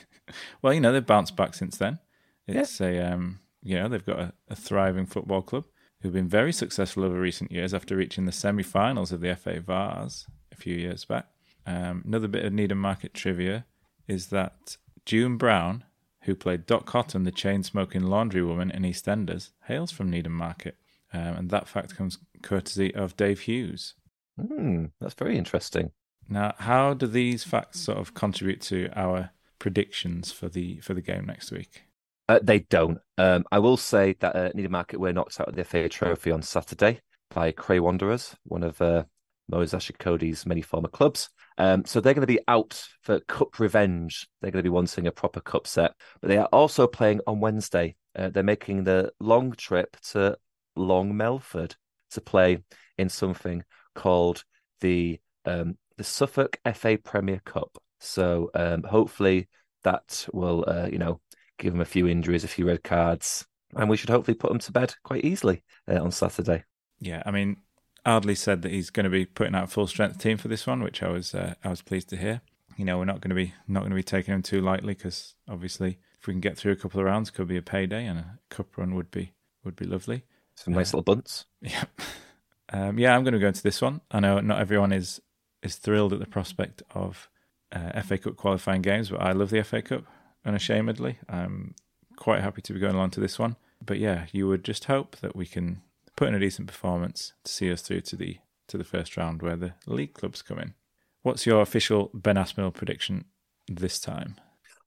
well, 0.62 0.74
you 0.74 0.80
know, 0.80 0.92
they've 0.92 1.06
bounced 1.06 1.36
back 1.36 1.54
since 1.54 1.76
then. 1.76 1.98
It's 2.46 2.80
yeah. 2.80 2.86
a 2.86 3.12
um, 3.12 3.40
you 3.62 3.78
know, 3.78 3.88
they've 3.88 4.04
got 4.04 4.18
a, 4.18 4.32
a 4.48 4.56
thriving 4.56 5.06
football 5.06 5.42
club 5.42 5.64
who've 6.00 6.12
been 6.12 6.28
very 6.28 6.52
successful 6.52 7.04
over 7.04 7.18
recent 7.18 7.52
years 7.52 7.74
after 7.74 7.96
reaching 7.96 8.24
the 8.24 8.32
semi-finals 8.32 9.12
of 9.12 9.20
the 9.20 9.36
FA 9.36 9.60
Vase 9.60 10.26
a 10.50 10.56
few 10.56 10.74
years 10.74 11.04
back. 11.04 11.26
Um, 11.66 12.02
another 12.06 12.28
bit 12.28 12.44
of 12.44 12.52
Needham 12.52 12.80
Market 12.80 13.12
trivia 13.12 13.66
is 14.08 14.28
that 14.28 14.76
June 15.04 15.36
Brown, 15.36 15.84
who 16.22 16.34
played 16.34 16.66
Dot 16.66 16.86
Cotton, 16.86 17.24
the 17.24 17.30
chain 17.30 17.62
smoking 17.62 18.02
laundry 18.02 18.42
woman 18.42 18.70
in 18.70 18.82
EastEnders, 18.82 19.50
hails 19.66 19.90
from 19.90 20.10
Needham 20.10 20.34
Market. 20.34 20.76
Um, 21.12 21.34
and 21.34 21.50
that 21.50 21.68
fact 21.68 21.96
comes 21.96 22.18
courtesy 22.42 22.94
of 22.94 23.16
Dave 23.16 23.40
Hughes. 23.40 23.94
Mm, 24.38 24.92
that's 25.00 25.14
very 25.14 25.36
interesting. 25.36 25.90
Now, 26.28 26.54
how 26.58 26.94
do 26.94 27.06
these 27.06 27.42
facts 27.42 27.80
sort 27.80 27.98
of 27.98 28.14
contribute 28.14 28.60
to 28.62 28.88
our 28.94 29.30
predictions 29.58 30.30
for 30.30 30.48
the 30.48 30.78
for 30.80 30.94
the 30.94 31.02
game 31.02 31.26
next 31.26 31.50
week? 31.50 31.82
Uh, 32.28 32.38
they 32.40 32.60
don't. 32.60 32.98
Um, 33.18 33.44
I 33.50 33.58
will 33.58 33.76
say 33.76 34.14
that 34.20 34.36
uh, 34.36 34.50
Needham 34.54 34.70
Market 34.70 35.00
were 35.00 35.12
knocked 35.12 35.40
out 35.40 35.48
of 35.48 35.56
the 35.56 35.64
FA 35.64 35.88
Trophy 35.88 36.30
on 36.30 36.42
Saturday 36.42 37.00
by 37.28 37.50
Cray 37.50 37.80
Wanderers, 37.80 38.36
one 38.44 38.62
of 38.62 38.80
uh, 38.80 39.04
Moses 39.50 39.90
Cody's 39.98 40.46
many 40.46 40.62
former 40.62 40.88
clubs. 40.88 41.28
Um, 41.58 41.84
so 41.84 42.00
they're 42.00 42.14
going 42.14 42.26
to 42.26 42.26
be 42.26 42.40
out 42.48 42.82
for 43.02 43.20
cup 43.20 43.58
revenge. 43.58 44.28
They're 44.40 44.50
going 44.50 44.62
to 44.62 44.70
be 44.70 44.72
wanting 44.72 45.06
a 45.06 45.12
proper 45.12 45.40
cup 45.40 45.66
set, 45.66 45.92
but 46.20 46.28
they 46.28 46.38
are 46.38 46.48
also 46.52 46.86
playing 46.86 47.20
on 47.26 47.40
Wednesday. 47.40 47.96
Uh, 48.16 48.30
they're 48.30 48.42
making 48.42 48.84
the 48.84 49.12
long 49.20 49.52
trip 49.52 49.96
to 50.12 50.36
Long 50.76 51.16
Melford 51.16 51.76
to 52.12 52.20
play 52.20 52.62
in 52.98 53.08
something 53.08 53.64
called 53.94 54.44
the 54.80 55.20
um, 55.44 55.76
the 55.96 56.04
Suffolk 56.04 56.58
FA 56.74 56.98
Premier 56.98 57.40
Cup. 57.44 57.76
So 57.98 58.50
um, 58.54 58.82
hopefully 58.82 59.48
that 59.84 60.26
will 60.32 60.64
uh, 60.66 60.88
you 60.90 60.98
know 60.98 61.20
give 61.58 61.72
them 61.72 61.82
a 61.82 61.86
few 61.86 62.08
injuries, 62.08 62.44
a 62.44 62.48
few 62.48 62.66
red 62.66 62.82
cards, 62.82 63.46
and 63.76 63.88
we 63.90 63.96
should 63.96 64.10
hopefully 64.10 64.34
put 64.34 64.50
them 64.50 64.60
to 64.60 64.72
bed 64.72 64.94
quite 65.04 65.24
easily 65.24 65.62
uh, 65.88 66.02
on 66.02 66.10
Saturday. 66.10 66.64
Yeah, 67.00 67.22
I 67.24 67.30
mean 67.30 67.56
Ardley 68.04 68.34
said 68.34 68.62
that 68.62 68.72
he's 68.72 68.90
going 68.90 69.04
to 69.04 69.10
be 69.10 69.26
putting 69.26 69.54
out 69.54 69.64
a 69.64 69.68
full 69.68 69.86
strength 69.86 70.18
team 70.18 70.36
for 70.36 70.48
this 70.48 70.66
one, 70.66 70.82
which 70.82 71.02
I 71.02 71.08
was 71.10 71.34
uh, 71.34 71.54
I 71.64 71.68
was 71.68 71.82
pleased 71.82 72.08
to 72.10 72.16
hear. 72.16 72.40
You 72.76 72.84
know, 72.84 72.98
we're 72.98 73.04
not 73.04 73.20
going 73.20 73.30
to 73.30 73.34
be 73.34 73.54
not 73.68 73.80
going 73.80 73.90
to 73.90 73.96
be 73.96 74.02
taking 74.02 74.34
him 74.34 74.42
too 74.42 74.60
lightly 74.60 74.94
because 74.94 75.34
obviously, 75.48 75.98
if 76.18 76.26
we 76.26 76.32
can 76.32 76.40
get 76.40 76.56
through 76.56 76.72
a 76.72 76.76
couple 76.76 77.00
of 77.00 77.06
rounds, 77.06 77.30
could 77.30 77.48
be 77.48 77.56
a 77.56 77.62
payday, 77.62 78.06
and 78.06 78.18
a 78.18 78.38
cup 78.48 78.76
run 78.76 78.94
would 78.94 79.10
be 79.10 79.32
would 79.64 79.76
be 79.76 79.84
lovely. 79.84 80.24
Some 80.54 80.74
nice 80.74 80.94
uh, 80.94 80.98
little 80.98 81.14
bunts. 81.14 81.46
Yeah, 81.60 81.84
um, 82.72 82.98
yeah. 82.98 83.14
I'm 83.14 83.22
going 83.22 83.34
to 83.34 83.40
go 83.40 83.48
into 83.48 83.62
this 83.62 83.82
one. 83.82 84.00
I 84.10 84.20
know 84.20 84.40
not 84.40 84.60
everyone 84.60 84.92
is 84.92 85.20
is 85.62 85.76
thrilled 85.76 86.12
at 86.12 86.20
the 86.20 86.26
prospect 86.26 86.82
of 86.94 87.28
uh, 87.72 88.00
FA 88.02 88.18
Cup 88.18 88.36
qualifying 88.36 88.82
games, 88.82 89.10
but 89.10 89.20
I 89.20 89.32
love 89.32 89.50
the 89.50 89.62
FA 89.62 89.82
Cup 89.82 90.04
unashamedly. 90.44 91.18
I'm 91.28 91.74
quite 92.16 92.42
happy 92.42 92.62
to 92.62 92.72
be 92.72 92.80
going 92.80 92.94
along 92.94 93.10
to 93.10 93.20
this 93.20 93.38
one. 93.38 93.56
But 93.84 93.98
yeah, 93.98 94.26
you 94.32 94.46
would 94.48 94.64
just 94.64 94.84
hope 94.84 95.16
that 95.16 95.34
we 95.34 95.46
can 95.46 95.82
put 96.20 96.28
in 96.28 96.34
a 96.34 96.38
decent 96.38 96.68
performance 96.68 97.32
to 97.42 97.50
see 97.50 97.72
us 97.72 97.80
through 97.80 98.02
to 98.02 98.14
the 98.14 98.36
to 98.68 98.76
the 98.76 98.84
first 98.84 99.16
round 99.16 99.40
where 99.40 99.56
the 99.56 99.72
league 99.86 100.12
clubs 100.12 100.42
come 100.42 100.58
in. 100.58 100.74
What's 101.22 101.46
your 101.46 101.62
official 101.62 102.10
Ben 102.12 102.36
Aspinall 102.36 102.72
prediction 102.72 103.24
this 103.68 103.98
time? 103.98 104.34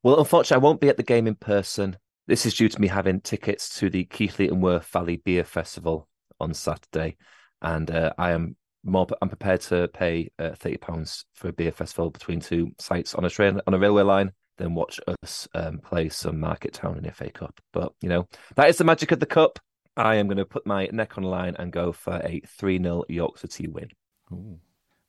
Well, 0.04 0.20
unfortunately, 0.20 0.62
I 0.62 0.64
won't 0.64 0.80
be 0.80 0.88
at 0.88 0.96
the 0.96 1.02
game 1.02 1.26
in 1.26 1.34
person. 1.34 1.96
This 2.28 2.46
is 2.46 2.54
due 2.54 2.68
to 2.68 2.80
me 2.80 2.86
having 2.86 3.20
tickets 3.20 3.76
to 3.80 3.90
the 3.90 4.04
Keighley 4.04 4.46
and 4.46 4.62
Worth 4.62 4.86
Valley 4.86 5.16
Beer 5.16 5.42
Festival 5.42 6.06
on 6.38 6.54
Saturday, 6.54 7.16
and 7.60 7.90
uh, 7.90 8.12
I 8.16 8.30
am 8.30 8.54
more. 8.84 9.08
I'm 9.20 9.28
prepared 9.28 9.62
to 9.62 9.88
pay 9.88 10.30
uh, 10.38 10.50
thirty 10.54 10.76
pounds 10.76 11.24
for 11.34 11.48
a 11.48 11.52
beer 11.52 11.72
festival 11.72 12.10
between 12.10 12.38
two 12.38 12.70
sites 12.78 13.12
on 13.16 13.24
a 13.24 13.30
train 13.30 13.60
on 13.66 13.74
a 13.74 13.78
railway 13.78 14.04
line 14.04 14.30
than 14.58 14.76
watch 14.76 15.00
us 15.24 15.48
um, 15.56 15.80
play 15.80 16.08
some 16.10 16.38
Market 16.38 16.74
Town 16.74 16.96
in 16.96 17.02
the 17.02 17.10
FA 17.10 17.28
Cup. 17.28 17.60
But 17.72 17.92
you 18.00 18.08
know 18.08 18.28
that 18.54 18.68
is 18.68 18.78
the 18.78 18.84
magic 18.84 19.10
of 19.10 19.18
the 19.18 19.26
cup. 19.26 19.58
I 19.96 20.16
am 20.16 20.26
going 20.26 20.38
to 20.38 20.44
put 20.44 20.66
my 20.66 20.88
neck 20.92 21.16
on 21.16 21.24
the 21.24 21.28
line 21.28 21.54
and 21.58 21.72
go 21.72 21.92
for 21.92 22.20
a 22.24 22.40
three 22.46 22.78
0 22.78 23.04
York 23.08 23.38
City 23.38 23.68
win. 23.68 23.90
Ooh. 24.32 24.58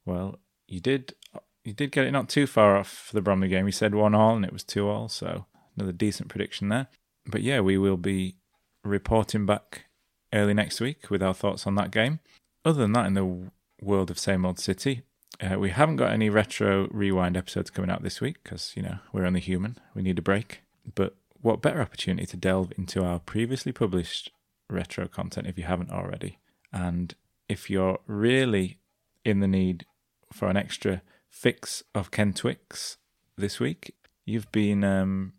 Well, 0.05 0.39
you 0.67 0.79
did 0.79 1.15
you 1.63 1.73
did 1.73 1.91
get 1.91 2.05
it 2.05 2.11
not 2.11 2.29
too 2.29 2.45
far 2.45 2.77
off 2.77 2.89
for 2.89 3.13
the 3.13 3.21
Bromley 3.21 3.47
game. 3.47 3.65
You 3.65 3.71
said 3.71 3.95
one 3.95 4.13
all 4.13 4.35
and 4.35 4.45
it 4.45 4.53
was 4.53 4.63
two 4.63 4.87
all, 4.87 5.09
so 5.09 5.45
another 5.75 5.91
decent 5.91 6.29
prediction 6.29 6.69
there. 6.69 6.87
But 7.25 7.41
yeah, 7.41 7.59
we 7.59 7.77
will 7.77 7.97
be 7.97 8.35
reporting 8.83 9.47
back 9.47 9.85
early 10.31 10.53
next 10.53 10.79
week 10.79 11.09
with 11.09 11.23
our 11.23 11.33
thoughts 11.33 11.65
on 11.65 11.75
that 11.75 11.91
game. 11.91 12.19
Other 12.63 12.81
than 12.81 12.93
that, 12.93 13.07
in 13.07 13.13
the 13.15 13.51
world 13.81 14.11
of 14.11 14.19
same 14.19 14.45
old 14.45 14.59
city, 14.59 15.01
uh, 15.41 15.59
we 15.59 15.71
haven't 15.71 15.97
got 15.97 16.11
any 16.11 16.29
retro 16.29 16.87
rewind 16.91 17.35
episodes 17.35 17.71
coming 17.71 17.89
out 17.89 18.03
this 18.03 18.21
week 18.21 18.37
because 18.43 18.73
you 18.75 18.83
know 18.83 18.99
we're 19.11 19.25
only 19.25 19.39
human. 19.39 19.77
We 19.95 20.03
need 20.03 20.19
a 20.19 20.23
break. 20.23 20.61
But 20.93 21.15
what 21.41 21.61
better 21.61 21.81
opportunity 21.81 22.27
to 22.27 22.37
delve 22.37 22.71
into 22.77 23.03
our 23.03 23.19
previously 23.19 23.71
published 23.71 24.31
retro 24.69 25.07
content 25.07 25.47
if 25.47 25.57
you 25.57 25.63
haven't 25.63 25.91
already, 25.91 26.39
and 26.71 27.15
if 27.47 27.69
you're 27.69 27.99
really 28.07 28.79
in 29.23 29.39
the 29.39 29.47
need 29.47 29.85
for 30.31 30.47
an 30.47 30.57
extra 30.57 31.01
fix 31.29 31.83
of 31.93 32.11
Ken 32.11 32.33
Twix 32.33 32.97
this 33.37 33.59
week. 33.59 33.93
You've 34.25 34.51
been 34.51 34.83
um, 34.83 35.33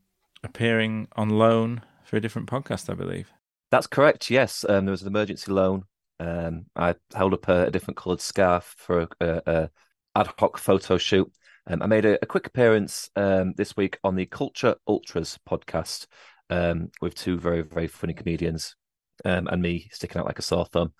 appearing 0.44 1.08
on 1.16 1.30
loan 1.30 1.82
for 2.04 2.16
a 2.16 2.20
different 2.20 2.48
podcast, 2.48 2.90
I 2.90 2.94
believe. 2.94 3.32
That's 3.70 3.86
correct. 3.86 4.30
Yes, 4.30 4.64
um, 4.68 4.84
there 4.84 4.92
was 4.92 5.02
an 5.02 5.08
emergency 5.08 5.50
loan. 5.50 5.84
Um, 6.20 6.66
I 6.76 6.94
held 7.14 7.34
up 7.34 7.48
a, 7.48 7.66
a 7.66 7.70
different 7.70 7.96
coloured 7.96 8.20
scarf 8.20 8.74
for 8.76 9.00
a, 9.00 9.08
a, 9.20 9.42
a, 9.46 9.70
ad 10.14 10.28
hoc 10.38 10.58
photo 10.58 10.98
shoot. 10.98 11.30
Um, 11.66 11.82
I 11.82 11.86
made 11.86 12.04
a, 12.04 12.24
quick 12.26 12.46
appearance 12.46 13.10
um, 13.16 13.54
this 13.56 13.76
week 13.76 13.98
on 14.04 14.14
the 14.14 14.26
Culture 14.26 14.76
Ultras 14.88 15.38
podcast 15.48 16.06
um, 16.48 16.90
with 17.02 17.14
two 17.14 17.38
very 17.38 17.62
very 17.62 17.88
funny 17.88 18.14
comedians 18.14 18.76
um, 19.24 19.46
and 19.48 19.62
me 19.62 19.88
sticking 19.92 20.20
out 20.20 20.26
like 20.26 20.38
a 20.38 20.42
sore 20.42 20.66
thumb. 20.66 20.92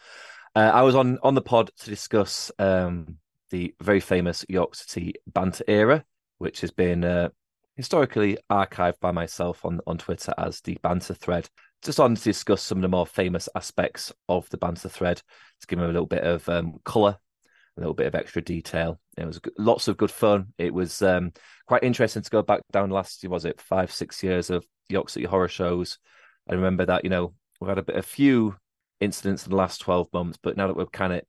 Uh, 0.55 0.71
I 0.73 0.83
was 0.83 0.95
on 0.95 1.19
on 1.23 1.35
the 1.35 1.43
pod 1.43 1.71
to 1.81 1.91
discuss 1.91 2.51
um, 2.59 3.19
the 3.51 3.75
very 3.81 4.01
famous 4.01 4.45
York 4.49 4.75
City 4.75 5.15
banter 5.27 5.65
era, 5.69 6.05
which 6.39 6.61
has 6.63 6.71
been 6.71 7.05
uh, 7.05 7.29
historically 7.77 8.39
archived 8.51 8.99
by 9.01 9.13
myself 9.13 9.65
on, 9.65 9.81
on 9.87 9.99
Twitter 9.99 10.33
as 10.39 10.61
the 10.63 10.79
banter 10.83 11.15
thread. 11.15 11.49
Just 11.83 12.01
on 12.01 12.15
to 12.15 12.23
discuss 12.23 12.63
some 12.63 12.79
of 12.79 12.83
the 12.83 12.89
more 12.89 13.07
famous 13.07 13.49
aspects 13.55 14.13
of 14.29 14.49
the 14.49 14.57
banter 14.57 14.89
thread 14.89 15.21
to 15.61 15.67
give 15.67 15.79
them 15.79 15.89
a 15.89 15.93
little 15.93 16.07
bit 16.07 16.25
of 16.25 16.49
um, 16.49 16.81
colour, 16.85 17.19
a 17.77 17.81
little 17.81 17.95
bit 17.95 18.07
of 18.07 18.15
extra 18.15 18.41
detail. 18.41 18.99
It 19.19 19.27
was 19.27 19.41
lots 19.59 19.87
of 19.87 19.99
good 19.99 20.11
fun. 20.11 20.55
It 20.57 20.73
was 20.73 21.03
um, 21.03 21.33
quite 21.67 21.85
interesting 21.85 22.23
to 22.23 22.31
go 22.31 22.43
back 22.43 22.63
down 22.73 22.91
last, 22.91 23.23
year, 23.23 23.31
was 23.31 23.45
it 23.45 23.61
five, 23.61 23.93
six 23.93 24.23
years 24.23 24.49
of 24.49 24.67
York 24.89 25.11
City 25.11 25.27
horror 25.27 25.49
shows. 25.49 25.99
I 26.49 26.55
remember 26.55 26.87
that, 26.87 27.05
you 27.05 27.11
know, 27.11 27.35
we've 27.61 27.69
had 27.69 27.79
a, 27.79 27.99
a 27.99 28.03
few 28.03 28.57
incidents 29.01 29.45
in 29.45 29.51
the 29.51 29.57
last 29.57 29.81
12 29.81 30.13
months, 30.13 30.39
but 30.43 30.57
now 30.57 30.67
that 30.67 30.77
we're 30.77 30.87
kind 30.87 31.13
of 31.13 31.23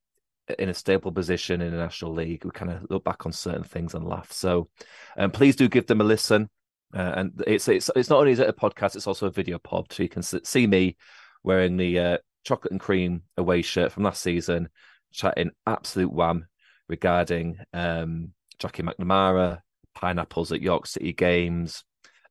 in 0.59 0.69
a 0.69 0.73
stable 0.73 1.11
position 1.11 1.61
in 1.61 1.71
the 1.71 1.77
National 1.77 2.13
League. 2.13 2.45
We 2.45 2.51
kind 2.51 2.71
of 2.71 2.85
look 2.89 3.03
back 3.03 3.25
on 3.25 3.31
certain 3.31 3.63
things 3.63 3.93
and 3.93 4.07
laugh. 4.07 4.31
So, 4.31 4.69
um, 5.17 5.31
please 5.31 5.55
do 5.55 5.67
give 5.67 5.87
them 5.87 6.01
a 6.01 6.05
listen. 6.05 6.49
Uh, 6.93 7.13
and 7.15 7.43
it's 7.45 7.67
it's 7.67 7.89
it's 7.95 8.09
not 8.09 8.19
only 8.19 8.31
is 8.31 8.39
it 8.39 8.49
a 8.49 8.53
podcast, 8.53 8.95
it's 8.95 9.07
also 9.07 9.27
a 9.27 9.31
video 9.31 9.57
pod. 9.59 9.91
So 9.91 10.03
you 10.03 10.09
can 10.09 10.23
see 10.23 10.67
me 10.67 10.95
wearing 11.43 11.77
the 11.77 11.99
uh, 11.99 12.17
chocolate 12.45 12.71
and 12.71 12.79
cream 12.79 13.23
away 13.37 13.61
shirt 13.61 13.91
from 13.91 14.03
last 14.03 14.21
season, 14.21 14.69
chatting 15.11 15.51
absolute 15.65 16.11
wham 16.11 16.47
regarding 16.87 17.59
um, 17.73 18.31
Jackie 18.57 18.83
McNamara, 18.83 19.59
pineapples 19.95 20.53
at 20.53 20.61
York 20.61 20.87
City 20.87 21.11
games, 21.11 21.83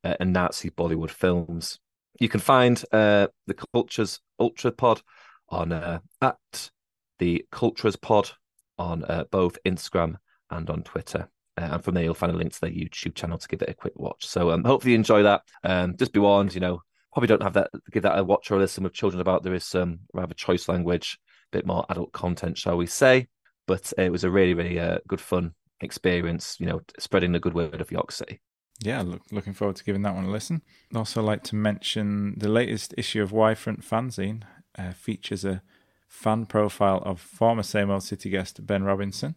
uh, 0.04 0.14
and 0.18 0.32
Nazi 0.32 0.70
Bollywood 0.70 1.10
films. 1.10 1.78
You 2.18 2.28
can 2.28 2.40
find 2.40 2.82
uh, 2.92 3.28
the 3.46 3.56
Cultures 3.72 4.20
Ultra 4.38 4.72
Pod 4.72 5.02
on 5.48 5.72
uh, 5.72 6.00
at 6.22 6.70
the 7.18 7.44
Cultures 7.50 7.96
Pod 7.96 8.30
on 8.78 9.04
uh, 9.04 9.24
both 9.30 9.58
Instagram 9.64 10.16
and 10.50 10.68
on 10.70 10.82
Twitter. 10.82 11.28
Uh, 11.58 11.68
and 11.72 11.84
from 11.84 11.94
there, 11.94 12.04
you'll 12.04 12.14
find 12.14 12.32
a 12.32 12.36
link 12.36 12.52
to 12.52 12.60
their 12.60 12.70
YouTube 12.70 13.14
channel 13.14 13.38
to 13.38 13.48
give 13.48 13.62
it 13.62 13.70
a 13.70 13.74
quick 13.74 13.94
watch. 13.96 14.26
So 14.26 14.50
um, 14.50 14.64
hopefully 14.64 14.92
you 14.92 14.98
enjoy 14.98 15.22
that. 15.22 15.42
Um, 15.64 15.96
just 15.96 16.12
be 16.12 16.20
warned, 16.20 16.54
you 16.54 16.60
know, 16.60 16.82
probably 17.12 17.28
don't 17.28 17.42
have 17.42 17.54
that, 17.54 17.70
give 17.90 18.02
that 18.02 18.18
a 18.18 18.24
watch 18.24 18.50
or 18.50 18.56
a 18.56 18.58
listen 18.58 18.84
with 18.84 18.92
children 18.92 19.20
about. 19.20 19.42
There 19.42 19.54
is 19.54 19.64
some 19.64 20.00
rather 20.12 20.34
choice 20.34 20.68
language, 20.68 21.18
a 21.52 21.56
bit 21.56 21.66
more 21.66 21.86
adult 21.88 22.12
content, 22.12 22.58
shall 22.58 22.76
we 22.76 22.86
say. 22.86 23.28
But 23.66 23.92
it 23.98 24.12
was 24.12 24.24
a 24.24 24.30
really, 24.30 24.54
really 24.54 24.78
uh, 24.78 24.98
good 25.08 25.20
fun 25.20 25.54
experience, 25.80 26.56
you 26.60 26.66
know, 26.66 26.82
spreading 26.98 27.32
the 27.32 27.40
good 27.40 27.54
word 27.54 27.80
of 27.80 27.90
York 27.90 28.12
City. 28.12 28.40
Yeah, 28.80 29.02
look, 29.02 29.22
looking 29.30 29.54
forward 29.54 29.76
to 29.76 29.84
giving 29.84 30.02
that 30.02 30.14
one 30.14 30.24
a 30.24 30.30
listen. 30.30 30.62
I'd 30.90 30.98
also 30.98 31.22
like 31.22 31.42
to 31.44 31.56
mention 31.56 32.34
the 32.36 32.48
latest 32.48 32.94
issue 32.96 33.22
of 33.22 33.32
Y 33.32 33.54
Front 33.54 33.82
Fanzine 33.82 34.42
uh, 34.78 34.92
features 34.92 35.44
a 35.44 35.62
fan 36.08 36.46
profile 36.46 37.02
of 37.04 37.20
former 37.20 37.62
Same 37.62 37.90
Old 37.90 38.02
City 38.02 38.30
guest 38.30 38.66
Ben 38.66 38.84
Robinson. 38.84 39.34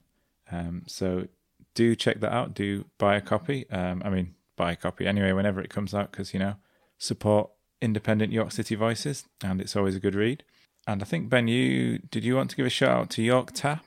Um, 0.52 0.84
so 0.88 1.28
do 1.74 1.96
check 1.96 2.20
that 2.20 2.34
out. 2.34 2.54
Do 2.54 2.86
buy 2.98 3.16
a 3.16 3.22
copy. 3.22 3.70
Um, 3.70 4.02
I 4.04 4.10
mean, 4.10 4.36
buy 4.56 4.74
a 4.74 4.76
copy 4.76 5.08
anyway 5.08 5.32
whenever 5.32 5.62
it 5.62 5.70
comes 5.70 5.94
out 5.94 6.12
because, 6.12 6.34
you 6.34 6.40
know, 6.40 6.56
support 6.98 7.50
independent 7.82 8.34
York 8.34 8.52
City 8.52 8.76
voices 8.76 9.26
and 9.44 9.62
it's 9.62 9.76
always 9.76 9.96
a 9.96 10.00
good 10.00 10.16
read. 10.16 10.44
And 10.86 11.02
I 11.02 11.06
think, 11.06 11.30
Ben, 11.30 11.48
you 11.48 12.00
did 12.00 12.24
you 12.26 12.36
want 12.36 12.50
to 12.50 12.56
give 12.56 12.66
a 12.66 12.70
shout 12.70 12.90
out 12.90 13.10
to 13.12 13.24
York 13.24 13.52
Tap? 13.54 13.86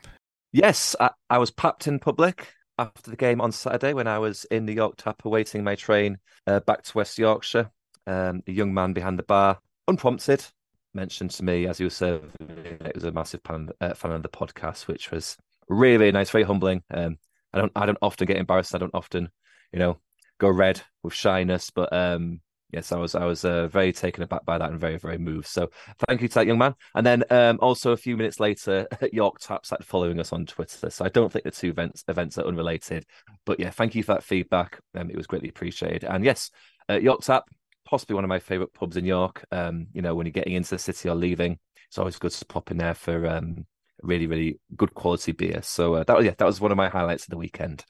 Yes, 0.52 0.94
I, 1.00 1.10
I 1.28 1.38
was 1.38 1.50
papped 1.50 1.86
in 1.86 1.98
public 1.98 2.48
after 2.82 3.10
the 3.10 3.16
game 3.16 3.40
on 3.40 3.52
Saturday 3.52 3.94
when 3.94 4.08
I 4.08 4.18
was 4.18 4.44
in 4.46 4.66
the 4.66 4.74
York 4.74 4.96
Tap 4.96 5.24
awaiting 5.24 5.62
my 5.62 5.76
train 5.76 6.18
uh, 6.46 6.60
back 6.60 6.82
to 6.82 6.98
West 6.98 7.18
Yorkshire. 7.18 7.70
Um, 8.06 8.42
young 8.46 8.74
man 8.74 8.92
behind 8.92 9.18
the 9.18 9.22
bar, 9.22 9.60
unprompted, 9.86 10.44
mentioned 10.92 11.30
to 11.32 11.44
me 11.44 11.66
as 11.68 11.78
he 11.78 11.84
was 11.84 11.94
serving 11.94 12.32
it 12.40 12.94
was 12.94 13.04
a 13.04 13.12
massive 13.12 13.40
fan, 13.44 13.68
uh, 13.80 13.94
fan 13.94 14.10
of 14.10 14.24
the 14.24 14.28
podcast, 14.28 14.88
which 14.88 15.12
was 15.12 15.36
really, 15.68 15.98
really 15.98 16.12
nice, 16.12 16.30
very 16.30 16.42
humbling. 16.42 16.82
Um, 16.90 17.18
I 17.52 17.58
don't 17.58 17.72
I 17.76 17.86
don't 17.86 17.98
often 18.02 18.26
get 18.26 18.38
embarrassed. 18.38 18.74
I 18.74 18.78
don't 18.78 18.94
often, 18.94 19.30
you 19.72 19.78
know, 19.78 19.98
go 20.38 20.48
red 20.48 20.82
with 21.04 21.14
shyness, 21.14 21.70
but 21.70 21.92
um, 21.92 22.40
yes, 22.72 22.92
I 22.92 22.96
was 22.96 23.14
I 23.14 23.24
was 23.24 23.44
uh, 23.44 23.68
very 23.68 23.92
taken 23.92 24.22
aback 24.22 24.44
by 24.44 24.58
that 24.58 24.70
and 24.70 24.80
very 24.80 24.98
very 24.98 25.18
moved. 25.18 25.46
So 25.46 25.70
thank 26.08 26.22
you 26.22 26.28
to 26.28 26.34
that 26.34 26.46
young 26.46 26.58
man. 26.58 26.74
And 26.94 27.06
then 27.06 27.24
um, 27.30 27.58
also 27.60 27.92
a 27.92 27.96
few 27.96 28.16
minutes 28.16 28.40
later, 28.40 28.86
York 29.12 29.38
Tap 29.40 29.66
started 29.66 29.84
following 29.84 30.18
us 30.18 30.32
on 30.32 30.46
Twitter. 30.46 30.90
So 30.90 31.04
I 31.04 31.08
don't 31.08 31.30
think 31.32 31.44
the 31.44 31.50
two 31.50 31.70
events 31.70 32.04
events 32.08 32.38
are 32.38 32.46
unrelated, 32.46 33.06
but 33.44 33.60
yeah, 33.60 33.70
thank 33.70 33.94
you 33.94 34.02
for 34.02 34.14
that 34.14 34.24
feedback. 34.24 34.80
Um, 34.94 35.10
it 35.10 35.16
was 35.16 35.26
greatly 35.26 35.48
appreciated. 35.48 36.04
And 36.04 36.24
yes, 36.24 36.50
uh, 36.88 36.98
York 36.98 37.20
Tap 37.20 37.44
possibly 37.84 38.14
one 38.14 38.24
of 38.24 38.28
my 38.28 38.38
favorite 38.38 38.72
pubs 38.72 38.96
in 38.96 39.04
York. 39.04 39.44
Um, 39.52 39.88
you 39.92 40.02
know, 40.02 40.14
when 40.14 40.26
you're 40.26 40.32
getting 40.32 40.54
into 40.54 40.70
the 40.70 40.78
city 40.78 41.08
or 41.08 41.14
leaving, 41.14 41.58
it's 41.88 41.98
always 41.98 42.18
good 42.18 42.30
to 42.32 42.44
pop 42.46 42.70
in 42.70 42.78
there 42.78 42.94
for 42.94 43.26
um, 43.26 43.66
really, 44.02 44.26
really 44.26 44.58
good 44.76 44.94
quality 44.94 45.32
beer. 45.32 45.60
So 45.62 45.94
uh, 45.94 46.04
that 46.04 46.16
was 46.16 46.24
yeah, 46.24 46.34
that 46.38 46.44
was 46.46 46.60
one 46.60 46.70
of 46.70 46.76
my 46.76 46.88
highlights 46.88 47.24
of 47.24 47.30
the 47.30 47.36
weekend. 47.36 47.84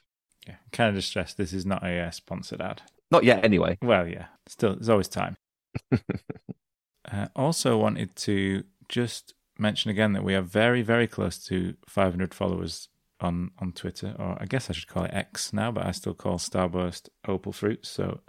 Yeah, 0.47 0.55
kind 0.71 0.89
of 0.89 0.95
distressed. 0.95 1.37
This 1.37 1.53
is 1.53 1.65
not 1.65 1.83
a 1.83 1.99
uh, 1.99 2.11
sponsored 2.11 2.61
ad. 2.61 2.81
Not 3.13 3.23
yet, 3.23 3.45
anyway. 3.45 3.77
Well, 3.81 4.07
yeah, 4.07 4.25
still, 4.47 4.73
there's 4.75 4.89
always 4.89 5.07
time. 5.07 5.37
uh, 5.91 7.27
also, 7.35 7.77
wanted 7.77 8.15
to 8.17 8.63
just 8.89 9.33
mention 9.57 9.91
again 9.91 10.13
that 10.13 10.23
we 10.23 10.35
are 10.35 10.41
very, 10.41 10.81
very 10.81 11.07
close 11.07 11.37
to 11.45 11.75
500 11.87 12.33
followers 12.33 12.89
on 13.21 13.51
on 13.59 13.71
Twitter, 13.71 14.15
or 14.19 14.37
I 14.41 14.45
guess 14.45 14.69
I 14.69 14.73
should 14.73 14.89
call 14.89 15.05
it 15.05 15.13
X 15.13 15.53
now, 15.53 15.71
but 15.71 15.85
I 15.85 15.91
still 15.91 16.13
call 16.13 16.37
Starburst 16.37 17.07
Opal 17.25 17.53
Fruit. 17.53 17.85
So 17.85 18.19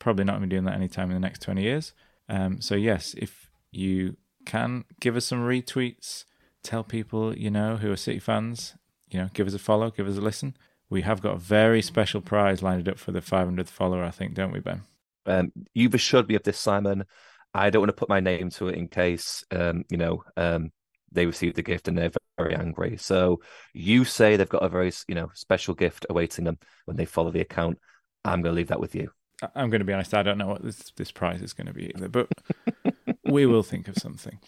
Probably 0.00 0.24
not 0.24 0.32
going 0.32 0.42
to 0.42 0.46
be 0.46 0.56
doing 0.56 0.64
that 0.64 0.74
anytime 0.74 1.10
in 1.10 1.14
the 1.14 1.20
next 1.20 1.42
20 1.42 1.62
years. 1.62 1.92
Um, 2.28 2.62
so, 2.62 2.74
yes, 2.74 3.14
if 3.18 3.50
you 3.70 4.16
can 4.46 4.84
give 4.98 5.14
us 5.14 5.26
some 5.26 5.40
retweets, 5.40 6.24
tell 6.62 6.82
people 6.82 7.36
you 7.36 7.50
know 7.50 7.76
who 7.76 7.92
are 7.92 7.96
City 7.96 8.18
fans, 8.18 8.74
you 9.10 9.20
know, 9.20 9.28
give 9.34 9.46
us 9.46 9.52
a 9.52 9.58
follow, 9.58 9.90
give 9.90 10.08
us 10.08 10.16
a 10.16 10.22
listen. 10.22 10.56
We 10.90 11.02
have 11.02 11.22
got 11.22 11.36
a 11.36 11.38
very 11.38 11.82
special 11.82 12.20
prize 12.20 12.62
lined 12.62 12.88
up 12.88 12.98
for 12.98 13.12
the 13.12 13.20
500th 13.20 13.68
follower, 13.68 14.04
I 14.04 14.10
think, 14.10 14.34
don't 14.34 14.52
we, 14.52 14.60
Ben? 14.60 14.82
Um, 15.24 15.52
you've 15.72 15.94
assured 15.94 16.28
me 16.28 16.34
of 16.34 16.42
this, 16.42 16.58
Simon. 16.58 17.04
I 17.54 17.70
don't 17.70 17.82
want 17.82 17.90
to 17.90 17.96
put 17.96 18.08
my 18.08 18.20
name 18.20 18.50
to 18.50 18.68
it 18.68 18.74
in 18.74 18.88
case, 18.88 19.44
um, 19.52 19.84
you 19.88 19.96
know, 19.96 20.24
um, 20.36 20.72
they 21.12 21.26
receive 21.26 21.54
the 21.54 21.62
gift 21.62 21.88
and 21.88 21.96
they're 21.96 22.10
very 22.38 22.54
angry. 22.54 22.96
So 22.96 23.40
you 23.72 24.04
say 24.04 24.36
they've 24.36 24.48
got 24.48 24.64
a 24.64 24.68
very, 24.68 24.92
you 25.08 25.14
know, 25.14 25.30
special 25.34 25.74
gift 25.74 26.06
awaiting 26.10 26.44
them 26.44 26.58
when 26.84 26.96
they 26.96 27.04
follow 27.04 27.30
the 27.30 27.40
account. 27.40 27.78
I'm 28.24 28.42
going 28.42 28.52
to 28.54 28.56
leave 28.56 28.68
that 28.68 28.80
with 28.80 28.94
you. 28.94 29.10
I'm 29.54 29.70
going 29.70 29.80
to 29.80 29.86
be 29.86 29.92
honest. 29.92 30.12
I 30.12 30.22
don't 30.22 30.38
know 30.38 30.48
what 30.48 30.62
this 30.62 30.92
this 30.96 31.10
prize 31.10 31.40
is 31.40 31.54
going 31.54 31.66
to 31.66 31.72
be 31.72 31.92
either, 31.94 32.08
but 32.08 32.28
we 33.24 33.46
will 33.46 33.62
think 33.62 33.88
of 33.88 33.96
something. 33.96 34.38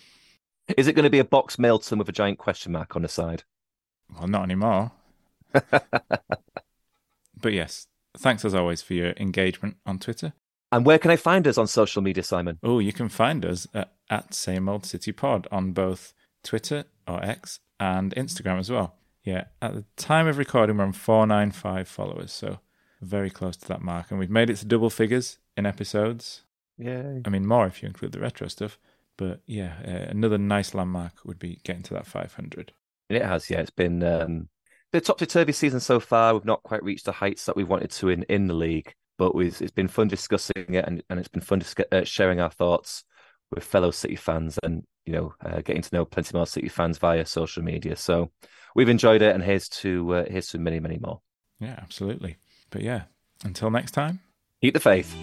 Is 0.77 0.87
it 0.87 0.93
going 0.93 1.05
to 1.05 1.11
be 1.11 1.19
a 1.19 1.25
box 1.25 1.59
mailed 1.59 1.83
to 1.85 1.91
them 1.91 1.99
with 1.99 2.09
a 2.09 2.13
giant 2.13 2.39
question 2.39 2.73
mark 2.73 2.95
on 2.95 3.03
the 3.03 3.09
side? 3.09 3.45
Well, 4.15 4.29
not 4.29 4.45
anymore. 4.45 4.93
but 7.41 7.53
yes, 7.53 7.87
thanks 8.17 8.45
as 8.45 8.55
always 8.55 8.83
for 8.83 8.95
your 8.95 9.15
engagement 9.17 9.77
on 9.87 9.99
Twitter. 9.99 10.33
And 10.71 10.87
where 10.87 10.99
can 10.99 11.11
I 11.11 11.17
find 11.17 11.47
us 11.47 11.59
on 11.59 11.67
social 11.67 12.01
media, 12.01 12.23
Simon? 12.23 12.59
Oh, 12.63 12.79
you 12.79 12.93
can 12.93 13.11
find 13.11 13.45
us 13.45 13.67
at, 13.75 13.93
at 14.09 14.33
Same 14.33 14.69
Old 14.69 14.87
City 14.87 15.13
Pod 15.13 15.47
on 15.53 15.73
both 15.73 16.15
Twitter 16.43 16.85
or 17.07 17.23
X 17.23 17.61
and 17.79 18.15
Instagram 18.15 18.59
as 18.59 18.71
well. 18.71 18.97
Yeah, 19.23 19.45
at 19.61 19.75
the 19.75 19.85
time 19.97 20.27
of 20.27 20.39
recording, 20.39 20.79
we're 20.79 20.85
on 20.85 20.93
495 20.93 21.87
followers, 21.87 22.33
so 22.33 22.59
very 23.01 23.31
close 23.31 23.57
to 23.59 23.69
that 23.69 23.83
mark. 23.83 24.11
And 24.11 24.19
we've 24.19 24.31
made 24.31 24.51
it 24.51 24.57
to 24.57 24.67
double 24.67 24.91
figures 24.91 25.39
in 25.57 25.67
episodes. 25.67 26.43
Yeah. 26.79 27.19
I 27.25 27.29
mean, 27.29 27.47
more 27.47 27.67
if 27.67 27.83
you 27.83 27.87
include 27.87 28.13
the 28.13 28.21
retro 28.21 28.49
stuff. 28.49 28.79
But 29.17 29.43
yeah, 29.47 29.75
uh, 29.87 30.11
another 30.11 30.39
nice 30.39 30.75
landmark 30.75 31.25
would 31.25 31.39
be 31.39 31.61
getting 31.65 31.83
to 31.85 31.95
that 31.95 32.07
500. 32.07 32.73
It 33.11 33.23
has, 33.23 33.51
yeah. 33.51 33.61
It's 33.61 33.71
been 33.71 34.03
um, 34.03 34.49
a 34.95 35.01
topsy 35.01 35.27
turvy 35.27 35.53
season 35.53 35.81
so 35.81 36.01
far. 36.01 36.35
We've 36.35 36.45
not 36.45 36.63
quite 36.63 36.83
reached 36.83 37.07
the 37.07 37.13
heights 37.13 37.47
that 37.47 37.57
we 37.57 37.65
wanted 37.65 37.91
to 37.93 38.09
in, 38.09 38.25
in 38.25 38.47
the 38.47 38.55
league, 38.55 38.95
but 39.19 39.33
it's 39.37 39.71
been 39.71 39.89
fun 39.89 40.09
discussing 40.09 40.75
it 40.75 40.85
and, 40.87 41.03
and 41.09 41.19
it's 41.19 41.29
been 41.29 41.43
fun 41.43 41.61
dis- 41.61 41.75
uh, 41.91 42.05
sharing 42.05 42.41
our 42.41 42.51
thoughts 42.51 43.05
with 43.51 43.65
fellow 43.65 43.91
City 43.91 44.17
fans 44.17 44.59
and 44.63 44.85
you 45.05 45.13
know 45.13 45.35
uh, 45.45 45.61
getting 45.61 45.83
to 45.83 45.95
know 45.95 46.05
plenty 46.05 46.37
more 46.37 46.47
City 46.47 46.69
fans 46.69 46.99
via 46.99 47.25
social 47.27 47.63
media. 47.63 47.97
So 47.97 48.31
we've 48.75 48.89
enjoyed 48.89 49.23
it, 49.23 49.35
and 49.35 49.45
here's 49.45 49.69
to 49.69 50.15
uh, 50.15 50.25
here's 50.29 50.49
to 50.49 50.59
many 50.59 50.81
many 50.81 50.99
more. 50.99 51.21
Yeah, 51.61 51.79
absolutely. 51.79 52.39
But 52.71 52.83
yeah, 52.83 53.03
until 53.45 53.71
next 53.71 53.93
time, 53.93 54.21
keep 54.61 54.75
the 54.75 54.81
faith. 54.81 55.15